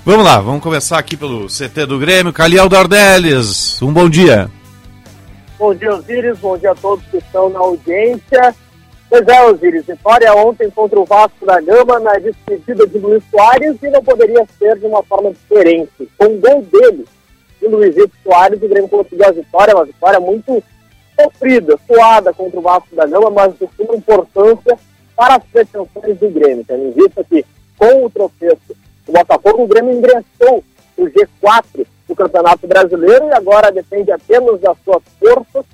[0.06, 2.32] Vamos lá, vamos começar aqui pelo CT do Grêmio.
[2.32, 4.48] Caliel Dordeles, um bom dia.
[5.58, 6.38] Bom dia, Osíris.
[6.38, 8.54] Bom dia a todos que estão na audiência.
[9.12, 9.84] Pois é, Osíris.
[9.84, 14.42] Vitória ontem contra o Vasco da Gama na despedida de Luiz Soares e não poderia
[14.58, 16.08] ser de uma forma diferente.
[16.16, 17.04] Com o gol dele,
[17.60, 19.76] de Luizito Soares, o Grêmio conseguiu a vitória.
[19.76, 20.64] Uma vitória muito
[21.14, 24.78] sofrida, suada contra o Vasco da Gama, mas de suma importância
[25.14, 26.64] para as pretensões do Grêmio.
[26.66, 27.44] Tendo em vista que,
[27.76, 28.74] com o tropeço
[29.04, 30.64] do Botafogo, o Grêmio ingressou
[30.96, 35.66] o G4 do Campeonato Brasileiro e agora depende apenas das suas forças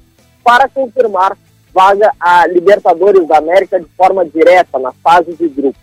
[0.43, 1.39] para confirmar
[1.79, 5.79] vaga a Libertadores da América de forma direta na fase de grupo.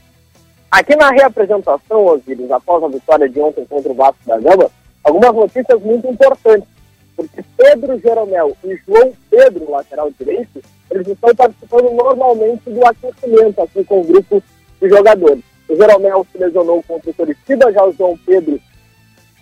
[0.69, 4.69] Aqui na reapresentação, Osíris, após a vitória de ontem contra o Vasco da Gama,
[5.01, 6.67] algumas notícias muito importantes,
[7.15, 10.61] porque Pedro Jeromel e João Pedro, lateral direito,
[10.91, 14.43] eles estão participando normalmente do aquecimento aqui com o grupo
[14.81, 15.45] de jogadores.
[15.69, 18.59] O Jeromel se lesionou contra o Curitiba, já o João Pedro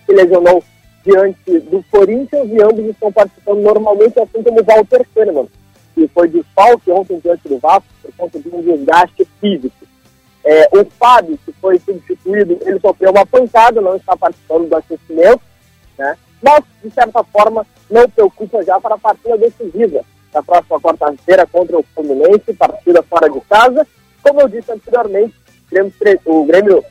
[0.05, 0.63] se lesionou
[1.03, 5.47] diante do Corinthians e ambos estão participando normalmente, assim como o Walter Kahneman,
[5.93, 9.75] que foi desfalque ontem diante do Vasco por conta de um desgaste físico.
[10.45, 15.41] É, o Fábio, que foi substituído, ele sofreu uma pancada, não está participando do aquecimento,
[15.97, 16.17] né?
[16.41, 20.03] mas, de certa forma, não preocupa já para a partida decisiva
[20.33, 23.87] da próxima quarta-feira contra o Fluminense, partida fora de casa.
[24.21, 25.33] Como eu disse anteriormente,
[26.25, 26.83] o Grêmio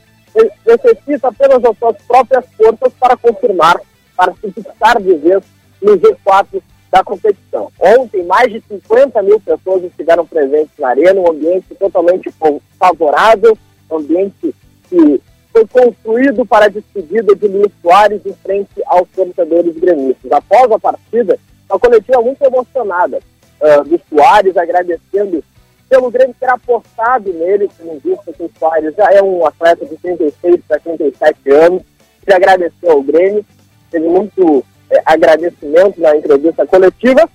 [0.66, 3.80] necessita apenas das suas próprias forças para confirmar,
[4.16, 5.42] para se fixar de vez
[5.82, 6.62] no G4
[6.92, 7.72] da competição.
[7.80, 12.30] Ontem, mais de 50 mil pessoas estiveram presentes na arena, um ambiente totalmente
[12.78, 13.56] favorável,
[13.90, 14.54] um ambiente
[14.90, 20.30] que foi construído para a despedida de Luiz Soares em frente aos torcedores gremistas.
[20.30, 21.38] Após a partida,
[21.68, 23.20] uma coletiva muito emocionada
[23.62, 25.42] ah, do Soares, agradecendo
[25.88, 29.96] pelo Grêmio ter apostado nele, tendo visto que o Soares já é um atleta de
[29.96, 31.82] 36 para 37 anos,
[32.26, 33.44] ele agradeceu ao Grêmio,
[33.90, 34.62] teve muito
[34.92, 37.28] eh, agradecimento na entrevista coletiva,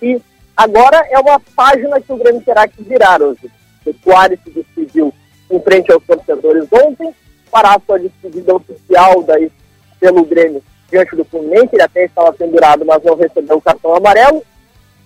[0.00, 0.20] e
[0.56, 3.50] agora é uma página que o Grêmio terá que virar hoje.
[3.84, 5.12] O Soares se despediu
[5.50, 7.12] em frente aos torcedores ontem,
[7.50, 9.50] fará a sua despedida oficial daí
[9.98, 14.42] pelo Grêmio diante do Fluminense, ele até estava pendurado, mas não recebeu o cartão amarelo,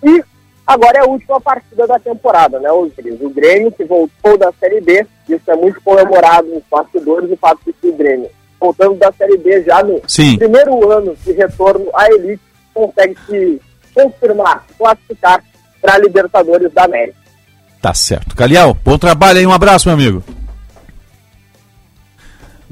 [0.03, 0.24] e
[0.66, 3.20] agora é a última partida da temporada, né, Osiris?
[3.20, 7.61] O Grêmio que voltou da Série B, isso é muito comemorado nos bastidores, o fato
[7.66, 8.31] de que o Grêmio,
[8.65, 10.39] voltando da Série B já no Sim.
[10.39, 12.41] primeiro ano de retorno à elite,
[12.73, 13.61] consegue se
[13.95, 15.45] confirmar, classificar
[15.81, 17.19] para a Libertadores da América.
[17.82, 18.35] Tá certo.
[18.35, 20.24] Caliel, bom trabalho aí, um abraço, meu amigo.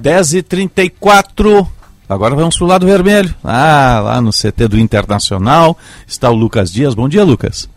[0.01, 1.69] 10h34.
[2.09, 3.35] Agora vamos pro lado vermelho.
[3.44, 6.94] Ah, lá no CT do Internacional está o Lucas Dias.
[6.94, 7.69] Bom dia, Lucas.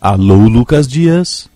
[0.00, 1.48] Alô, Lucas Dias.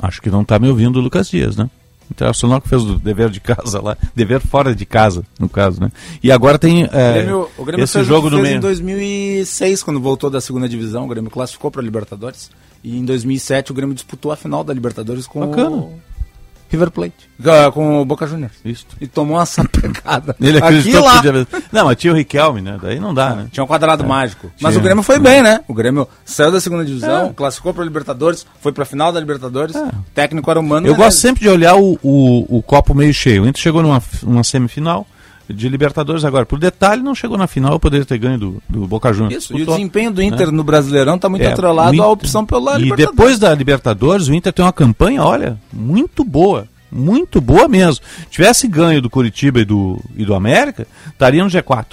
[0.00, 1.70] Acho que não está me ouvindo o Lucas Dias, né?
[2.12, 5.90] Internacional que fez o dever de casa lá, dever fora de casa, no caso, né?
[6.22, 8.56] E agora tem é, o Grêmio, o Grêmio esse fez, jogo no meio.
[8.56, 12.50] em 2006, quando voltou da segunda divisão, o Grêmio classificou para a Libertadores.
[12.84, 15.76] E em 2007 o Grêmio disputou a final da Libertadores com Bacana.
[15.76, 16.00] o
[16.72, 17.14] River Plate,
[17.72, 18.52] com o Boca Juniors.
[18.64, 18.86] Isso.
[19.00, 20.34] E tomou uma sapecada.
[20.40, 21.20] Ele Aqui acreditou e lá.
[21.22, 21.46] que podia...
[21.70, 22.78] Não, mas tinha o Riquelme, né?
[22.82, 23.46] Daí não dá, né?
[23.52, 24.06] Tinha um quadrado É.
[24.06, 24.50] mágico.
[24.60, 24.80] Mas Tinha.
[24.80, 25.60] o Grêmio foi bem, né?
[25.68, 27.32] O Grêmio saiu da segunda divisão, É.
[27.32, 29.76] classificou para a Libertadores, foi para a final da Libertadores.
[29.76, 31.04] O técnico era o Mano Eu Menezes.
[31.06, 33.42] gosto sempre de olhar o, o, o copo meio cheio.
[33.44, 35.06] O Inter chegou numa, numa semifinal
[35.48, 36.46] de Libertadores agora.
[36.46, 39.44] Por detalhe, não chegou na final, poderia ter ganho do, do Boca Juniors.
[39.44, 40.52] Isso, e o desempenho do Inter né?
[40.52, 43.10] no Brasileirão está muito É, atrelado o Inter- à opção pela E Libertadores.
[43.16, 46.66] depois da Libertadores, o Inter tem uma campanha, olha, muito boa.
[46.90, 48.04] Muito boa mesmo.
[48.30, 51.86] Tivesse ganho do Curitiba e do, e do América, estaria no G4.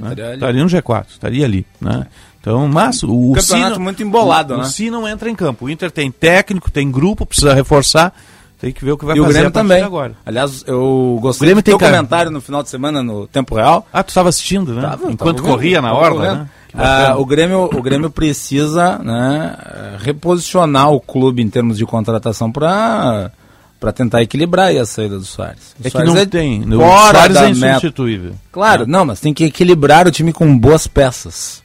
[0.00, 0.08] né?
[0.10, 0.34] estaria ali.
[0.34, 1.66] Estaria no G4, estaria ali.
[1.80, 2.06] Né?
[2.40, 4.62] Então, mas o, o Campeonato não- muito embolado, o, né?
[4.62, 5.66] O Si não entra em campo.
[5.66, 8.14] O Inter tem técnico, tem grupo, precisa reforçar.
[8.60, 9.82] Tem que ver o que vai e o fazer Grêmio a partir também.
[9.82, 10.12] agora.
[10.26, 13.54] Aliás, eu gostei Grêmio do tem teu cara- comentário no final de semana no Tempo
[13.54, 13.86] Real.
[13.92, 14.82] Ah, tu estava assistindo, né?
[14.82, 16.48] Tava, Enquanto tava corria vendo, na orla, né?
[16.68, 16.76] Que.
[16.78, 19.56] Ah, o, Grêmio, o Grêmio precisa né,
[19.98, 23.30] reposicionar o clube em termos de contratação para
[23.78, 25.74] para tentar equilibrar a saída do Soares.
[25.78, 26.62] O É que Soares não tem.
[26.62, 28.32] O fora Soares é insubstituível.
[28.52, 31.62] Claro, não, mas tem que equilibrar o time com boas peças.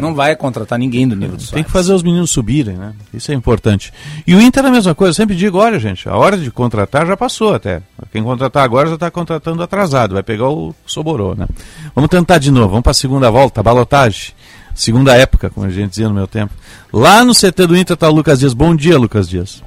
[0.00, 1.52] Não vai contratar ninguém do nível do Soares.
[1.52, 1.54] É.
[1.54, 2.94] Tem que fazer os meninos subirem, né?
[3.12, 3.92] Isso é importante.
[4.26, 5.10] E o Inter é a mesma coisa.
[5.10, 7.82] Eu sempre digo, olha, gente, a hora de contratar já passou até.
[8.12, 10.14] Quem contratar agora já está contratando atrasado.
[10.14, 11.46] Vai pegar o Soborô, né?
[11.94, 12.68] Vamos tentar de novo.
[12.68, 14.32] Vamos para a segunda volta, balotagem.
[14.74, 16.52] Segunda época, como a gente dizia no meu tempo.
[16.92, 18.54] Lá no CT do Inter está o Lucas Dias.
[18.54, 19.62] Bom dia, Lucas Dias.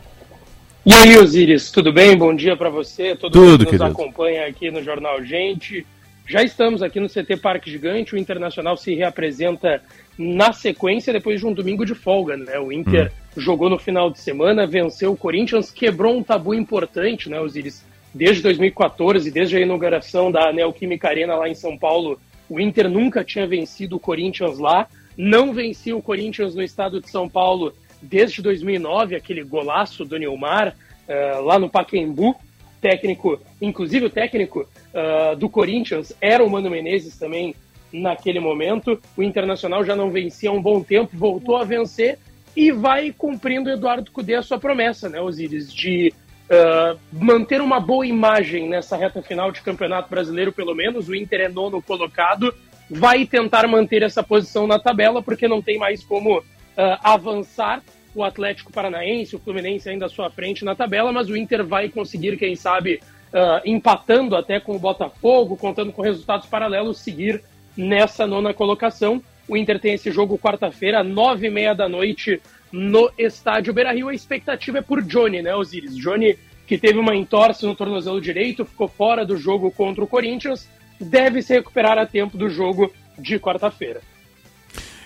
[0.86, 2.18] E aí, Osiris, tudo bem?
[2.18, 4.02] Bom dia para você, todo Tudo, mundo que nos querido.
[4.02, 5.86] acompanha aqui no Jornal Gente.
[6.26, 9.82] Já estamos aqui no CT Parque Gigante, o Internacional se reapresenta
[10.18, 12.60] na sequência depois de um domingo de folga, né?
[12.60, 17.40] O Inter jogou no final de semana, venceu o Corinthians, quebrou um tabu importante, né,
[17.40, 17.86] Osiris?
[18.14, 22.20] Desde 2014, desde a inauguração da Neoquímica Arena lá em São Paulo,
[22.50, 27.10] o Inter nunca tinha vencido o Corinthians lá, não vencia o Corinthians no estado de
[27.10, 30.76] São Paulo desde 2009, aquele golaço do Neymar
[31.08, 32.36] eh, lá no Pacaembu,
[32.80, 37.56] técnico, inclusive o técnico ah, do Corinthians era o Mano Menezes também
[37.92, 39.00] naquele momento.
[39.16, 42.20] O Internacional já não vencia há um bom tempo, voltou a vencer
[42.56, 46.12] e vai cumprindo Eduardo Cudê a sua promessa, né, Osiris, de
[46.50, 51.08] ah, manter uma boa imagem nessa reta final de Campeonato Brasileiro, pelo menos.
[51.08, 52.54] O Inter é nono colocado,
[52.90, 56.44] vai tentar manter essa posição na tabela, porque não tem mais como
[56.78, 57.84] ah, avançar
[58.16, 61.90] o Atlético Paranaense, o Fluminense ainda à sua frente na tabela, mas o Inter vai
[61.90, 63.02] conseguir, quem sabe,
[63.34, 67.44] ah, empatando até com o Botafogo, contando com resultados paralelos, seguir
[67.78, 69.22] nessa nona colocação.
[69.48, 72.42] O Inter tem esse jogo quarta-feira, nove e meia da noite,
[72.72, 74.10] no estádio Beira-Rio.
[74.10, 75.96] A expectativa é por Johnny, né, Osiris?
[75.96, 80.68] Johnny, que teve uma entorse no tornozelo direito, ficou fora do jogo contra o Corinthians,
[81.00, 84.02] deve se recuperar a tempo do jogo de quarta-feira.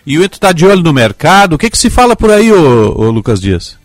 [0.05, 1.53] E o Inter está de olho no mercado.
[1.53, 3.79] O que, que se fala por aí, ô, ô Lucas Dias?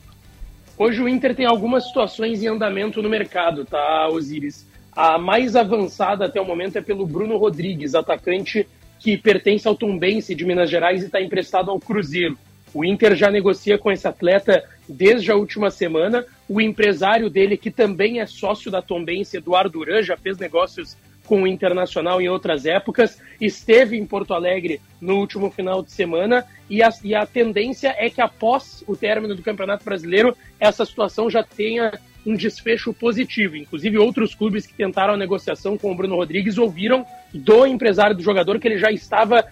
[0.78, 4.66] Hoje o Inter tem algumas situações em andamento no mercado, tá, Osiris?
[4.96, 8.66] A mais avançada até o momento é pelo Bruno Rodrigues, atacante
[8.98, 12.38] que pertence ao Tombense de Minas Gerais e está emprestado ao Cruzeiro.
[12.72, 16.24] O Inter já negocia com esse atleta desde a última semana.
[16.48, 20.96] O empresário dele, que também é sócio da Tombense, Eduardo Duran, já fez negócios
[21.26, 26.46] com o Internacional em outras épocas, esteve em Porto Alegre no último final de semana
[26.70, 31.28] e a, e a tendência é que após o término do Campeonato Brasileiro essa situação
[31.28, 31.92] já tenha
[32.26, 33.56] um desfecho positivo.
[33.56, 38.22] Inclusive, outros clubes que tentaram a negociação com o Bruno Rodrigues ouviram do empresário do
[38.22, 39.44] jogador que ele já estava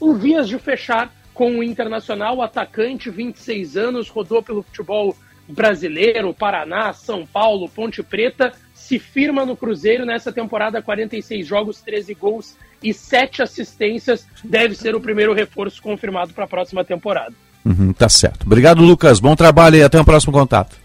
[0.00, 5.16] em vias de fechar com o Internacional, atacante, 26 anos, rodou pelo futebol
[5.48, 12.14] brasileiro, Paraná, São Paulo, Ponte Preta, se firma no Cruzeiro nessa temporada, 46 jogos, 13
[12.14, 14.26] gols e 7 assistências.
[14.44, 17.34] Deve ser o primeiro reforço confirmado para a próxima temporada.
[17.64, 18.44] Uhum, tá certo.
[18.44, 19.20] Obrigado, Lucas.
[19.20, 20.83] Bom trabalho e até o próximo contato.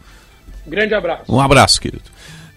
[0.70, 1.24] Grande abraço.
[1.28, 2.04] Um abraço, querido.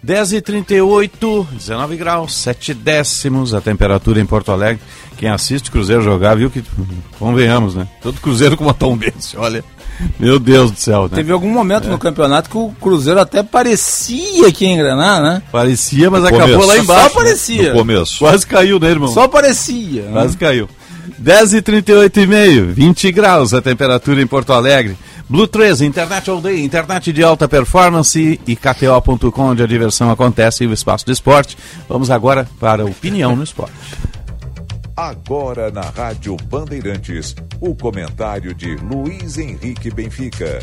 [0.05, 4.83] 10h38, 19 graus, 7 décimos a temperatura em Porto Alegre.
[5.17, 6.63] Quem assiste o Cruzeiro jogar viu que,
[7.19, 7.87] convenhamos, né?
[8.03, 9.63] Todo Cruzeiro com uma tombense, olha.
[10.19, 11.11] Meu Deus do céu, né?
[11.15, 11.91] Teve algum momento É.
[11.91, 15.43] no campeonato que o Cruzeiro até parecia que ia engrenar, né?
[15.53, 16.67] Parecia, mas No acabou começo.
[16.69, 17.09] lá embaixo.
[17.09, 17.63] Só parecia.
[17.63, 17.69] né?
[17.69, 18.19] No começo.
[18.19, 19.09] Quase caiu, né, irmão?
[19.13, 20.03] Só parecia.
[20.03, 20.13] né?
[20.13, 20.69] Quase caiu.
[21.23, 24.97] 10h38,5, 20 graus a temperatura em Porto Alegre.
[25.33, 30.63] Blue 13, internet all day, internet de alta performance e KTO.com, onde a diversão acontece
[30.63, 31.57] e o espaço do esporte.
[31.89, 33.73] Vamos agora para a opinião no esporte.
[34.95, 40.59] Agora na Rádio Bandeirantes, o comentário de Luiz Henrique Benfica.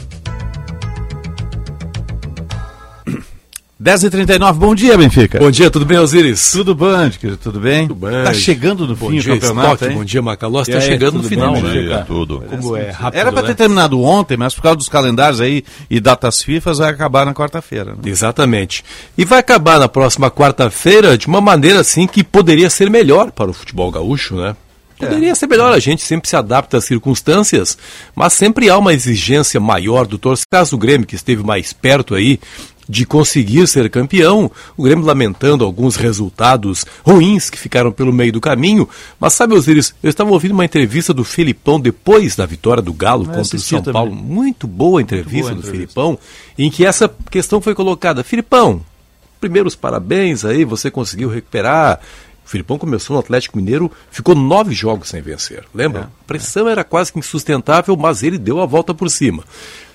[3.81, 5.39] 10h39, bom dia, Benfica.
[5.39, 6.51] Bom dia, tudo bem, Osiris?
[6.51, 7.88] Tudo bem, querido, tudo bem?
[7.88, 8.26] Tudo bem.
[8.26, 10.68] Tá chegando no Bom fim dia, do campeonato, Stock, bom dia, Macalós.
[10.68, 11.69] Tá aí, chegando no final, bem, né?
[11.72, 12.03] Benfica?
[12.06, 12.43] tudo.
[12.49, 13.53] Como é rápido, Era para ter né?
[13.53, 17.91] terminado ontem, mas por causa dos calendários aí e datas FIFA vai acabar na quarta-feira.
[17.91, 17.99] né?
[18.06, 18.84] Exatamente.
[19.18, 23.49] E vai acabar na próxima quarta-feira de uma maneira assim que poderia ser melhor para
[23.49, 24.57] o futebol gaúcho, né?
[24.97, 27.77] Poderia ser melhor, a gente sempre se adapta às circunstâncias,
[28.14, 30.47] mas sempre há uma exigência maior do torcedor.
[30.51, 32.38] Caso do Grêmio, que esteve mais perto aí
[32.90, 38.41] de conseguir ser campeão, o Grêmio lamentando alguns resultados ruins que ficaram pelo meio do
[38.41, 38.90] caminho.
[39.20, 43.26] Mas sabe, Osiris, eu estava ouvindo uma entrevista do Filipão depois da vitória do Galo
[43.26, 43.94] Eu contra o São também.
[43.94, 44.16] Paulo.
[44.16, 45.72] Muito boa entrevista boa do entrevista.
[45.72, 46.20] Filipão,
[46.57, 48.24] em que essa questão foi colocada.
[48.24, 48.82] Filipão,
[49.40, 51.99] primeiros parabéns aí, você conseguiu recuperar.
[52.44, 55.64] O Filipão começou no Atlético Mineiro, ficou nove jogos sem vencer.
[55.72, 56.02] Lembra?
[56.02, 59.44] É, a pressão era quase que insustentável, mas ele deu a volta por cima.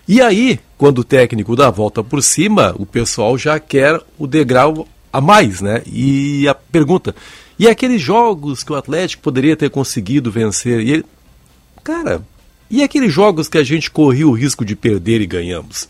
[0.07, 4.27] E aí, quando o técnico dá a volta por cima, o pessoal já quer o
[4.27, 5.83] degrau a mais, né?
[5.87, 7.15] E a pergunta,
[7.59, 10.81] e aqueles jogos que o Atlético poderia ter conseguido vencer?
[10.81, 11.05] E ele,
[11.83, 12.21] cara,
[12.71, 15.89] e aqueles jogos que a gente corria o risco de perder e ganhamos?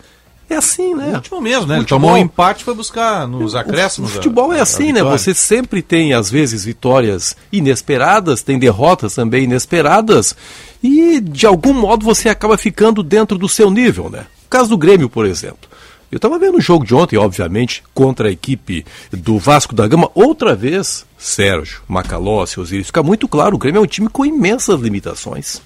[0.49, 1.13] É assim, né?
[1.13, 1.77] O último mesmo, né?
[1.77, 4.11] Ele Futebol- tomou um empate foi buscar nos acréscimos.
[4.11, 5.03] O futebol é assim, né?
[5.03, 10.37] Você sempre tem, às vezes, vitórias inesperadas, tem derrotas também inesperadas,
[10.85, 14.27] e de algum modo você acaba ficando dentro do seu nível, né?
[14.45, 15.67] O caso do Grêmio, por exemplo.
[16.13, 20.11] Eu estava vendo o jogo de ontem, obviamente, contra a equipe do Vasco da Gama,
[20.15, 24.79] outra vez, Sérgio, Macalossi, Osiris, fica muito claro, o Grêmio é um time com imensas
[24.79, 25.63] limitações.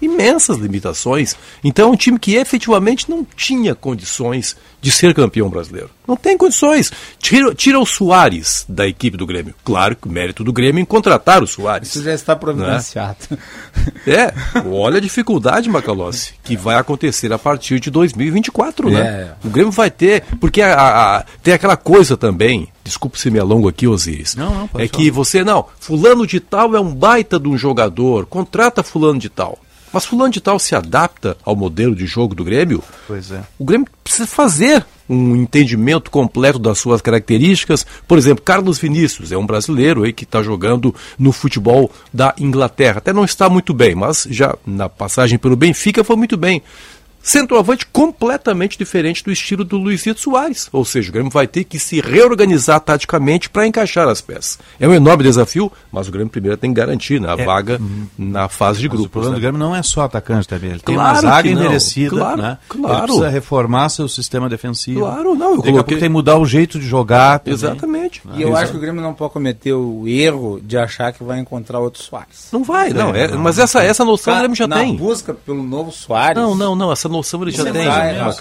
[0.00, 1.36] Imensas limitações.
[1.62, 5.90] Então é um time que efetivamente não tinha condições de ser campeão brasileiro.
[6.08, 6.90] Não tem condições.
[7.18, 9.54] Tira, tira o Soares da equipe do Grêmio.
[9.62, 11.88] Claro que o mérito do Grêmio é em contratar o Soares.
[11.90, 13.16] Isso já está providenciado.
[14.06, 14.32] É,
[14.66, 19.00] olha a dificuldade, Macalossi, que vai acontecer a partir de 2024, né?
[19.00, 19.46] É.
[19.46, 23.38] O Grêmio vai ter, porque a- a- a- tem aquela coisa também, desculpe se me
[23.38, 25.02] alongo aqui, Osiris, Não, não, pode é falar.
[25.04, 29.28] que você, não, fulano de tal é um baita de um jogador, contrata fulano de
[29.28, 29.58] tal.
[29.92, 32.82] Mas fulano de tal se adapta ao modelo de jogo do Grêmio?
[33.06, 33.42] Pois é.
[33.58, 37.84] O Grêmio precisa fazer um entendimento completo das suas características.
[38.06, 42.98] Por exemplo, Carlos Vinícius é um brasileiro aí que está jogando no futebol da Inglaterra.
[42.98, 46.62] Até não está muito bem, mas já na passagem pelo Benfica foi muito bem.
[47.22, 50.68] Centroavante completamente diferente do estilo do Luizito Soares.
[50.72, 54.58] Ou seja, o Grêmio vai ter que se reorganizar taticamente para encaixar as peças.
[54.78, 57.44] É um enorme desafio, mas o Grêmio primeiro tem que garantir né, a É.
[57.44, 57.80] vaga
[58.18, 59.06] na fase de Mas grupos.
[59.06, 59.38] o problema né?
[59.38, 60.70] do Grêmio não é só atacante também.
[60.70, 61.60] Ele tem Claro uma zaga não.
[61.60, 62.58] envelhecida, Claro, né?
[62.68, 62.94] claro.
[62.96, 65.00] Ele precisa reformar seu sistema defensivo.
[65.00, 67.38] Claro, não, eu Daqui a coloquei- pouco tem que mudar o jeito de jogar.
[67.40, 67.54] também.
[67.54, 68.22] Exatamente.
[68.34, 71.38] E eu acho que o Grêmio não pode cometer o erro de achar que vai
[71.38, 72.48] encontrar outro Soares.
[72.52, 73.14] Não vai, não.
[73.14, 74.96] é- mas essa, essa noção o Grêmio já na tem.
[74.96, 76.36] busca pelo novo Soares.
[76.40, 76.90] Não, não, não.
[76.92, 77.86] Essa noção ele já tem.
[77.86, 78.34] vai, né?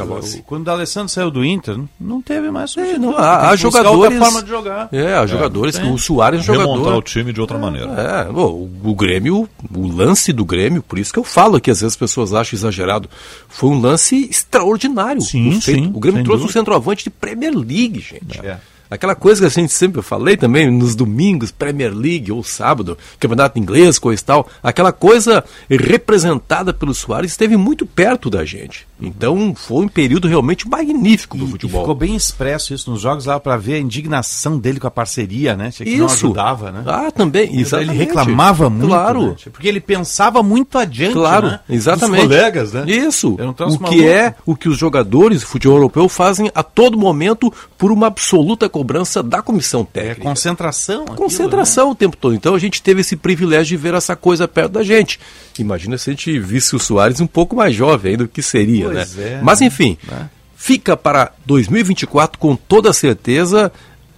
[0.45, 3.99] Quando o D'Alessandro saiu do Inter, não teve mais É, não, há, há que jogadores.
[3.99, 4.89] outra forma de jogar.
[4.91, 6.97] É, há jogadores que o Soares é um Remontar jogador.
[6.97, 7.87] o time de outra maneira.
[7.91, 11.81] É, o, o Grêmio, o lance do Grêmio, por isso que eu falo aqui, às
[11.81, 13.09] vezes as pessoas acham exagerado,
[13.47, 15.21] foi um lance extraordinário.
[15.21, 16.59] Sim, O feito- sim, o Grêmio trouxe um dúvida.
[16.59, 18.39] centroavante de Premier League, gente.
[18.45, 18.57] É.
[18.89, 22.97] Aquela coisa que a gente sempre eu falei também nos domingos, Premier League ou sábado,
[23.19, 28.88] campeonato inglês, coisa e tal, aquela coisa representada pelo Soares esteve muito perto da gente.
[29.01, 31.81] Então foi um período realmente magnífico do E futebol.
[31.81, 35.55] ficou bem expresso isso nos jogos lá para ver a indignação dele com a parceria,
[35.55, 35.71] né?
[35.71, 36.25] Que não Isso.
[36.27, 36.83] ajudava, né?
[36.85, 37.97] Ah, também, Ele exatamente.
[37.97, 39.27] reclamava muito, Claro.
[39.29, 39.35] né?
[39.51, 41.59] Porque ele pensava muito adiante, Claro, né?
[41.69, 42.27] exatamente.
[42.27, 42.83] Dos colegas, né?
[42.87, 43.29] Isso.
[43.33, 44.01] O que maluco.
[44.03, 48.67] é o que os jogadores do futebol europeu fazem a todo momento por uma absoluta
[48.67, 50.21] cobrança da comissão É técnica.
[50.21, 51.03] concentração.
[51.03, 52.35] aquilo, Concentração o tempo todo.
[52.35, 55.19] Então a gente teve esse privilégio de ver essa coisa perto da gente.
[55.57, 58.88] Imagina se a gente visse o Soares um pouco mais jovem ainda, o que seria,
[58.93, 59.33] Pois né?
[59.33, 59.67] é, Mas né?
[59.67, 60.29] enfim, Né?
[60.55, 63.71] fica para 2024 com toda certeza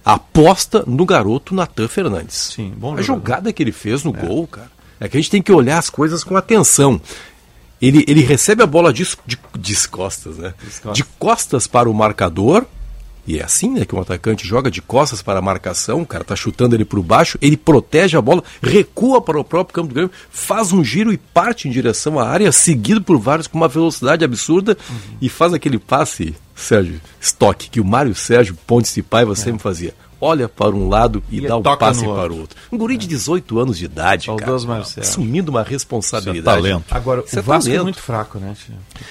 [0.04, 2.52] aposta no garoto Natan Fernandes.
[2.54, 3.04] Sim, bom A jogador.
[3.04, 4.70] jogada que ele fez no gol, cara.
[4.98, 7.00] É que a gente tem que olhar as coisas com atenção.
[7.80, 10.54] Ele, ele recebe a bola de, de, de costas, né?
[10.62, 10.94] Descostas.
[10.96, 12.64] De costas para o marcador.
[13.26, 16.24] E é assim, né, que um atacante joga de costas para a marcação, o cara
[16.24, 19.94] tá chutando ele por baixo, ele protege a bola, recua para o próprio campo do
[19.94, 23.68] Grêmio, faz um giro e parte em direção à área, seguido por vários com uma
[23.68, 24.76] velocidade absurda
[25.20, 29.94] e faz aquele passe, Sérgio, estoque, que o Mário Sérgio Pontes de Paiva sempre fazia.
[30.24, 32.36] Olha para um lado e, E dá o toca passe no para outro.
[32.36, 32.56] o outro.
[32.70, 35.10] Um guri de 18 anos de idade, Saudoso cara, Mário Sérgio.
[35.10, 36.58] assumindo uma responsabilidade.
[36.60, 36.84] Isso é talento.
[36.94, 37.82] Agora, Isso o é Vasco é talento.
[37.84, 38.54] muito fraco, né?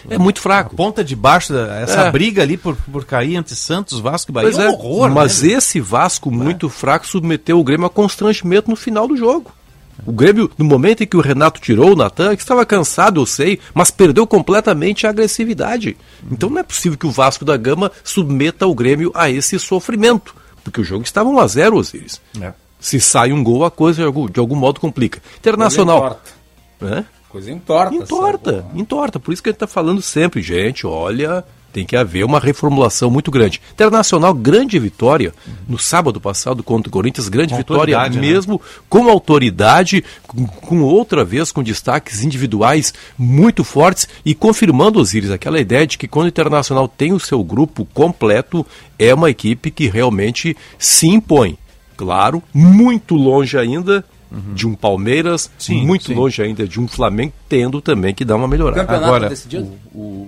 [0.09, 0.73] É muito fraco.
[0.73, 2.11] A ponta de baixo, essa É.
[2.11, 5.11] briga ali por, por cair entre Santos, Vasco e Bahia Pois é é, um horror,
[5.11, 5.49] mas né?
[5.49, 9.51] esse Vasco muito fraco submeteu o Grêmio a constrangimento no final do jogo.
[10.05, 13.25] O Grêmio, no momento em que o Renato tirou o Natan, que estava cansado, eu
[13.25, 15.95] sei, mas perdeu completamente a agressividade.
[16.31, 20.33] Então não é possível que o Vasco da Gama submeta o Grêmio a esse sofrimento.
[20.63, 22.21] Porque o jogo estava 1 a 0 Osiris.
[22.39, 22.53] É.
[22.79, 25.21] Se sai um gol, a coisa de algum, de algum modo complica.
[25.37, 25.99] Internacional.
[25.99, 26.31] Coisa importa.
[26.81, 27.05] Hã?
[27.29, 27.95] Coisa importa.
[27.95, 29.19] Entorta, entorta.
[29.19, 33.09] Por isso que a gente está falando sempre, gente, olha, tem que haver uma reformulação
[33.09, 33.61] muito grande.
[33.73, 35.33] Internacional, grande vitória
[35.67, 38.19] no sábado passado contra o Corinthians, grande Com vitória né?
[38.19, 45.31] mesmo, com autoridade, com, com outra vez com destaques individuais muito fortes e confirmando, Osiris,
[45.31, 48.65] aquela ideia de que quando o Internacional tem o seu grupo completo,
[48.99, 51.57] é uma equipe que realmente se impõe.
[51.97, 54.03] Claro, muito longe ainda
[54.55, 55.51] de um Palmeiras, Uhum.
[55.59, 56.13] Sim, muito sim.
[56.13, 58.79] longe ainda de um Flamengo, tendo também que dar uma O melhorada.
[58.81, 59.69] campeonato Agora, decidido?
[59.93, 60.27] o,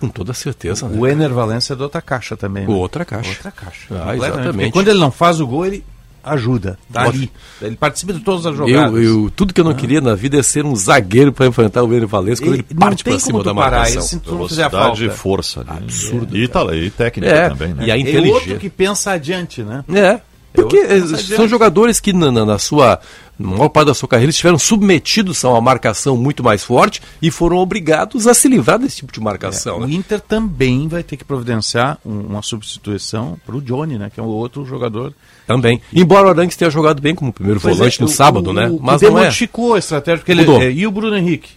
[0.00, 0.98] Com toda certeza, o, né?
[0.98, 2.66] o Ener Valência é de outra caixa também.
[2.66, 2.72] né?
[2.74, 3.30] Outra caixa.
[3.30, 3.86] Outra caixa.
[3.90, 4.52] Ah, exatamente.
[4.52, 5.84] Porque quando ele não faz o gol, ele
[6.24, 6.78] ajuda.
[6.92, 7.30] Tá ali.
[7.60, 8.92] Ele participa de todas as jogadas.
[8.94, 11.82] Eu, eu, tudo que eu não queria na vida é ser um zagueiro para enfrentar
[11.82, 14.02] o Ener Valencia quando ele não parte tem para cima da parar marcação.
[14.02, 15.02] se tu Velocidade falta.
[15.04, 15.60] e força.
[15.62, 15.70] ali.
[15.84, 17.86] Absurdo, E, tá, e técnica É, também, né?
[17.86, 18.34] e a É inteligência.
[18.34, 19.84] outro que pensa adiante, né?
[19.92, 20.20] É.
[20.52, 21.00] Porque eh,
[21.36, 23.00] são jogadores que na, na- na sua
[23.38, 27.30] na maior parte da sua carreira estiveram submetidos a uma marcação muito mais forte e
[27.30, 29.78] foram obrigados a se livrar desse tipo de marcação.
[29.78, 29.94] O né?
[29.94, 34.10] Inter também vai ter que providenciar um- uma substituição para o Johnny, né?
[34.12, 35.12] Que é o outro jogador.
[35.46, 35.80] Também.
[35.92, 38.52] Embora o Arangues tenha jogado bem como primeiro Pois volante é, no o- sábado, o-
[38.52, 38.68] né?
[38.68, 39.24] o- Mas não é.
[39.24, 41.50] modificou a estratégia, porque ele, é, e o Bruno Henrique,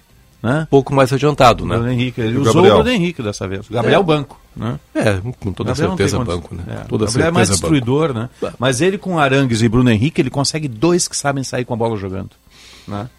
[0.45, 0.61] né?
[0.63, 1.75] Um pouco mais adiantado, O né?
[1.75, 2.75] Bruno Henrique, ele O usou Gabriel.
[2.75, 3.67] o Bruno Henrique dessa vez.
[3.69, 4.03] O Gabriel É.
[4.03, 4.79] Banco, né?
[4.93, 6.63] É, com toda Gabriel certeza banco, né?
[6.67, 7.73] É, Toda o Gabriel é mais certeza banco.
[7.75, 8.29] destruidor, né?
[8.59, 11.77] Mas ele com Arangues e Bruno Henrique, ele consegue dois que sabem sair com a
[11.77, 12.29] bola jogando,
[12.87, 13.09] né?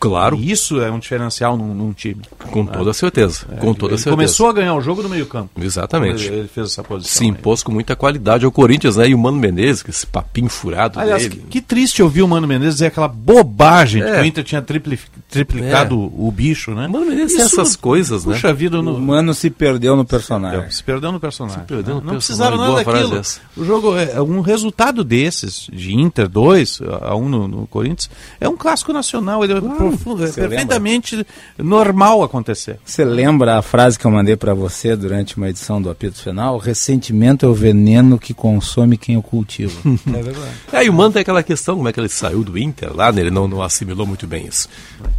[0.00, 0.36] Claro.
[0.36, 2.22] E isso é um diferencial num, num time.
[2.50, 3.46] Com toda certeza.
[3.52, 4.10] É, com toda certeza.
[4.16, 5.50] começou a ganhar o jogo no meio-campo.
[5.62, 6.26] Exatamente.
[6.26, 7.18] Ele, ele fez essa posição.
[7.18, 9.06] Se impôs com muita qualidade ao Corinthians, né?
[9.10, 11.36] E o Mano Menezes, com esse papinho furado Aliás, dele.
[11.42, 14.14] que, que triste ouvir o Mano Menezes dizer aquela bobagem de É.
[14.16, 14.98] que o Inter tinha tripli-
[15.32, 16.86] triplicado o bicho, né?
[16.86, 18.34] Mano Menezes tem essas coisas, né?
[18.34, 20.70] Puxa vida, no, O Mano se perdeu no personagem.
[20.70, 21.60] se perdeu no personagem.
[21.60, 22.06] Se perdeu no né?
[22.06, 23.20] Não personagem, precisaram nada boa frase daquilo.
[23.20, 23.40] essa.
[23.56, 28.48] O jogo, é um resultado desses, de Inter 2 a 1 no, no Corinthians, é
[28.48, 29.42] um clássico nacional.
[29.42, 31.26] Ele é, profundo, é perfeitamente
[31.56, 32.78] normal acontecer.
[32.84, 36.58] Você lembra a frase que eu mandei pra você durante uma edição do Apito Final?
[36.58, 39.72] Ressentimento é o veneno que consome quem o cultiva.
[40.12, 40.52] É verdade.
[40.72, 43.10] É, e o Mano tem aquela questão, como é que ele saiu do Inter lá,
[43.10, 43.22] né?
[43.22, 44.68] Ele não, não assimilou muito bem isso.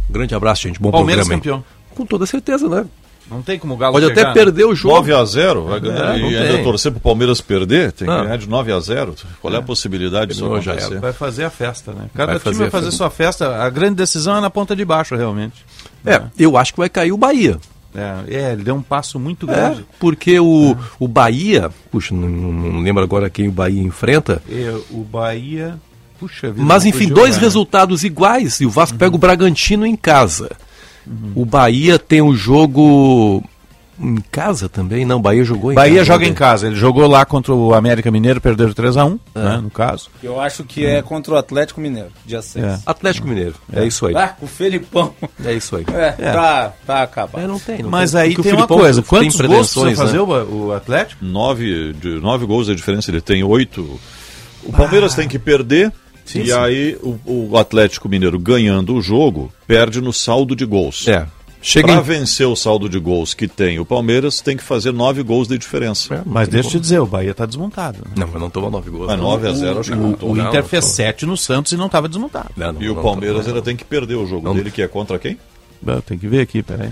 [0.08, 0.80] Grande abraço, gente.
[0.80, 1.42] Bom Palmeiras programa.
[1.54, 1.58] aí.
[1.60, 1.94] campeão.
[1.94, 2.84] Com toda certeza, né?
[3.30, 4.34] Não tem como o Galo Pode chegar, até né?
[4.34, 4.96] perder o jogo.
[5.02, 6.14] 9x0, vai ganhar.
[6.14, 8.22] É, não e ainda torcer pro Palmeiras perder, tem que Não.
[8.22, 9.14] ganhar de 9x0.
[9.40, 11.00] Qual é a possibilidade disso Não, já acontecer?
[11.00, 12.10] Vai fazer a festa, né?
[12.14, 13.62] Cada Vai time fazer vai a fazer sua festa.
[13.62, 15.64] A grande decisão é na ponta de baixo, realmente.
[16.04, 17.58] É, eu acho que vai cair o Bahia.
[17.94, 19.86] É, é, ele deu um passo muito É, grande.
[19.98, 24.74] porque o, o Bahia, puxa, não, não- não lembro agora quem o Bahia enfrenta, É,
[24.90, 25.76] o Bahia.
[26.24, 26.64] Puxa vida.
[26.64, 27.42] mas enfim, dois jogar, né?
[27.42, 30.50] resultados iguais e o Vasco pega o Bragantino em casa.
[31.34, 33.44] O Bahia tem o jogo
[34.00, 35.04] em casa também?
[35.04, 36.04] Não, o Bahia jogou em Bahia casa.
[36.04, 36.30] joga né?
[36.30, 36.66] em casa.
[36.66, 40.08] Ele jogou lá contra o América Mineiro, perdeu de 3x1, né, no caso.
[40.22, 42.64] Eu acho que é contra o Atlético Mineiro, dia 6.
[42.64, 42.78] É.
[42.86, 44.16] Atlético Mineiro, é, isso aí.
[44.16, 45.14] Ah, o Felipão.
[45.44, 45.84] É isso aí.
[45.92, 46.32] É, É.
[46.32, 47.42] Tá, tá acabado.
[47.42, 48.20] É, não tem, não Mas tem.
[48.20, 50.22] aí tem uma coisa: tem quantos gols precisa fazer né?
[50.22, 51.22] o, o Atlético?
[51.24, 54.00] Nove, de, nove gols a diferença, ele tem oito.
[54.64, 55.92] O Palmeiras tem que perder.
[56.24, 56.52] Sim, e sim.
[56.52, 61.06] aí o, o Atlético Mineiro ganhando o jogo, perde no saldo de gols.
[61.08, 61.26] É.
[61.60, 62.02] Chega Para em...
[62.02, 65.56] vencer o saldo de gols que tem o Palmeiras, tem que fazer nove gols de
[65.56, 66.22] diferença.
[66.26, 67.98] Mas deixa eu te dizer, o Bahia tá desmontado.
[68.04, 68.12] né?
[68.16, 69.06] Não, mas não toma nove gols.
[69.06, 69.24] Mas não.
[69.30, 70.90] 9 a 0 acho que não O, Inter não fez tô.
[70.90, 72.50] 7 no Santos e não estava desmontado.
[72.54, 74.54] Não, não, E o não Palmeiras ainda tem que perder o jogo Não.
[74.54, 75.38] dele, que é contra quem?
[76.04, 76.90] Tem que ver aqui, peraí.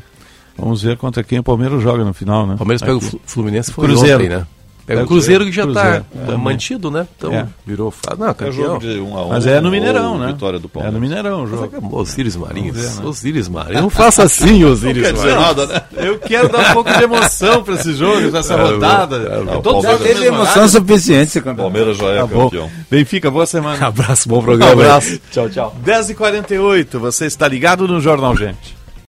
[0.57, 2.55] Vamos ver contra quem o Palmeiras joga no final, né?
[2.55, 3.07] O Palmeiras pega o Aqui.
[3.11, 4.17] Flu- Fluminense foi Cruzeiro.
[4.25, 4.47] ontem, né?
[4.85, 6.37] Pega É o Cruzeiro que já está é.
[6.37, 7.07] mantido, né?
[7.17, 7.47] Então É.
[7.65, 8.19] virou fase.
[8.21, 8.53] Não, É campeão.
[8.53, 10.27] jogo de 1 a 1 Mas é no Mineirão, né?
[10.29, 10.95] Vitória do É Palmeiras.
[10.95, 11.65] no Mineirão o Mas jogo.
[11.65, 12.75] acabou, Osíris Marins.
[12.75, 13.09] Vamos ver, né?
[13.09, 13.81] Osíris Marins.
[13.81, 15.35] Não faça assim, Osíris Marins.
[15.41, 15.83] nada, né?
[15.97, 19.17] Eu quero dar um pouco de emoção para esse jogo, pra essa É, rodada.
[19.17, 21.73] é, é, Já teve emoção suficiente esse O campeonato.
[21.73, 22.45] Palmeiras já é Tá bom.
[22.51, 22.71] campeão.
[22.91, 23.87] Benfica, boa semana.
[23.87, 24.73] Abraço, bom Um programa.
[24.73, 25.21] abraço.
[25.31, 25.77] Tchau, tchau.
[25.85, 28.77] 10h48, você está ligado no Jornal Gente.